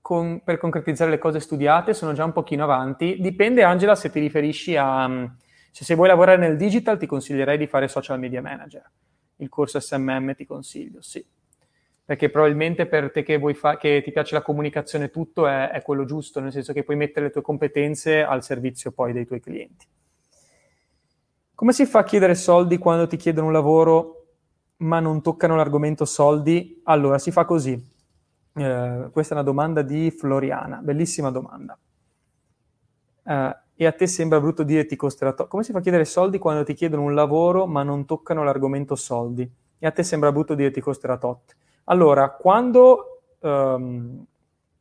con, 0.00 0.42
per 0.44 0.58
concretizzare 0.58 1.10
le 1.10 1.18
cose 1.18 1.40
studiate? 1.40 1.92
Sono 1.92 2.12
già 2.12 2.24
un 2.24 2.32
pochino 2.32 2.62
avanti. 2.62 3.16
Dipende, 3.18 3.64
Angela, 3.64 3.96
se 3.96 4.10
ti 4.10 4.20
riferisci 4.20 4.76
a... 4.76 5.28
Se, 5.72 5.84
se 5.84 5.94
vuoi 5.96 6.06
lavorare 6.06 6.38
nel 6.38 6.56
digital, 6.56 6.98
ti 6.98 7.06
consiglierei 7.06 7.58
di 7.58 7.66
fare 7.66 7.88
social 7.88 8.20
media 8.20 8.40
manager. 8.40 8.88
Il 9.38 9.48
corso 9.48 9.80
SMM 9.80 10.36
ti 10.36 10.46
consiglio, 10.46 11.02
sì 11.02 11.24
perché 12.04 12.28
probabilmente 12.28 12.86
per 12.86 13.10
te 13.10 13.22
che, 13.22 13.40
fa- 13.54 13.78
che 13.78 14.02
ti 14.04 14.12
piace 14.12 14.34
la 14.34 14.42
comunicazione 14.42 15.10
tutto 15.10 15.46
è, 15.46 15.70
è, 15.70 15.82
quello 15.82 16.04
giusto, 16.04 16.38
nel 16.40 16.52
senso 16.52 16.72
che 16.72 16.82
puoi 16.82 16.96
mettere 16.96 17.26
le 17.26 17.32
tue 17.32 17.40
competenze 17.40 18.22
al 18.22 18.42
servizio 18.42 18.92
poi 18.92 19.12
dei 19.12 19.24
tuoi 19.24 19.40
clienti. 19.40 19.86
Come 21.54 21.72
si 21.72 21.86
fa 21.86 22.00
a 22.00 22.04
chiedere 22.04 22.34
soldi 22.34 22.78
quando 22.78 23.06
ti 23.06 23.16
chiedono 23.16 23.46
un 23.46 23.52
lavoro 23.52 24.26
ma 24.78 25.00
non 25.00 25.22
toccano 25.22 25.56
l'argomento 25.56 26.04
soldi? 26.04 26.80
Allora, 26.84 27.18
si 27.18 27.30
fa 27.30 27.44
così. 27.46 27.72
Eh, 28.56 29.08
questa 29.10 29.34
è 29.34 29.36
una 29.36 29.46
domanda 29.46 29.80
di 29.80 30.10
Floriana, 30.10 30.80
bellissima 30.82 31.30
domanda. 31.30 31.78
Eh, 33.26 33.56
e 33.76 33.86
a 33.86 33.92
te 33.92 34.06
sembra 34.06 34.40
brutto 34.40 34.62
dire 34.62 34.84
ti 34.84 34.94
costerà 34.94 35.32
to- 35.32 35.48
Come 35.48 35.62
si 35.62 35.72
fa 35.72 35.78
a 35.78 35.80
chiedere 35.80 36.04
soldi 36.04 36.38
quando 36.38 36.64
ti 36.64 36.74
chiedono 36.74 37.02
un 37.02 37.14
lavoro 37.14 37.66
ma 37.66 37.82
non 37.82 38.04
toccano 38.04 38.44
l'argomento 38.44 38.94
soldi? 38.94 39.50
E 39.78 39.86
a 39.86 39.90
te 39.90 40.02
sembra 40.02 40.30
brutto 40.32 40.54
dire 40.54 40.70
ti 40.70 40.80
costerà 40.80 41.16
tot? 41.16 41.56
Allora, 41.84 42.30
quando 42.30 43.20
um, 43.40 44.24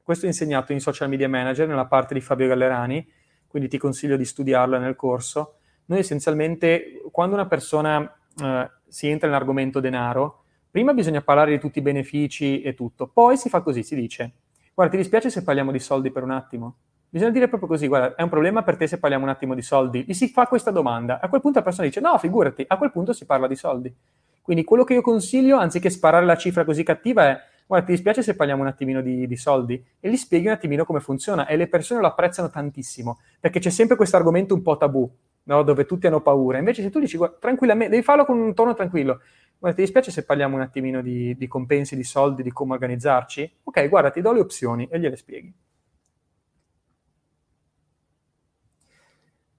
questo 0.01 0.25
è 0.25 0.29
insegnato 0.29 0.71
in 0.71 0.79
Social 0.79 1.09
Media 1.09 1.27
Manager 1.27 1.67
nella 1.67 1.85
parte 1.85 2.13
di 2.13 2.21
Fabio 2.21 2.47
Gallerani, 2.47 3.05
quindi 3.47 3.67
ti 3.67 3.77
consiglio 3.77 4.15
di 4.15 4.25
studiarlo 4.25 4.77
nel 4.77 4.95
corso, 4.95 5.55
noi 5.85 5.99
essenzialmente, 5.99 7.01
quando 7.11 7.35
una 7.35 7.45
persona 7.45 7.99
uh, 7.99 8.69
si 8.87 9.07
entra 9.07 9.27
nell'argomento 9.27 9.79
denaro, 9.79 10.43
prima 10.71 10.93
bisogna 10.93 11.21
parlare 11.21 11.51
di 11.51 11.59
tutti 11.59 11.79
i 11.79 11.81
benefici 11.81 12.61
e 12.61 12.73
tutto, 12.73 13.07
poi 13.07 13.37
si 13.37 13.49
fa 13.49 13.61
così, 13.61 13.83
si 13.83 13.95
dice, 13.95 14.31
guarda, 14.73 14.93
ti 14.93 14.97
dispiace 14.97 15.29
se 15.29 15.43
parliamo 15.43 15.71
di 15.71 15.79
soldi 15.79 16.09
per 16.09 16.23
un 16.23 16.31
attimo? 16.31 16.75
Bisogna 17.09 17.31
dire 17.31 17.47
proprio 17.47 17.69
così, 17.69 17.87
guarda, 17.87 18.15
è 18.15 18.23
un 18.23 18.29
problema 18.29 18.63
per 18.63 18.77
te 18.77 18.87
se 18.87 18.97
parliamo 18.97 19.25
un 19.25 19.29
attimo 19.29 19.53
di 19.53 19.61
soldi? 19.61 20.05
E 20.07 20.13
si 20.13 20.29
fa 20.29 20.47
questa 20.47 20.71
domanda. 20.71 21.19
A 21.19 21.29
quel 21.29 21.41
punto 21.41 21.59
la 21.59 21.65
persona 21.65 21.85
dice, 21.85 21.99
no, 21.99 22.17
figurati, 22.17 22.65
a 22.67 22.77
quel 22.77 22.91
punto 22.91 23.13
si 23.13 23.25
parla 23.25 23.45
di 23.45 23.55
soldi. 23.55 23.95
Quindi 24.43 24.65
quello 24.65 24.83
che 24.83 24.93
io 24.93 25.01
consiglio, 25.01 25.57
anziché 25.57 25.89
sparare 25.89 26.25
la 26.25 26.35
cifra 26.35 26.65
così 26.65 26.83
cattiva, 26.83 27.29
è 27.29 27.39
guarda, 27.65 27.85
ti 27.85 27.93
dispiace 27.93 28.21
se 28.21 28.35
parliamo 28.35 28.61
un 28.61 28.67
attimino 28.67 29.01
di, 29.01 29.25
di, 29.25 29.35
soldi? 29.37 29.81
E 30.01 30.09
gli 30.09 30.17
spieghi 30.17 30.47
un 30.47 30.51
attimino 30.51 30.83
come 30.83 30.99
funziona 30.99 31.47
e 31.47 31.55
le 31.55 31.67
persone 31.67 32.01
lo 32.01 32.07
apprezzano 32.07 32.49
tantissimo, 32.49 33.19
perché 33.39 33.59
c'è 33.59 33.69
sempre 33.69 33.95
questo 33.95 34.17
argomento 34.17 34.53
un 34.53 34.61
po' 34.61 34.75
tabù, 34.75 35.09
no? 35.43 35.63
dove 35.63 35.85
tutti 35.85 36.07
hanno 36.07 36.21
paura. 36.21 36.57
Invece 36.57 36.81
se 36.81 36.89
tu 36.89 36.99
dici 36.99 37.15
guarda, 37.15 37.37
tranquillamente, 37.39 37.91
devi 37.91 38.03
farlo 38.03 38.25
con 38.25 38.37
un 38.37 38.53
tono 38.53 38.73
tranquillo, 38.73 39.21
guarda, 39.57 39.77
ti 39.77 39.83
dispiace 39.83 40.11
se 40.11 40.25
parliamo 40.25 40.55
un 40.57 40.61
attimino 40.61 41.01
di, 41.01 41.35
di 41.37 41.47
compensi, 41.47 41.95
di 41.95 42.03
soldi, 42.03 42.43
di 42.43 42.51
come 42.51 42.73
organizzarci? 42.73 43.59
Ok, 43.63 43.87
guarda, 43.87 44.11
ti 44.11 44.19
do 44.19 44.33
le 44.33 44.41
opzioni 44.41 44.87
e 44.91 44.99
gliele 44.99 45.15
spieghi. 45.15 45.53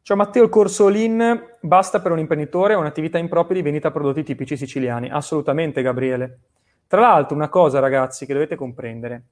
Ciao 0.07 0.19
Matteo, 0.19 0.43
il 0.43 0.51
corso 0.51 0.89
All-in 0.89 1.43
basta 1.63 2.03
per 2.03 2.13
un 2.13 2.19
imprenditore 2.19 2.75
o 2.75 2.79
un'attività 2.79 3.17
impropria 3.17 3.57
di 3.57 3.63
vendita 3.63 3.91
prodotti 3.91 4.23
tipici 4.23 4.55
siciliani? 4.55 5.09
Assolutamente, 5.09 5.81
Gabriele. 5.81 6.41
Tra 6.87 7.01
l'altro, 7.01 7.35
una 7.35 7.49
cosa, 7.49 7.79
ragazzi, 7.79 8.27
che 8.27 8.35
dovete 8.35 8.55
comprendere, 8.55 9.23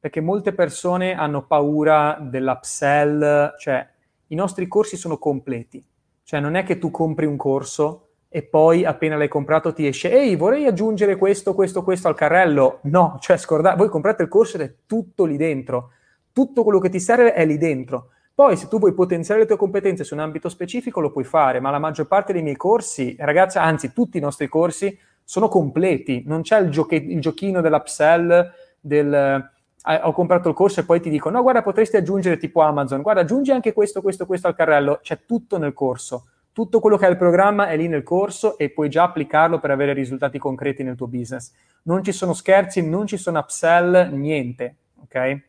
perché 0.00 0.22
molte 0.22 0.54
persone 0.54 1.14
hanno 1.14 1.44
paura 1.44 2.16
dell'upsell, 2.18 3.58
cioè 3.58 3.86
i 4.28 4.34
nostri 4.34 4.66
corsi 4.66 4.96
sono 4.96 5.18
completi. 5.18 5.86
Cioè 6.22 6.40
non 6.40 6.54
è 6.54 6.62
che 6.62 6.78
tu 6.78 6.90
compri 6.90 7.26
un 7.26 7.36
corso 7.36 8.12
e 8.30 8.42
poi 8.42 8.86
appena 8.86 9.18
l'hai 9.18 9.28
comprato 9.28 9.74
ti 9.74 9.86
esce, 9.86 10.10
ehi, 10.10 10.34
vorrei 10.34 10.64
aggiungere 10.64 11.16
questo, 11.16 11.52
questo, 11.52 11.84
questo 11.84 12.08
al 12.08 12.14
carrello. 12.14 12.78
No, 12.84 13.18
cioè 13.20 13.36
scordate, 13.36 13.76
voi 13.76 13.90
comprate 13.90 14.22
il 14.22 14.30
corso 14.30 14.56
ed 14.56 14.62
è 14.62 14.74
tutto 14.86 15.26
lì 15.26 15.36
dentro. 15.36 15.90
Tutto 16.32 16.62
quello 16.62 16.78
che 16.78 16.88
ti 16.88 17.00
serve 17.00 17.34
è 17.34 17.44
lì 17.44 17.58
dentro 17.58 18.12
poi, 18.36 18.58
se 18.58 18.68
tu 18.68 18.78
vuoi 18.78 18.92
potenziare 18.92 19.40
le 19.40 19.46
tue 19.46 19.56
competenze 19.56 20.04
su 20.04 20.12
un 20.12 20.20
ambito 20.20 20.50
specifico, 20.50 21.00
lo 21.00 21.10
puoi 21.10 21.24
fare, 21.24 21.58
ma 21.58 21.70
la 21.70 21.78
maggior 21.78 22.06
parte 22.06 22.34
dei 22.34 22.42
miei 22.42 22.54
corsi, 22.54 23.16
ragazzi, 23.18 23.56
anzi, 23.56 23.94
tutti 23.94 24.18
i 24.18 24.20
nostri 24.20 24.46
corsi 24.46 24.94
sono 25.24 25.48
completi. 25.48 26.22
Non 26.26 26.42
c'è 26.42 26.60
il, 26.60 26.68
gioche- 26.68 26.96
il 26.96 27.18
giochino 27.18 27.62
dell'upsell, 27.62 28.52
del 28.78 29.50
eh, 29.88 30.00
ho 30.02 30.12
comprato 30.12 30.50
il 30.50 30.54
corso 30.54 30.80
e 30.80 30.84
poi 30.84 31.00
ti 31.00 31.08
dico, 31.08 31.30
no, 31.30 31.40
guarda, 31.40 31.62
potresti 31.62 31.96
aggiungere 31.96 32.36
tipo 32.36 32.60
Amazon, 32.60 33.00
guarda, 33.00 33.22
aggiungi 33.22 33.52
anche 33.52 33.72
questo, 33.72 34.02
questo, 34.02 34.26
questo 34.26 34.48
al 34.48 34.54
carrello. 34.54 34.98
C'è 35.00 35.20
tutto 35.24 35.56
nel 35.56 35.72
corso. 35.72 36.26
Tutto 36.52 36.78
quello 36.78 36.98
che 36.98 37.06
è 37.06 37.10
il 37.10 37.16
programma 37.16 37.68
è 37.68 37.76
lì 37.78 37.88
nel 37.88 38.02
corso 38.02 38.58
e 38.58 38.68
puoi 38.68 38.90
già 38.90 39.04
applicarlo 39.04 39.58
per 39.60 39.70
avere 39.70 39.94
risultati 39.94 40.38
concreti 40.38 40.82
nel 40.82 40.94
tuo 40.94 41.06
business. 41.06 41.52
Non 41.84 42.04
ci 42.04 42.12
sono 42.12 42.34
scherzi, 42.34 42.86
non 42.86 43.06
ci 43.06 43.16
sono 43.16 43.38
upsell, 43.38 44.10
niente, 44.12 44.74
ok? 45.04 45.40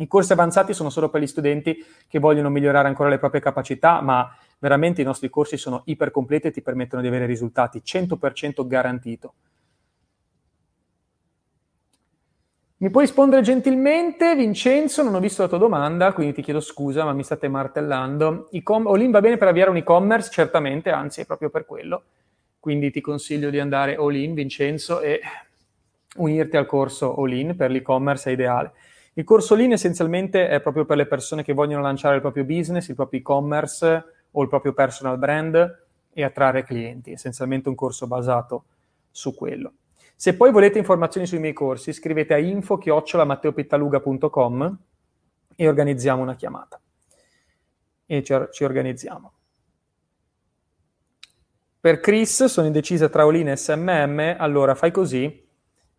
I 0.00 0.06
corsi 0.06 0.32
avanzati 0.32 0.72
sono 0.72 0.88
solo 0.88 1.10
per 1.10 1.20
gli 1.20 1.26
studenti 1.26 1.84
che 2.08 2.18
vogliono 2.18 2.48
migliorare 2.48 2.88
ancora 2.88 3.10
le 3.10 3.18
proprie 3.18 3.42
capacità, 3.42 4.00
ma 4.00 4.34
veramente 4.58 5.02
i 5.02 5.04
nostri 5.04 5.28
corsi 5.28 5.58
sono 5.58 5.82
iper 5.84 6.10
completi 6.10 6.46
e 6.46 6.50
ti 6.50 6.62
permettono 6.62 7.02
di 7.02 7.08
avere 7.08 7.26
risultati 7.26 7.82
100% 7.84 8.66
garantito. 8.66 9.34
Mi 12.78 12.88
puoi 12.88 13.04
rispondere 13.04 13.42
gentilmente, 13.42 14.34
Vincenzo? 14.34 15.02
Non 15.02 15.14
ho 15.14 15.20
visto 15.20 15.42
la 15.42 15.48
tua 15.48 15.58
domanda, 15.58 16.14
quindi 16.14 16.32
ti 16.32 16.40
chiedo 16.40 16.60
scusa, 16.60 17.04
ma 17.04 17.12
mi 17.12 17.22
state 17.22 17.46
martellando. 17.48 18.48
Com- 18.62 18.86
Olin 18.86 19.10
va 19.10 19.20
bene 19.20 19.36
per 19.36 19.48
avviare 19.48 19.68
un 19.68 19.76
e-commerce? 19.76 20.30
Certamente, 20.30 20.88
anzi 20.88 21.20
è 21.20 21.26
proprio 21.26 21.50
per 21.50 21.66
quello. 21.66 22.04
Quindi 22.58 22.90
ti 22.90 23.02
consiglio 23.02 23.50
di 23.50 23.60
andare 23.60 23.96
all 23.96 24.14
in, 24.14 24.32
Vincenzo, 24.32 25.02
e 25.02 25.20
unirti 26.16 26.56
al 26.56 26.64
corso 26.64 27.14
all 27.16 27.32
in 27.32 27.54
per 27.54 27.70
l'e-commerce 27.70 28.30
è 28.30 28.32
ideale. 28.32 28.72
Il 29.14 29.24
corso 29.24 29.54
Lean 29.54 29.72
essenzialmente 29.72 30.48
è 30.48 30.60
proprio 30.60 30.84
per 30.84 30.96
le 30.96 31.06
persone 31.06 31.42
che 31.42 31.52
vogliono 31.52 31.82
lanciare 31.82 32.14
il 32.14 32.20
proprio 32.20 32.44
business, 32.44 32.88
il 32.88 32.94
proprio 32.94 33.20
e-commerce 33.20 34.04
o 34.30 34.42
il 34.42 34.48
proprio 34.48 34.72
personal 34.72 35.18
brand 35.18 35.84
e 36.12 36.22
attrarre 36.22 36.62
clienti. 36.62 37.12
Essenzialmente 37.12 37.68
un 37.68 37.74
corso 37.74 38.06
basato 38.06 38.64
su 39.10 39.34
quello. 39.34 39.72
Se 40.14 40.36
poi 40.36 40.52
volete 40.52 40.78
informazioni 40.78 41.26
sui 41.26 41.38
miei 41.38 41.52
corsi, 41.52 41.92
scrivete 41.92 42.34
a 42.34 42.38
info-matteopittaluga.com 42.38 44.78
e 45.56 45.68
organizziamo 45.68 46.22
una 46.22 46.36
chiamata. 46.36 46.80
E 48.06 48.22
ci, 48.22 48.34
ci 48.52 48.64
organizziamo. 48.64 49.32
Per 51.80 52.00
Chris 52.00 52.44
sono 52.44 52.66
indecisa 52.66 53.08
tra 53.08 53.24
Olin 53.24 53.48
e 53.48 53.56
SMM, 53.56 54.36
allora 54.38 54.74
fai 54.74 54.90
così, 54.90 55.48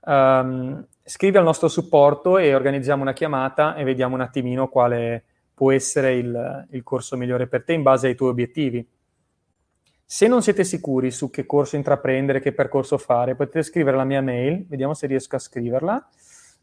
um, 0.02 0.86
scrivi 1.04 1.38
al 1.38 1.44
nostro 1.44 1.68
supporto 1.68 2.38
e 2.38 2.54
organizziamo 2.54 3.02
una 3.02 3.14
chiamata 3.14 3.76
e 3.76 3.84
vediamo 3.84 4.14
un 4.16 4.22
attimino 4.22 4.68
quale 4.68 5.24
può 5.54 5.72
essere 5.72 6.16
il, 6.16 6.68
il 6.72 6.84
corso 6.84 7.18
migliore 7.18 7.48
per 7.48 7.64
te 7.64 7.74
in 7.74 7.84
base 7.84 8.08
ai 8.08 8.16
tuoi 8.16 8.30
obiettivi. 8.30 8.88
Se 10.04 10.28
non 10.28 10.42
siete 10.42 10.64
sicuri 10.64 11.12
su 11.12 11.30
che 11.30 11.46
corso 11.46 11.76
intraprendere, 11.78 12.42
che 12.42 12.52
percorso 12.52 12.98
fare, 12.98 13.36
potete 13.36 13.64
scrivere 13.64 13.96
la 13.96 14.04
mia 14.04 14.22
mail, 14.22 14.66
vediamo 14.68 14.94
se 14.94 15.08
riesco 15.08 15.38
a 15.38 15.40
scriverla. 15.40 16.10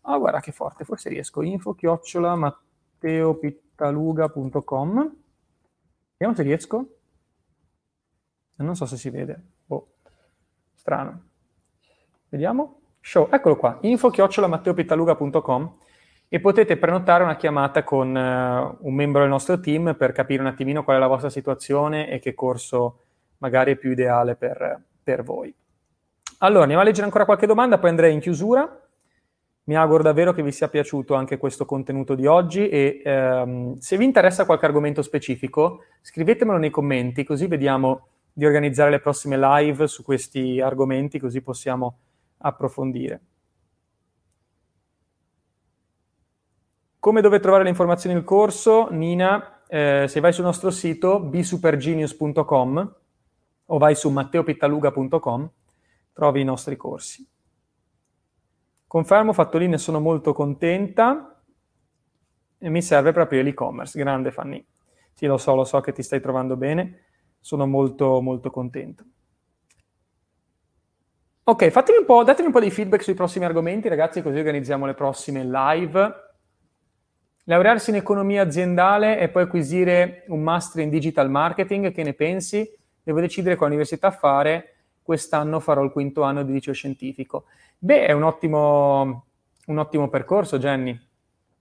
Ah, 0.02 0.14
oh, 0.14 0.18
guarda 0.18 0.40
che 0.40 0.52
forte, 0.52 0.84
forse 0.84 1.08
riesco. 1.08 1.40
Info 1.42 1.74
chiocciola 1.74 2.34
matteopittaluga.com. 2.34 5.16
Vediamo 6.12 6.34
se 6.34 6.42
riesco. 6.42 6.88
Non 8.56 8.76
so 8.76 8.84
se 8.84 8.96
si 8.96 9.08
vede. 9.08 9.42
Oh, 9.68 9.92
strano. 10.74 11.22
Vediamo. 12.28 12.87
Show, 13.00 13.28
eccolo 13.30 13.56
qua. 13.56 13.78
Info 13.82 14.10
chiocciola 14.10 14.46
matteopittaluga.com 14.46 15.76
e 16.28 16.40
potete 16.40 16.76
prenotare 16.76 17.24
una 17.24 17.36
chiamata 17.36 17.82
con 17.82 18.14
uh, 18.14 18.86
un 18.86 18.94
membro 18.94 19.22
del 19.22 19.30
nostro 19.30 19.58
team 19.60 19.94
per 19.96 20.12
capire 20.12 20.42
un 20.42 20.48
attimino 20.48 20.84
qual 20.84 20.98
è 20.98 21.00
la 21.00 21.06
vostra 21.06 21.30
situazione 21.30 22.10
e 22.10 22.18
che 22.18 22.34
corso 22.34 23.00
magari 23.38 23.72
è 23.72 23.76
più 23.76 23.90
ideale 23.90 24.36
per, 24.36 24.82
per 25.02 25.22
voi. 25.22 25.54
Allora, 26.38 26.62
andiamo 26.62 26.82
a 26.82 26.84
leggere 26.84 27.06
ancora 27.06 27.24
qualche 27.24 27.46
domanda, 27.46 27.78
poi 27.78 27.90
andrei 27.90 28.12
in 28.12 28.20
chiusura. 28.20 28.82
Mi 29.64 29.76
auguro 29.76 30.02
davvero 30.02 30.32
che 30.32 30.42
vi 30.42 30.52
sia 30.52 30.68
piaciuto 30.68 31.14
anche 31.14 31.36
questo 31.36 31.64
contenuto 31.64 32.14
di 32.14 32.26
oggi 32.26 32.68
e 32.68 33.02
ehm, 33.04 33.78
se 33.78 33.96
vi 33.96 34.04
interessa 34.04 34.46
qualche 34.46 34.64
argomento 34.64 35.02
specifico, 35.02 35.84
scrivetemelo 36.00 36.58
nei 36.58 36.70
commenti, 36.70 37.24
così 37.24 37.46
vediamo 37.46 38.06
di 38.32 38.46
organizzare 38.46 38.90
le 38.90 39.00
prossime 39.00 39.36
live 39.36 39.86
su 39.86 40.02
questi 40.04 40.60
argomenti, 40.60 41.18
così 41.18 41.42
possiamo 41.42 41.98
approfondire. 42.38 43.20
Come 46.98 47.20
dove 47.20 47.40
trovare 47.40 47.62
le 47.62 47.70
informazioni 47.70 48.14
del 48.14 48.24
corso? 48.24 48.88
Nina, 48.90 49.62
eh, 49.66 50.06
se 50.08 50.20
vai 50.20 50.32
sul 50.32 50.44
nostro 50.44 50.70
sito 50.70 51.20
bsupergenius.com 51.20 52.96
o 53.66 53.78
vai 53.78 53.94
su 53.94 54.10
matteopittaluga.com, 54.10 55.50
trovi 56.12 56.40
i 56.40 56.44
nostri 56.44 56.76
corsi. 56.76 57.26
Confermo, 58.86 59.32
Fattoline, 59.32 59.78
sono 59.78 60.00
molto 60.00 60.32
contenta 60.32 61.42
e 62.58 62.68
mi 62.70 62.82
serve 62.82 63.12
per 63.12 63.22
aprire 63.22 63.42
l'e-commerce. 63.42 63.98
Grande 63.98 64.32
Fanny. 64.32 64.66
Sì, 65.12 65.26
lo 65.26 65.36
so, 65.36 65.54
lo 65.54 65.64
so 65.64 65.80
che 65.80 65.92
ti 65.92 66.02
stai 66.02 66.20
trovando 66.20 66.56
bene, 66.56 67.04
sono 67.40 67.66
molto, 67.66 68.20
molto 68.20 68.50
contento. 68.50 69.04
Ok, 71.48 71.70
fatemi 71.70 71.96
un 71.96 72.04
po', 72.04 72.24
datemi 72.24 72.48
un 72.48 72.52
po' 72.52 72.60
di 72.60 72.70
feedback 72.70 73.02
sui 73.02 73.14
prossimi 73.14 73.46
argomenti, 73.46 73.88
ragazzi, 73.88 74.20
così 74.20 74.36
organizziamo 74.36 74.84
le 74.84 74.92
prossime 74.92 75.44
live. 75.44 76.14
Laurearsi 77.44 77.88
in 77.88 77.96
economia 77.96 78.42
aziendale 78.42 79.18
e 79.18 79.30
poi 79.30 79.44
acquisire 79.44 80.24
un 80.26 80.42
master 80.42 80.82
in 80.82 80.90
digital 80.90 81.30
marketing, 81.30 81.90
che 81.90 82.02
ne 82.02 82.12
pensi? 82.12 82.70
devo 83.02 83.20
decidere 83.20 83.56
quale 83.56 83.72
università 83.72 84.10
fare, 84.10 84.74
quest'anno 85.00 85.58
farò 85.58 85.82
il 85.82 85.90
quinto 85.90 86.20
anno 86.20 86.42
di 86.42 86.52
liceo 86.52 86.74
scientifico. 86.74 87.44
Beh, 87.78 88.04
è 88.04 88.12
un 88.12 88.24
ottimo, 88.24 89.24
un 89.68 89.78
ottimo 89.78 90.10
percorso, 90.10 90.58
Jenny. 90.58 91.00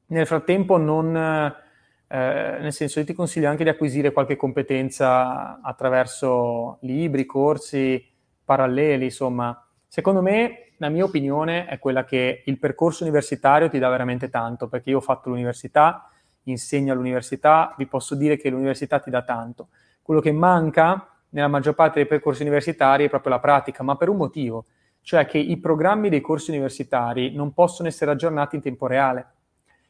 Nel 0.08 0.28
frattempo 0.28 0.76
non... 0.76 1.16
Eh, 1.16 2.58
nel 2.60 2.74
senso, 2.74 3.00
io 3.00 3.06
ti 3.06 3.14
consiglio 3.14 3.48
anche 3.48 3.64
di 3.64 3.70
acquisire 3.70 4.12
qualche 4.12 4.36
competenza 4.36 5.62
attraverso 5.62 6.80
libri, 6.82 7.26
corsi 7.26 8.06
paralleli, 8.44 9.06
insomma. 9.06 9.62
Secondo 9.88 10.22
me, 10.22 10.72
la 10.78 10.90
mia 10.90 11.06
opinione 11.06 11.66
è 11.66 11.80
quella 11.80 12.04
che 12.04 12.44
il 12.46 12.60
percorso 12.60 13.04
universitario 13.04 13.70
ti 13.70 13.80
dà 13.80 13.90
veramente 13.90 14.30
tanto, 14.30 14.68
perché 14.68 14.92
io 14.92 14.98
ho 14.98 15.02
fatto 15.02 15.30
l'università, 15.30 16.10
insegno 16.44 16.94
all'università, 16.94 17.74
vi 17.78 17.88
posso 17.88 18.16
dire 18.16 18.38
che 18.38 18.50
l'università 18.50 19.00
ti 19.00 19.10
dà 19.10 19.24
tanto. 19.24 19.70
Quello 20.02 20.22
che 20.22 20.32
manca 20.32 21.10
nella 21.30 21.48
maggior 21.48 21.74
parte 21.74 22.00
dei 22.00 22.08
percorsi 22.08 22.42
universitari 22.42 23.06
è 23.06 23.10
proprio 23.10 23.34
la 23.34 23.40
pratica, 23.40 23.84
ma 23.84 23.96
per 23.96 24.10
un 24.10 24.18
motivo, 24.18 24.66
cioè 25.02 25.26
che 25.26 25.38
i 25.38 25.58
programmi 25.58 26.10
dei 26.10 26.22
corsi 26.22 26.52
universitari 26.52 27.34
non 27.34 27.54
possono 27.54 27.88
essere 27.88 28.12
aggiornati 28.12 28.56
in 28.56 28.62
tempo 28.62 28.88
reale. 28.88 29.32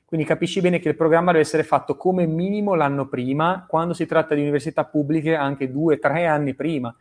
Quindi 0.05 0.25
capisci 0.25 0.61
bene 0.61 0.79
che 0.79 0.89
il 0.89 0.95
programma 0.95 1.31
deve 1.31 1.43
essere 1.43 1.63
fatto 1.63 1.97
come 1.97 2.25
minimo 2.25 2.75
l'anno 2.75 3.07
prima, 3.07 3.65
quando 3.67 3.93
si 3.93 4.05
tratta 4.05 4.35
di 4.35 4.41
università 4.41 4.85
pubbliche 4.85 5.35
anche 5.35 5.69
due, 5.69 5.99
tre 5.99 6.25
anni 6.25 6.53
prima. 6.53 6.95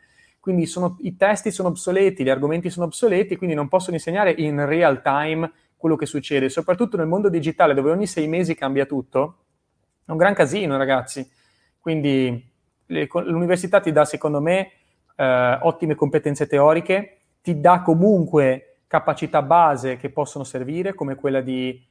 Quindi 0.46 0.66
sono, 0.66 0.96
i 1.00 1.16
testi 1.16 1.50
sono 1.50 1.70
obsoleti, 1.70 2.22
gli 2.22 2.28
argomenti 2.30 2.70
sono 2.70 2.86
obsoleti, 2.86 3.34
quindi 3.34 3.56
non 3.56 3.66
possono 3.66 3.96
insegnare 3.96 4.30
in 4.30 4.64
real 4.64 5.02
time 5.02 5.50
quello 5.76 5.96
che 5.96 6.06
succede, 6.06 6.48
soprattutto 6.50 6.96
nel 6.96 7.08
mondo 7.08 7.28
digitale 7.28 7.74
dove 7.74 7.90
ogni 7.90 8.06
sei 8.06 8.28
mesi 8.28 8.54
cambia 8.54 8.86
tutto. 8.86 9.38
È 10.04 10.12
un 10.12 10.16
gran 10.16 10.34
casino, 10.34 10.76
ragazzi. 10.76 11.28
Quindi 11.80 12.48
l'università 12.86 13.80
ti 13.80 13.90
dà, 13.90 14.04
secondo 14.04 14.40
me, 14.40 14.70
eh, 15.16 15.58
ottime 15.62 15.96
competenze 15.96 16.46
teoriche, 16.46 17.16
ti 17.42 17.58
dà 17.58 17.82
comunque 17.82 18.82
capacità 18.86 19.42
base 19.42 19.96
che 19.96 20.10
possono 20.10 20.44
servire, 20.44 20.94
come 20.94 21.16
quella 21.16 21.40
di 21.40 21.84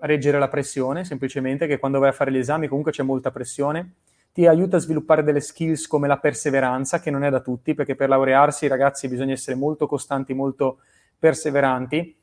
reggere 0.00 0.38
la 0.38 0.48
pressione, 0.48 1.06
semplicemente, 1.06 1.66
che 1.66 1.78
quando 1.78 1.98
vai 1.98 2.10
a 2.10 2.12
fare 2.12 2.30
gli 2.30 2.36
esami 2.36 2.68
comunque 2.68 2.92
c'è 2.92 3.04
molta 3.04 3.30
pressione. 3.30 3.94
Ti 4.32 4.46
aiuta 4.46 4.76
a 4.76 4.80
sviluppare 4.80 5.22
delle 5.22 5.40
skills 5.40 5.86
come 5.86 6.08
la 6.08 6.16
perseveranza, 6.16 7.00
che 7.00 7.10
non 7.10 7.22
è 7.22 7.30
da 7.30 7.40
tutti, 7.40 7.74
perché 7.74 7.94
per 7.94 8.08
laurearsi, 8.08 8.66
ragazzi, 8.66 9.08
bisogna 9.08 9.32
essere 9.32 9.56
molto 9.56 9.86
costanti, 9.86 10.32
molto 10.32 10.78
perseveranti. 11.18 12.16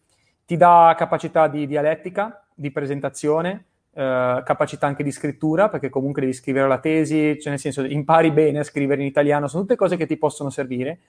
Ti 0.45 0.57
dà 0.57 0.95
capacità 0.97 1.47
di 1.47 1.67
dialettica, 1.67 2.43
di 2.53 2.71
presentazione, 2.71 3.65
eh, 3.93 4.41
capacità 4.43 4.87
anche 4.87 5.03
di 5.03 5.11
scrittura, 5.11 5.69
perché 5.69 5.89
comunque 5.89 6.21
devi 6.21 6.33
scrivere 6.33 6.67
la 6.67 6.79
tesi, 6.79 7.39
cioè 7.39 7.51
nel 7.51 7.59
senso 7.59 7.83
impari 7.83 8.31
bene 8.31 8.59
a 8.59 8.63
scrivere 8.63 9.01
in 9.01 9.07
italiano, 9.07 9.47
sono 9.47 9.61
tutte 9.61 9.75
cose 9.75 9.95
che 9.95 10.07
ti 10.07 10.17
possono 10.17 10.49
servire. 10.49 10.99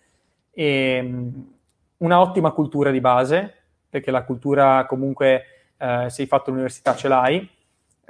E, 0.53 1.01
um, 1.03 1.53
una 1.98 2.20
ottima 2.20 2.51
cultura 2.53 2.90
di 2.90 3.01
base, 3.01 3.55
perché 3.88 4.11
la 4.11 4.24
cultura 4.24 4.86
comunque 4.86 5.44
eh, 5.76 5.86
hai 5.86 6.26
fatto 6.26 6.51
l'università 6.51 6.94
ce 6.94 7.09
l'hai, 7.09 7.51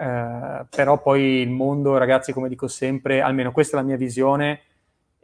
eh, 0.01 0.65
però 0.71 1.03
poi 1.03 1.43
il 1.43 1.51
mondo, 1.51 1.99
ragazzi, 1.99 2.33
come 2.33 2.49
dico 2.49 2.69
sempre, 2.69 3.21
almeno 3.21 3.53
questa 3.53 3.77
è 3.77 3.81
la 3.81 3.87
mia 3.87 3.99
visione, 3.99 4.63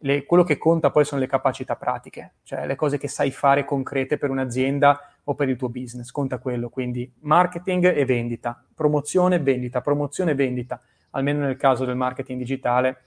le, 0.01 0.27
quello 0.27 0.45
che 0.45 0.59
conta 0.59 0.91
poi 0.91 1.07
sono 1.07 1.19
le 1.23 1.27
capacità 1.27 1.77
pratiche, 1.77 2.35
cioè 2.43 2.67
le 2.67 2.75
cose 2.75 2.99
che 2.99 3.09
sai 3.09 3.31
fare 3.31 3.65
concrete 3.65 4.19
per 4.19 4.29
un'azienda 4.29 5.15
o 5.25 5.35
per 5.35 5.49
il 5.49 5.57
tuo 5.57 5.71
business, 5.71 6.11
conta 6.11 6.37
quello, 6.37 6.69
quindi 6.69 7.11
marketing 7.21 7.87
e 7.97 8.05
vendita, 8.05 8.63
promozione 8.75 9.37
e 9.37 9.39
vendita, 9.39 9.81
promozione 9.81 10.33
e 10.33 10.35
vendita, 10.35 10.79
almeno 11.13 11.47
nel 11.47 11.57
caso 11.57 11.87
del 11.87 11.97
marketing 11.97 12.39
digitale, 12.39 13.03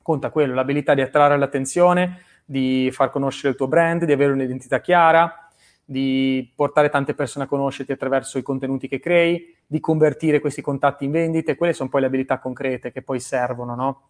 conta 0.00 0.30
quello, 0.30 0.54
l'abilità 0.54 0.94
di 0.94 1.00
attrarre 1.00 1.36
l'attenzione, 1.36 2.22
di 2.44 2.90
far 2.92 3.10
conoscere 3.10 3.48
il 3.48 3.56
tuo 3.56 3.66
brand, 3.66 4.04
di 4.04 4.12
avere 4.12 4.30
un'identità 4.30 4.80
chiara, 4.80 5.47
di 5.90 6.52
portare 6.54 6.90
tante 6.90 7.14
persone 7.14 7.46
a 7.46 7.48
conoscerti 7.48 7.92
attraverso 7.92 8.36
i 8.36 8.42
contenuti 8.42 8.88
che 8.88 9.00
crei, 9.00 9.56
di 9.66 9.80
convertire 9.80 10.38
questi 10.38 10.60
contatti 10.60 11.06
in 11.06 11.12
vendite, 11.12 11.56
quelle 11.56 11.72
sono 11.72 11.88
poi 11.88 12.02
le 12.02 12.08
abilità 12.08 12.38
concrete 12.38 12.92
che 12.92 13.00
poi 13.00 13.20
servono, 13.20 13.74
no? 13.74 14.08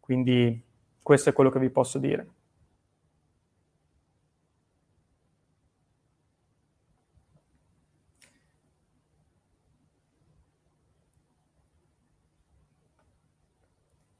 Quindi 0.00 0.62
questo 1.02 1.30
è 1.30 1.32
quello 1.32 1.48
che 1.48 1.58
vi 1.58 1.70
posso 1.70 1.98
dire. 1.98 2.26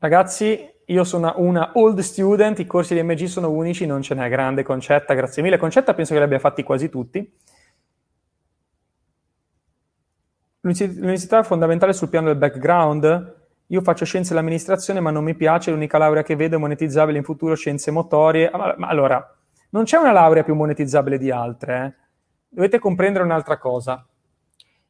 Ragazzi, 0.03 0.69
io 0.87 1.05
sono 1.05 1.33
una 1.37 1.71
old 1.75 2.01
student, 2.01 2.59
i 2.59 2.67
corsi 2.67 2.93
di 2.93 3.05
MG 3.05 3.27
sono 3.27 3.53
unici, 3.53 3.87
non 3.87 4.03
ce 4.03 4.17
n'è 4.17 4.29
grande 4.29 4.65
Concetta, 4.65 5.15
grazie 5.15 5.45
mille. 5.45 5.59
Concetta 5.59 5.95
penso 5.95 6.13
che 6.13 6.19
li 6.19 6.25
abbia 6.25 6.41
fatti 6.41 6.65
quasi 6.65 6.89
tutti. 6.89 7.39
L'università 10.63 11.39
è 11.39 11.43
fondamentale 11.45 11.93
sul 11.93 12.09
piano 12.09 12.27
del 12.27 12.37
background. 12.37 13.45
Io 13.69 13.81
faccio 13.83 14.05
scienze 14.05 14.31
dell'amministrazione, 14.31 14.99
ma 14.99 15.13
non 15.13 15.23
mi 15.23 15.37
piace, 15.37 15.71
l'unica 15.71 15.99
laurea 15.99 16.25
che 16.25 16.35
vedo 16.35 16.57
è 16.57 16.59
monetizzabile 16.59 17.19
in 17.19 17.23
futuro 17.23 17.55
scienze 17.55 17.93
motorie. 17.93 18.51
Ma, 18.53 18.75
ma 18.77 18.89
allora, 18.89 19.25
non 19.71 19.85
c'è 19.85 19.99
una 19.99 20.11
laurea 20.11 20.43
più 20.43 20.57
monetizzabile 20.57 21.17
di 21.17 21.31
altre. 21.31 21.85
Eh? 21.85 21.95
Dovete 22.49 22.81
comprendere 22.81 23.23
un'altra 23.23 23.57
cosa, 23.57 24.05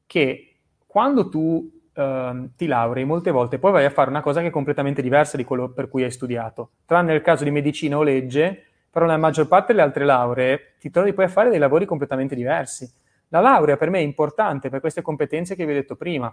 che 0.07 0.61
quando 0.87 1.29
tu 1.29 1.82
uh, 1.95 2.51
ti 2.57 2.67
laurei 2.67 3.05
molte 3.05 3.31
volte, 3.31 3.59
poi 3.59 3.73
vai 3.73 3.85
a 3.85 3.91
fare 3.91 4.11
una 4.11 4.21
cosa 4.21 4.41
che 4.41 4.49
è 4.49 4.51
completamente 4.51 5.03
diversa 5.03 5.37
di 5.37 5.45
quello 5.45 5.71
per 5.71 5.89
cui 5.89 6.05
hai 6.05 6.11
studiato. 6.11 6.71
Tranne 6.87 7.13
nel 7.13 7.23
caso 7.23 7.45
di 7.45 7.51
medicina 7.51 7.97
o 7.97 8.03
legge, 8.03 8.65
però 8.91 9.07
nella 9.07 9.19
maggior 9.19 9.49
parte 9.49 9.73
delle 9.73 9.85
altre 9.85 10.05
lauree 10.05 10.75
ti 10.79 10.91
trovi 10.91 11.13
poi 11.13 11.25
a 11.25 11.29
fare 11.29 11.51
dei 11.51 11.59
lavori 11.59 11.87
completamente 11.87 12.35
diversi. 12.35 12.91
La 13.29 13.41
laurea 13.41 13.77
per 13.77 13.91
me 13.91 13.99
è 13.99 14.03
importante 14.03 14.69
per 14.69 14.81
queste 14.81 15.03
competenze 15.03 15.55
che 15.55 15.65
vi 15.65 15.73
ho 15.73 15.75
detto 15.75 15.97
prima, 15.97 16.33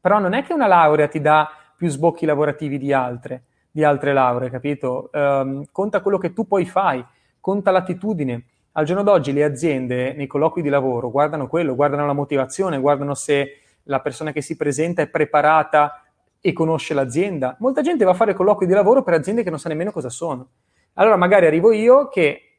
però 0.00 0.18
non 0.18 0.32
è 0.32 0.42
che 0.42 0.52
una 0.52 0.66
laurea 0.66 1.08
ti 1.08 1.20
dà 1.20 1.50
più 1.76 1.88
sbocchi 1.88 2.26
lavorativi 2.26 2.78
di 2.78 2.92
altre. 2.92 3.44
di 3.72 3.82
altre 3.84 4.12
lauree, 4.12 4.50
capito? 4.50 5.08
Um, 5.12 5.64
conta 5.72 6.02
quello 6.02 6.18
che 6.18 6.34
tu 6.34 6.46
poi 6.46 6.66
fai, 6.66 7.02
conta 7.40 7.70
l'attitudine. 7.70 8.44
Al 8.72 8.84
giorno 8.84 9.02
d'oggi 9.02 9.32
le 9.32 9.44
aziende 9.44 10.12
nei 10.12 10.26
colloqui 10.26 10.60
di 10.62 10.68
lavoro 10.68 11.10
guardano 11.10 11.46
quello, 11.46 11.74
guardano 11.74 12.06
la 12.06 12.12
motivazione, 12.12 12.78
guardano 12.78 13.14
se 13.14 13.61
la 13.84 14.00
persona 14.00 14.32
che 14.32 14.42
si 14.42 14.56
presenta 14.56 15.02
è 15.02 15.08
preparata 15.08 16.04
e 16.40 16.52
conosce 16.52 16.94
l'azienda. 16.94 17.56
Molta 17.60 17.82
gente 17.82 18.04
va 18.04 18.10
a 18.10 18.14
fare 18.14 18.34
colloqui 18.34 18.66
di 18.66 18.72
lavoro 18.72 19.02
per 19.02 19.14
aziende 19.14 19.42
che 19.42 19.50
non 19.50 19.58
sa 19.58 19.68
nemmeno 19.68 19.92
cosa 19.92 20.10
sono. 20.10 20.48
Allora 20.94 21.16
magari 21.16 21.46
arrivo 21.46 21.72
io 21.72 22.08
che 22.08 22.58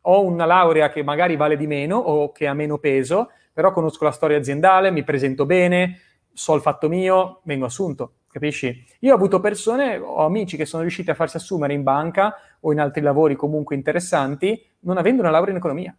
ho 0.00 0.24
una 0.24 0.46
laurea 0.46 0.88
che 0.88 1.02
magari 1.02 1.36
vale 1.36 1.56
di 1.56 1.66
meno 1.66 1.96
o 1.96 2.32
che 2.32 2.46
ha 2.46 2.54
meno 2.54 2.78
peso, 2.78 3.30
però 3.52 3.72
conosco 3.72 4.04
la 4.04 4.10
storia 4.10 4.38
aziendale, 4.38 4.90
mi 4.90 5.04
presento 5.04 5.44
bene, 5.44 6.00
so 6.32 6.54
il 6.54 6.62
fatto 6.62 6.88
mio, 6.88 7.40
vengo 7.44 7.66
assunto, 7.66 8.14
capisci? 8.30 8.84
Io 9.00 9.12
ho 9.12 9.16
avuto 9.16 9.40
persone, 9.40 9.98
ho 9.98 10.24
amici 10.24 10.56
che 10.56 10.64
sono 10.64 10.82
riusciti 10.82 11.10
a 11.10 11.14
farsi 11.14 11.36
assumere 11.36 11.74
in 11.74 11.82
banca 11.82 12.36
o 12.60 12.72
in 12.72 12.80
altri 12.80 13.02
lavori 13.02 13.36
comunque 13.36 13.74
interessanti 13.74 14.64
non 14.80 14.96
avendo 14.96 15.20
una 15.20 15.30
laurea 15.30 15.50
in 15.50 15.58
economia. 15.58 15.94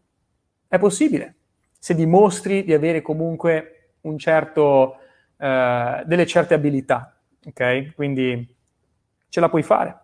È 0.68 0.80
possibile, 0.80 1.36
se 1.78 1.94
dimostri 1.94 2.64
di 2.64 2.74
avere 2.74 3.02
comunque 3.02 3.81
un 4.02 4.18
certo, 4.18 4.98
eh, 5.38 6.04
delle 6.06 6.26
certe 6.26 6.54
abilità, 6.54 7.16
ok? 7.46 7.94
Quindi 7.96 8.56
ce 9.30 9.40
la 9.40 9.50
puoi 9.50 9.64
fare. 9.64 10.00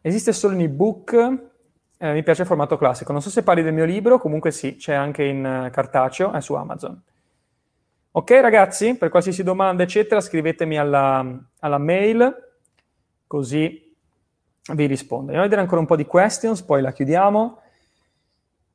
Esiste 0.00 0.32
solo 0.32 0.54
in 0.54 0.60
ebook 0.60 1.52
eh, 2.04 2.12
mi 2.12 2.22
piace 2.22 2.42
il 2.42 2.46
formato 2.46 2.76
classico. 2.76 3.12
Non 3.12 3.22
so 3.22 3.30
se 3.30 3.42
parli 3.42 3.62
del 3.62 3.72
mio 3.72 3.86
libro, 3.86 4.18
comunque 4.18 4.50
sì, 4.50 4.76
c'è 4.76 4.92
anche 4.92 5.24
in 5.24 5.38
uh, 5.38 5.70
cartaceo, 5.70 6.32
è 6.32 6.40
su 6.42 6.52
Amazon. 6.52 7.00
Ok 8.16 8.30
ragazzi, 8.30 8.96
per 8.96 9.08
qualsiasi 9.08 9.42
domanda 9.42 9.82
eccetera 9.82 10.20
scrivetemi 10.20 10.78
alla, 10.78 11.26
alla 11.60 11.78
mail, 11.78 12.32
così 13.26 13.96
vi 14.74 14.86
rispondo. 14.86 15.24
Andiamo 15.24 15.40
a 15.40 15.44
vedere 15.44 15.62
ancora 15.62 15.80
un 15.80 15.86
po' 15.86 15.96
di 15.96 16.04
questions, 16.04 16.62
poi 16.62 16.82
la 16.82 16.92
chiudiamo. 16.92 17.62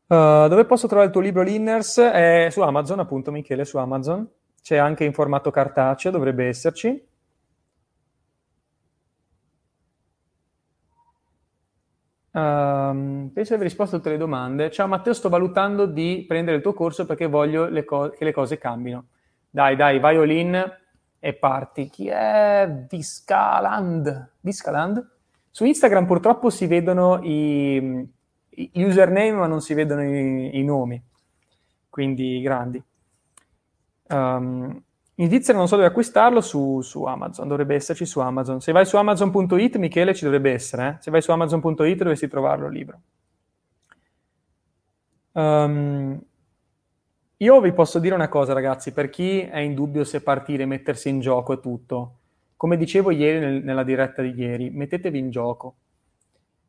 Uh, 0.09 0.47
dove 0.47 0.65
posso 0.65 0.87
trovare 0.87 1.09
il 1.09 1.13
tuo 1.13 1.21
libro 1.21 1.43
Linners? 1.43 1.99
È 1.99 2.47
su 2.49 2.61
Amazon, 2.61 2.99
appunto 2.99 3.29
Michele, 3.29 3.63
su 3.63 3.77
Amazon. 3.77 4.27
C'è 4.59 4.75
anche 4.77 5.03
in 5.03 5.13
formato 5.13 5.51
cartaceo, 5.51 6.09
dovrebbe 6.09 6.47
esserci. 6.47 7.07
Um, 12.31 13.29
penso 13.31 13.49
di 13.49 13.53
aver 13.53 13.67
risposto 13.67 13.95
a 13.95 13.99
tutte 13.99 14.09
le 14.09 14.17
domande. 14.17 14.71
Ciao 14.71 14.87
Matteo, 14.87 15.13
sto 15.13 15.29
valutando 15.29 15.85
di 15.85 16.25
prendere 16.27 16.57
il 16.57 16.63
tuo 16.63 16.73
corso 16.73 17.05
perché 17.05 17.27
voglio 17.27 17.67
le 17.69 17.85
co- 17.85 18.09
che 18.09 18.23
le 18.23 18.33
cose 18.33 18.57
cambino. 18.57 19.09
Dai, 19.47 19.75
dai, 19.75 19.99
vai 19.99 20.15
all 20.15 20.77
e 21.19 21.33
parti. 21.33 21.87
Chi 21.87 22.07
è 22.07 22.67
Viscaland? 22.89 24.31
Viscaland? 24.39 25.07
Su 25.51 25.65
Instagram 25.65 26.07
purtroppo 26.07 26.49
si 26.49 26.65
vedono 26.65 27.19
i 27.21 28.17
username 28.73 29.31
ma 29.31 29.47
non 29.47 29.61
si 29.61 29.73
vedono 29.73 30.03
i, 30.03 30.59
i 30.59 30.63
nomi, 30.63 31.01
quindi 31.89 32.41
grandi. 32.41 32.81
Um, 34.09 34.81
in 35.19 35.27
Svizzera 35.27 35.57
non 35.57 35.67
so 35.67 35.75
dove 35.75 35.87
acquistarlo, 35.87 36.39
su, 36.39 36.79
su, 36.81 37.03
Amazon, 37.03 37.47
dovrebbe 37.47 37.75
esserci 37.75 38.05
su 38.05 38.21
Amazon. 38.21 38.61
Se 38.61 38.71
vai 38.71 38.85
su 38.85 38.95
amazon.it, 38.95 39.75
Michele, 39.75 40.15
ci 40.15 40.23
dovrebbe 40.23 40.53
essere. 40.53 40.87
Eh? 40.87 40.95
Se 41.01 41.11
vai 41.11 41.21
su 41.21 41.31
amazon.it 41.31 41.97
dovresti 41.97 42.29
trovarlo 42.29 42.67
il 42.67 42.73
libro. 42.73 43.01
Um, 45.33 46.21
io 47.35 47.61
vi 47.61 47.73
posso 47.73 47.99
dire 47.99 48.15
una 48.15 48.29
cosa, 48.29 48.53
ragazzi, 48.53 48.93
per 48.93 49.09
chi 49.09 49.41
è 49.41 49.59
in 49.59 49.73
dubbio 49.73 50.05
se 50.05 50.21
partire, 50.21 50.65
mettersi 50.65 51.09
in 51.09 51.19
gioco 51.19 51.51
e 51.51 51.59
tutto. 51.59 52.19
Come 52.55 52.77
dicevo 52.77 53.11
ieri 53.11 53.39
nel, 53.39 53.63
nella 53.63 53.83
diretta 53.83 54.21
di 54.21 54.33
ieri, 54.35 54.69
mettetevi 54.69 55.17
in 55.17 55.29
gioco. 55.29 55.75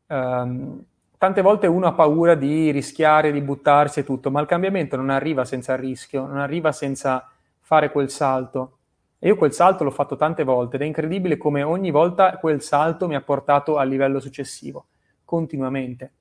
Um, 0.07 0.85
tante 1.21 1.43
volte 1.43 1.67
uno 1.67 1.85
ha 1.85 1.93
paura 1.93 2.33
di 2.33 2.71
rischiare, 2.71 3.31
di 3.31 3.41
buttarsi 3.41 3.99
e 3.99 4.03
tutto, 4.03 4.31
ma 4.31 4.41
il 4.41 4.47
cambiamento 4.47 4.95
non 4.95 5.11
arriva 5.11 5.45
senza 5.45 5.75
rischio, 5.75 6.25
non 6.25 6.39
arriva 6.39 6.71
senza 6.71 7.29
fare 7.59 7.91
quel 7.91 8.09
salto. 8.09 8.79
E 9.19 9.27
io 9.27 9.35
quel 9.35 9.53
salto 9.53 9.83
l'ho 9.83 9.91
fatto 9.91 10.15
tante 10.15 10.43
volte 10.43 10.77
ed 10.77 10.81
è 10.81 10.85
incredibile 10.85 11.37
come 11.37 11.61
ogni 11.61 11.91
volta 11.91 12.37
quel 12.37 12.63
salto 12.63 13.07
mi 13.07 13.13
ha 13.13 13.21
portato 13.21 13.77
al 13.77 13.87
livello 13.87 14.19
successivo, 14.19 14.87
continuamente. 15.23 16.11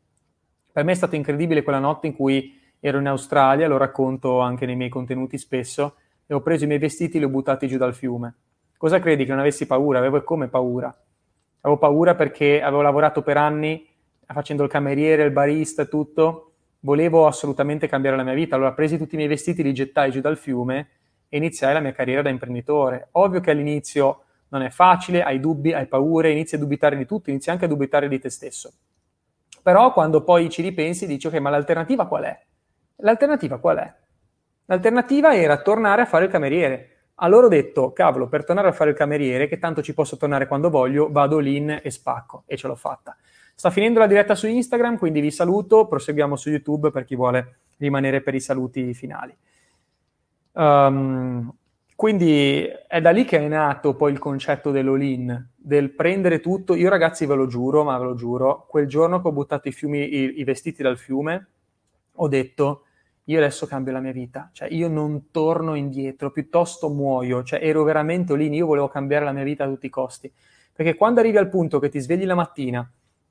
Per 0.71 0.85
me 0.85 0.93
è 0.93 0.97
stato 0.97 1.17
incredibile 1.17 1.63
quella 1.63 1.79
notte 1.79 2.07
in 2.07 2.15
cui 2.15 2.61
ero 2.79 2.99
in 2.99 3.07
Australia, 3.07 3.69
lo 3.69 3.79
racconto 3.79 4.41
anche 4.41 4.67
nei 4.67 4.77
miei 4.77 4.91
contenuti 4.91 5.39
spesso, 5.39 5.95
e 6.27 6.35
ho 6.35 6.43
preso 6.43 6.65
i 6.65 6.67
miei 6.67 6.79
vestiti 6.79 7.17
e 7.17 7.21
li 7.21 7.25
ho 7.25 7.31
buttati 7.31 7.67
giù 7.69 7.79
dal 7.79 7.95
fiume. 7.95 8.35
Cosa 8.77 8.99
credi 8.99 9.25
che 9.25 9.31
non 9.31 9.41
avessi 9.41 9.67
paura? 9.67 9.97
Avevo 9.97 10.23
come 10.25 10.49
paura? 10.49 10.95
Avevo 11.63 11.81
paura 11.81 12.15
perché 12.15 12.61
avevo 12.61 12.83
lavorato 12.83 13.23
per 13.23 13.39
anni 13.39 13.89
facendo 14.33 14.63
il 14.63 14.71
cameriere, 14.71 15.25
il 15.25 15.31
barista 15.31 15.85
tutto. 15.85 16.53
Volevo 16.81 17.27
assolutamente 17.27 17.89
cambiare 17.89 18.17
la 18.17 18.23
mia 18.23 18.35
vita. 18.35 18.57
Allora 18.57 18.73
presi 18.73 18.97
tutti 18.97 19.15
i 19.15 19.17
miei 19.17 19.29
vestiti, 19.29 19.63
li 19.63 19.73
gettai 19.73 20.11
giù 20.11 20.21
dal 20.21 20.37
fiume 20.37 20.89
e 21.29 21.37
iniziai 21.37 21.73
la 21.73 21.81
mia 21.81 21.93
carriera 21.93 22.23
da 22.23 22.29
imprenditore. 22.29 23.09
Ovvio 23.13 23.41
che 23.41 23.51
all'inizio 23.51 24.25
non 24.49 24.63
è 24.63 24.71
facile, 24.71 25.23
hai 25.23 25.41
dubbi, 25.41 25.73
hai 25.73 25.87
paure, 25.87 26.31
inizi 26.31 26.57
a 26.57 26.59
dubitare 26.59 26.97
di 26.97 27.07
tutto, 27.07 27.31
inizi 27.31 27.51
anche 27.51 27.67
a 27.67 27.69
dubitare 27.69 28.09
di 28.09 28.19
te 28.19 28.31
stesso. 28.31 28.73
Però 29.63 29.93
quando 29.93 30.23
poi 30.25 30.49
ci 30.49 30.63
ripensi 30.63 31.07
dici 31.07 31.27
ok, 31.27 31.35
ma 31.35 31.51
l'alternativa 31.51 32.07
qual 32.07 32.25
è? 32.25 32.41
L'alternativa 32.97 33.59
qual 33.59 33.79
è? 33.79 33.95
L'alternativa 34.67 35.35
era 35.35 35.61
tornare 35.61 36.03
a 36.03 36.07
fare 36.07 36.25
il 36.25 36.31
cameriere. 36.31 36.89
Allora 37.17 37.47
ho 37.47 37.51
detto, 37.51 37.93
cavolo, 37.93 38.29
per 38.29 38.45
tornare 38.45 38.69
a 38.69 38.73
fare 38.73 38.91
il 38.91 38.97
cameriere, 38.97 39.47
che 39.47 39.59
tanto 39.59 39.83
ci 39.83 39.93
posso 39.93 40.17
tornare 40.17 40.47
quando 40.47 40.71
voglio, 40.71 41.11
vado 41.11 41.39
lì 41.39 41.65
e 41.83 41.91
spacco. 41.91 42.45
E 42.47 42.57
ce 42.57 42.67
l'ho 42.67 42.77
fatta. 42.77 43.17
Sta 43.61 43.69
finendo 43.69 43.99
la 43.99 44.07
diretta 44.07 44.35
su 44.35 44.47
Instagram, 44.47 44.97
quindi 44.97 45.21
vi 45.21 45.31
saluto, 45.31 45.87
proseguiamo 45.87 46.35
su 46.35 46.49
YouTube 46.49 46.91
per 46.91 47.05
chi 47.05 47.15
vuole 47.15 47.59
rimanere 47.77 48.23
per 48.23 48.35
i 48.35 48.41
saluti 48.41 48.95
finali. 48.95 49.37
Um, 50.53 51.53
quindi 51.95 52.67
è 52.89 53.03
da 53.03 53.11
lì 53.11 53.27
che 53.27 53.37
è 53.37 53.47
nato 53.49 53.97
poi 53.97 54.13
il 54.13 54.19
concetto 54.19 54.71
dell'all-in, 54.71 55.49
del 55.55 55.91
prendere 55.91 56.41
tutto. 56.41 56.75
Io 56.75 56.89
ragazzi 56.89 57.27
ve 57.27 57.35
lo 57.35 57.47
giuro, 57.47 57.85
ma 57.85 57.99
ve 57.99 58.05
lo 58.05 58.15
giuro, 58.15 58.65
quel 58.67 58.87
giorno 58.87 59.21
che 59.21 59.29
ho 59.29 59.33
buttato 59.33 59.69
i, 59.69 59.73
fiumi, 59.73 60.09
i, 60.09 60.41
i 60.41 60.45
vestiti 60.45 60.83
dal 60.83 60.97
fiume, 60.97 61.49
ho 62.15 62.29
detto, 62.29 62.85
io 63.25 63.37
adesso 63.37 63.67
cambio 63.67 63.93
la 63.93 64.01
mia 64.01 64.13
vita, 64.13 64.49
cioè 64.55 64.69
io 64.73 64.89
non 64.89 65.31
torno 65.31 65.75
indietro, 65.75 66.31
piuttosto 66.31 66.89
muoio, 66.89 67.43
cioè 67.43 67.61
ero 67.63 67.83
veramente 67.83 68.33
all-in, 68.33 68.55
io 68.55 68.65
volevo 68.65 68.89
cambiare 68.89 69.27
la 69.27 69.33
mia 69.33 69.45
vita 69.45 69.65
a 69.65 69.69
tutti 69.69 69.85
i 69.85 69.91
costi. 69.91 70.33
Perché 70.73 70.95
quando 70.95 71.21
arrivi 71.21 71.37
al 71.37 71.51
punto 71.51 71.79
che 71.79 71.91
ti 71.91 71.99
svegli 71.99 72.25
la 72.25 72.35
mattina 72.35 72.91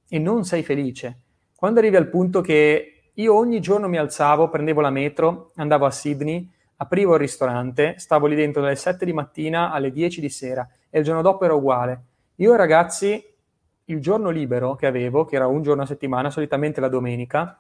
e 0.09 0.19
non 0.19 0.43
sei 0.43 0.63
felice, 0.63 1.19
quando 1.55 1.79
arrivi 1.79 1.97
al 1.97 2.07
punto 2.09 2.41
che 2.41 3.11
io 3.13 3.35
ogni 3.35 3.59
giorno 3.59 3.89
mi 3.89 3.97
alzavo, 3.97 4.49
prendevo 4.49 4.79
la 4.79 4.89
metro, 4.89 5.51
andavo 5.55 5.85
a 5.85 5.91
Sydney, 5.91 6.49
aprivo 6.77 7.15
il 7.15 7.19
ristorante, 7.19 7.95
stavo 7.97 8.27
lì 8.27 8.35
dentro 8.35 8.61
dalle 8.61 8.75
7 8.77 9.03
di 9.03 9.11
mattina 9.11 9.71
alle 9.71 9.91
10 9.91 10.21
di 10.21 10.29
sera 10.29 10.67
e 10.89 10.99
il 10.99 11.03
giorno 11.03 11.21
dopo 11.21 11.43
era 11.43 11.53
uguale. 11.53 12.03
Io 12.35 12.55
ragazzi, 12.55 13.21
il 13.83 13.99
giorno 13.99 14.29
libero 14.29 14.75
che 14.75 14.87
avevo, 14.87 15.25
che 15.25 15.35
era 15.35 15.47
un 15.47 15.61
giorno 15.61 15.81
a 15.83 15.85
settimana, 15.85 16.29
solitamente 16.29 16.79
la 16.79 16.87
domenica, 16.87 17.59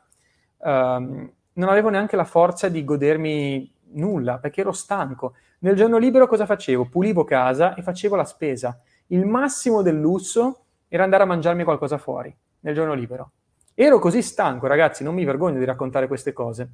um, 0.59 1.29
non 1.51 1.67
avevo 1.67 1.89
neanche 1.89 2.15
la 2.15 2.23
forza 2.23 2.69
di 2.69 2.85
godermi 2.85 3.73
nulla 3.95 4.37
perché 4.37 4.61
ero 4.61 4.71
stanco. 4.71 5.33
Nel 5.59 5.75
giorno 5.75 5.97
libero 5.97 6.27
cosa 6.27 6.45
facevo? 6.45 6.85
Pulivo 6.85 7.25
casa 7.25 7.73
e 7.75 7.81
facevo 7.81 8.15
la 8.15 8.23
spesa. 8.23 8.79
Il 9.07 9.25
massimo 9.25 9.81
del 9.81 9.99
lusso 9.99 10.67
era 10.89 11.03
andare 11.03 11.23
a 11.23 11.27
mangiarmi 11.27 11.63
qualcosa 11.63 11.97
fuori 11.97 12.35
nel 12.61 12.73
giorno 12.73 12.93
libero. 12.93 13.31
Ero 13.73 13.99
così 13.99 14.21
stanco, 14.21 14.67
ragazzi, 14.67 15.05
non 15.05 15.13
mi 15.13 15.23
vergogno 15.23 15.59
di 15.59 15.63
raccontare 15.63 16.07
queste 16.07 16.33
cose. 16.33 16.69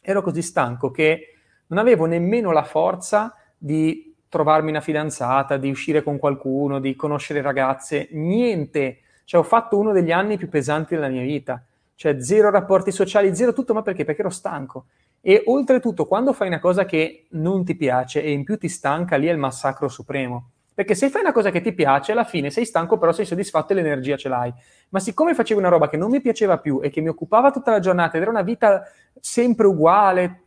Ero 0.00 0.22
così 0.22 0.40
stanco 0.40 0.90
che 0.90 1.34
non 1.66 1.78
avevo 1.78 2.06
nemmeno 2.06 2.52
la 2.52 2.62
forza 2.62 3.34
di 3.58 4.14
trovarmi 4.28 4.70
una 4.70 4.80
fidanzata, 4.80 5.56
di 5.56 5.68
uscire 5.68 6.02
con 6.02 6.18
qualcuno, 6.18 6.78
di 6.78 6.94
conoscere 6.94 7.42
ragazze, 7.42 8.08
niente. 8.12 9.00
Cioè 9.24 9.40
ho 9.40 9.44
fatto 9.44 9.76
uno 9.76 9.92
degli 9.92 10.12
anni 10.12 10.38
più 10.38 10.48
pesanti 10.48 10.94
della 10.94 11.08
mia 11.08 11.22
vita. 11.22 11.62
Cioè 11.94 12.20
zero 12.22 12.50
rapporti 12.50 12.92
sociali, 12.92 13.34
zero 13.34 13.52
tutto, 13.52 13.74
ma 13.74 13.82
perché? 13.82 14.04
Perché 14.04 14.20
ero 14.20 14.30
stanco. 14.30 14.86
E 15.20 15.42
oltretutto, 15.46 16.06
quando 16.06 16.32
fai 16.32 16.46
una 16.48 16.60
cosa 16.60 16.84
che 16.84 17.26
non 17.30 17.64
ti 17.64 17.74
piace 17.74 18.22
e 18.22 18.30
in 18.30 18.44
più 18.44 18.56
ti 18.56 18.68
stanca, 18.68 19.16
lì 19.16 19.26
è 19.26 19.32
il 19.32 19.38
massacro 19.38 19.88
supremo. 19.88 20.50
Perché 20.76 20.94
se 20.94 21.08
fai 21.08 21.22
una 21.22 21.32
cosa 21.32 21.50
che 21.50 21.62
ti 21.62 21.72
piace, 21.72 22.12
alla 22.12 22.24
fine 22.24 22.50
sei 22.50 22.66
stanco, 22.66 22.98
però 22.98 23.10
sei 23.10 23.24
soddisfatto 23.24 23.72
e 23.72 23.76
l'energia 23.76 24.18
ce 24.18 24.28
l'hai. 24.28 24.52
Ma 24.90 25.00
siccome 25.00 25.32
facevo 25.32 25.58
una 25.58 25.70
roba 25.70 25.88
che 25.88 25.96
non 25.96 26.10
mi 26.10 26.20
piaceva 26.20 26.58
più 26.58 26.80
e 26.82 26.90
che 26.90 27.00
mi 27.00 27.08
occupava 27.08 27.50
tutta 27.50 27.70
la 27.70 27.80
giornata 27.80 28.16
ed 28.16 28.22
era 28.22 28.30
una 28.30 28.42
vita 28.42 28.82
sempre 29.18 29.68
uguale, 29.68 30.42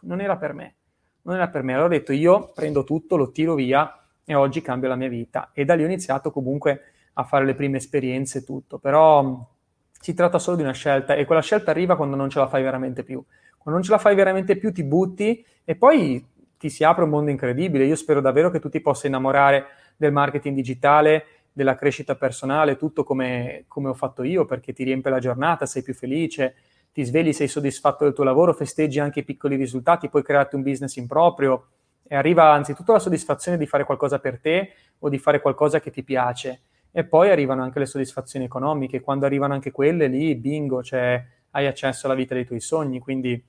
non 0.00 0.20
era 0.20 0.36
per 0.36 0.52
me. 0.52 0.74
Non 1.22 1.36
era 1.36 1.46
per 1.46 1.62
me. 1.62 1.74
Allora 1.74 1.86
ho 1.86 1.90
detto 1.90 2.12
io 2.12 2.50
prendo 2.52 2.82
tutto, 2.82 3.14
lo 3.14 3.30
tiro 3.30 3.54
via 3.54 4.02
e 4.24 4.34
oggi 4.34 4.62
cambio 4.62 4.88
la 4.88 4.96
mia 4.96 5.08
vita. 5.08 5.50
E 5.52 5.64
da 5.64 5.74
lì 5.74 5.84
ho 5.84 5.86
iniziato 5.86 6.32
comunque 6.32 6.80
a 7.12 7.22
fare 7.22 7.44
le 7.44 7.54
prime 7.54 7.76
esperienze 7.76 8.38
e 8.38 8.42
tutto. 8.44 8.78
Però 8.78 9.46
si 9.92 10.12
tratta 10.12 10.40
solo 10.40 10.56
di 10.56 10.62
una 10.64 10.72
scelta 10.72 11.14
e 11.14 11.24
quella 11.24 11.40
scelta 11.40 11.70
arriva 11.70 11.94
quando 11.94 12.16
non 12.16 12.30
ce 12.30 12.40
la 12.40 12.48
fai 12.48 12.64
veramente 12.64 13.04
più. 13.04 13.24
Quando 13.56 13.78
non 13.78 13.82
ce 13.82 13.92
la 13.92 13.98
fai 13.98 14.16
veramente 14.16 14.56
più 14.56 14.72
ti 14.72 14.82
butti 14.82 15.46
e 15.64 15.76
poi 15.76 16.36
ti 16.58 16.68
si 16.68 16.84
apre 16.84 17.04
un 17.04 17.10
mondo 17.10 17.30
incredibile. 17.30 17.86
Io 17.86 17.96
spero 17.96 18.20
davvero 18.20 18.50
che 18.50 18.60
tu 18.60 18.68
ti 18.68 18.80
possa 18.80 19.06
innamorare 19.06 19.66
del 19.96 20.12
marketing 20.12 20.54
digitale, 20.54 21.24
della 21.52 21.74
crescita 21.74 22.14
personale, 22.14 22.76
tutto 22.76 23.02
come, 23.04 23.64
come 23.66 23.88
ho 23.88 23.94
fatto 23.94 24.22
io, 24.22 24.44
perché 24.44 24.72
ti 24.72 24.84
riempie 24.84 25.10
la 25.10 25.18
giornata, 25.18 25.66
sei 25.66 25.82
più 25.82 25.94
felice, 25.94 26.54
ti 26.92 27.04
svegli, 27.04 27.32
sei 27.32 27.48
soddisfatto 27.48 28.04
del 28.04 28.12
tuo 28.12 28.24
lavoro, 28.24 28.52
festeggi 28.52 29.00
anche 29.00 29.20
i 29.20 29.24
piccoli 29.24 29.56
risultati, 29.56 30.08
puoi 30.08 30.22
crearti 30.22 30.56
un 30.56 30.62
business 30.62 30.96
in 30.96 31.06
proprio. 31.06 31.66
E 32.06 32.16
arriva 32.16 32.52
anzitutto 32.52 32.92
la 32.92 32.98
soddisfazione 32.98 33.58
di 33.58 33.66
fare 33.66 33.84
qualcosa 33.84 34.18
per 34.18 34.38
te 34.38 34.72
o 34.98 35.08
di 35.08 35.18
fare 35.18 35.40
qualcosa 35.40 35.80
che 35.80 35.90
ti 35.90 36.02
piace. 36.02 36.60
E 36.90 37.04
poi 37.04 37.30
arrivano 37.30 37.62
anche 37.62 37.78
le 37.78 37.86
soddisfazioni 37.86 38.44
economiche, 38.44 39.00
quando 39.00 39.26
arrivano 39.26 39.54
anche 39.54 39.70
quelle 39.70 40.06
lì, 40.06 40.34
bingo, 40.34 40.82
cioè 40.82 41.22
hai 41.50 41.66
accesso 41.66 42.06
alla 42.06 42.14
vita 42.14 42.34
dei 42.34 42.46
tuoi 42.46 42.60
sogni, 42.60 42.98
quindi 42.98 43.42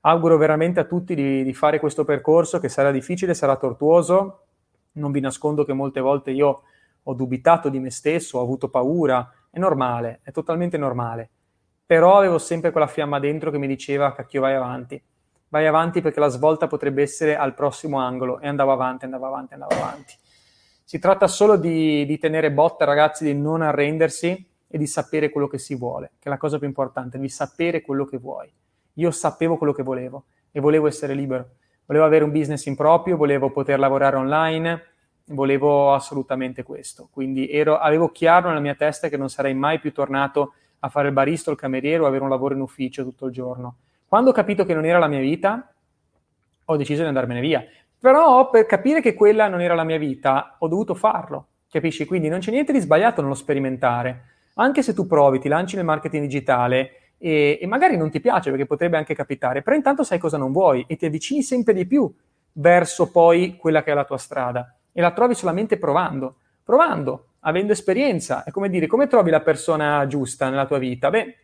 auguro 0.00 0.36
veramente 0.36 0.80
a 0.80 0.84
tutti 0.84 1.14
di, 1.14 1.42
di 1.42 1.54
fare 1.54 1.78
questo 1.78 2.04
percorso 2.04 2.58
che 2.58 2.68
sarà 2.68 2.90
difficile, 2.90 3.34
sarà 3.34 3.56
tortuoso, 3.56 4.44
non 4.92 5.12
vi 5.12 5.20
nascondo 5.20 5.64
che 5.64 5.72
molte 5.72 6.00
volte 6.00 6.30
io 6.30 6.62
ho 7.02 7.14
dubitato 7.14 7.68
di 7.68 7.78
me 7.78 7.90
stesso, 7.90 8.38
ho 8.38 8.42
avuto 8.42 8.68
paura, 8.68 9.32
è 9.50 9.58
normale, 9.58 10.20
è 10.22 10.32
totalmente 10.32 10.76
normale, 10.76 11.30
però 11.84 12.18
avevo 12.18 12.38
sempre 12.38 12.70
quella 12.70 12.86
fiamma 12.86 13.18
dentro 13.18 13.50
che 13.50 13.58
mi 13.58 13.66
diceva 13.66 14.12
cacchio 14.12 14.40
vai 14.40 14.54
avanti, 14.54 15.02
vai 15.48 15.66
avanti 15.66 16.00
perché 16.00 16.20
la 16.20 16.28
svolta 16.28 16.66
potrebbe 16.66 17.02
essere 17.02 17.36
al 17.36 17.54
prossimo 17.54 17.98
angolo. 17.98 18.40
E 18.40 18.48
andavo 18.48 18.72
avanti, 18.72 19.04
andavo 19.04 19.26
avanti, 19.26 19.54
andavo 19.54 19.74
avanti. 19.74 20.14
Si 20.84 20.98
tratta 20.98 21.26
solo 21.28 21.56
di, 21.56 22.04
di 22.06 22.18
tenere 22.18 22.50
botta, 22.50 22.84
ragazzi, 22.84 23.24
di 23.24 23.34
non 23.34 23.62
arrendersi 23.62 24.48
e 24.66 24.78
di 24.78 24.86
sapere 24.86 25.30
quello 25.30 25.48
che 25.48 25.58
si 25.58 25.74
vuole, 25.74 26.12
che 26.18 26.28
è 26.28 26.30
la 26.30 26.38
cosa 26.38 26.58
più 26.58 26.66
importante, 26.66 27.18
di 27.18 27.28
sapere 27.28 27.82
quello 27.82 28.04
che 28.04 28.18
vuoi. 28.18 28.52
Io 28.94 29.10
sapevo 29.10 29.56
quello 29.56 29.72
che 29.72 29.82
volevo 29.82 30.24
e 30.50 30.60
volevo 30.60 30.86
essere 30.86 31.14
libero. 31.14 31.50
Volevo 31.86 32.04
avere 32.04 32.24
un 32.24 32.30
business 32.30 32.66
in 32.66 32.76
proprio, 32.76 33.16
volevo 33.16 33.50
poter 33.50 33.78
lavorare 33.78 34.16
online, 34.16 34.82
volevo 35.26 35.92
assolutamente 35.92 36.62
questo. 36.62 37.08
Quindi 37.10 37.48
ero, 37.48 37.78
avevo 37.78 38.10
chiaro 38.10 38.48
nella 38.48 38.60
mia 38.60 38.74
testa 38.74 39.08
che 39.08 39.16
non 39.16 39.28
sarei 39.28 39.54
mai 39.54 39.80
più 39.80 39.92
tornato 39.92 40.54
a 40.80 40.88
fare 40.88 41.08
il 41.08 41.12
barista 41.12 41.50
o 41.50 41.52
il 41.52 41.58
cameriere 41.58 42.02
o 42.02 42.06
avere 42.06 42.22
un 42.22 42.30
lavoro 42.30 42.54
in 42.54 42.60
ufficio 42.60 43.02
tutto 43.02 43.26
il 43.26 43.32
giorno. 43.32 43.76
Quando 44.06 44.30
ho 44.30 44.32
capito 44.32 44.64
che 44.64 44.74
non 44.74 44.84
era 44.84 44.98
la 44.98 45.08
mia 45.08 45.20
vita, 45.20 45.72
ho 46.64 46.76
deciso 46.76 47.02
di 47.02 47.08
andarmene 47.08 47.40
via. 47.40 47.64
Però 47.98 48.48
per 48.50 48.66
capire 48.66 49.00
che 49.00 49.14
quella 49.14 49.48
non 49.48 49.60
era 49.60 49.74
la 49.74 49.84
mia 49.84 49.98
vita, 49.98 50.56
ho 50.58 50.68
dovuto 50.68 50.94
farlo, 50.94 51.46
capisci? 51.70 52.06
Quindi 52.06 52.28
non 52.28 52.38
c'è 52.38 52.50
niente 52.50 52.72
di 52.72 52.80
sbagliato 52.80 53.20
nello 53.20 53.34
sperimentare. 53.34 54.24
Anche 54.54 54.82
se 54.82 54.94
tu 54.94 55.06
provi, 55.06 55.38
ti 55.38 55.48
lanci 55.48 55.76
nel 55.76 55.84
marketing 55.84 56.22
digitale 56.22 56.99
e, 57.22 57.58
e 57.60 57.66
magari 57.66 57.98
non 57.98 58.10
ti 58.10 58.18
piace, 58.18 58.48
perché 58.48 58.64
potrebbe 58.64 58.96
anche 58.96 59.14
capitare, 59.14 59.60
però 59.60 59.76
intanto 59.76 60.02
sai 60.02 60.18
cosa 60.18 60.38
non 60.38 60.52
vuoi 60.52 60.84
e 60.88 60.96
ti 60.96 61.04
avvicini 61.04 61.42
sempre 61.42 61.74
di 61.74 61.86
più 61.86 62.10
verso 62.52 63.10
poi 63.10 63.56
quella 63.56 63.82
che 63.82 63.92
è 63.92 63.94
la 63.94 64.04
tua 64.04 64.16
strada 64.16 64.74
e 64.90 65.00
la 65.02 65.10
trovi 65.12 65.34
solamente 65.34 65.78
provando, 65.78 66.36
provando, 66.64 67.26
avendo 67.40 67.72
esperienza. 67.72 68.42
È 68.42 68.50
come 68.50 68.70
dire, 68.70 68.86
come 68.86 69.06
trovi 69.06 69.30
la 69.30 69.40
persona 69.40 70.06
giusta 70.06 70.48
nella 70.48 70.66
tua 70.66 70.78
vita? 70.78 71.10
Beh, 71.10 71.36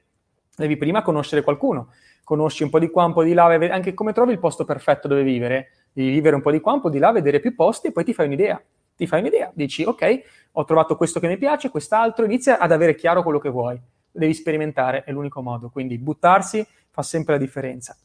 devi 0.56 0.78
prima 0.78 1.02
conoscere 1.02 1.42
qualcuno, 1.42 1.92
conosci 2.24 2.62
un 2.62 2.70
po' 2.70 2.78
di 2.78 2.88
qua, 2.88 3.04
un 3.04 3.12
po' 3.12 3.22
di 3.22 3.34
là, 3.34 3.44
anche 3.44 3.92
come 3.92 4.14
trovi 4.14 4.32
il 4.32 4.38
posto 4.38 4.64
perfetto 4.64 5.08
dove 5.08 5.22
vivere 5.22 5.72
di 5.92 6.10
vivere 6.10 6.34
un 6.36 6.42
po' 6.42 6.50
di 6.50 6.60
qua, 6.60 6.74
un 6.74 6.80
po' 6.82 6.90
di 6.90 6.98
là, 6.98 7.10
vedere 7.10 7.40
più 7.40 7.54
posti 7.54 7.86
e 7.86 7.92
poi 7.92 8.04
ti 8.04 8.12
fai 8.12 8.26
un'idea. 8.26 8.62
Ti 8.94 9.06
fai 9.06 9.20
un'idea, 9.20 9.50
dici 9.54 9.82
ok, 9.82 10.20
ho 10.52 10.64
trovato 10.64 10.96
questo 10.96 11.20
che 11.20 11.26
mi 11.26 11.38
piace, 11.38 11.70
quest'altro, 11.70 12.24
inizia 12.24 12.58
ad 12.58 12.70
avere 12.70 12.94
chiaro 12.94 13.22
quello 13.22 13.38
che 13.38 13.48
vuoi. 13.48 13.80
Devi 14.16 14.34
sperimentare, 14.34 15.04
è 15.04 15.12
l'unico 15.12 15.42
modo. 15.42 15.68
Quindi 15.68 15.98
buttarsi 15.98 16.66
fa 16.90 17.02
sempre 17.02 17.34
la 17.34 17.40
differenza. 17.40 17.96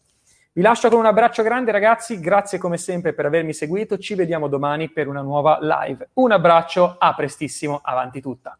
Vi 0.54 0.62
lascio 0.62 0.90
con 0.90 1.00
un 1.00 1.06
abbraccio 1.06 1.44
grande 1.44 1.72
ragazzi, 1.72 2.20
grazie 2.20 2.58
come 2.58 2.78
sempre 2.78 3.14
per 3.14 3.26
avermi 3.26 3.54
seguito, 3.54 3.98
ci 3.98 4.16
vediamo 4.16 4.50
domani 4.50 4.90
per 4.90 5.08
una 5.08 5.22
nuova 5.22 5.58
live. 5.62 6.10
Un 6.16 6.32
abbraccio, 6.32 6.98
a 7.00 7.16
prestissimo, 7.16 7.80
avanti 7.82 8.20
tutta. 8.20 8.58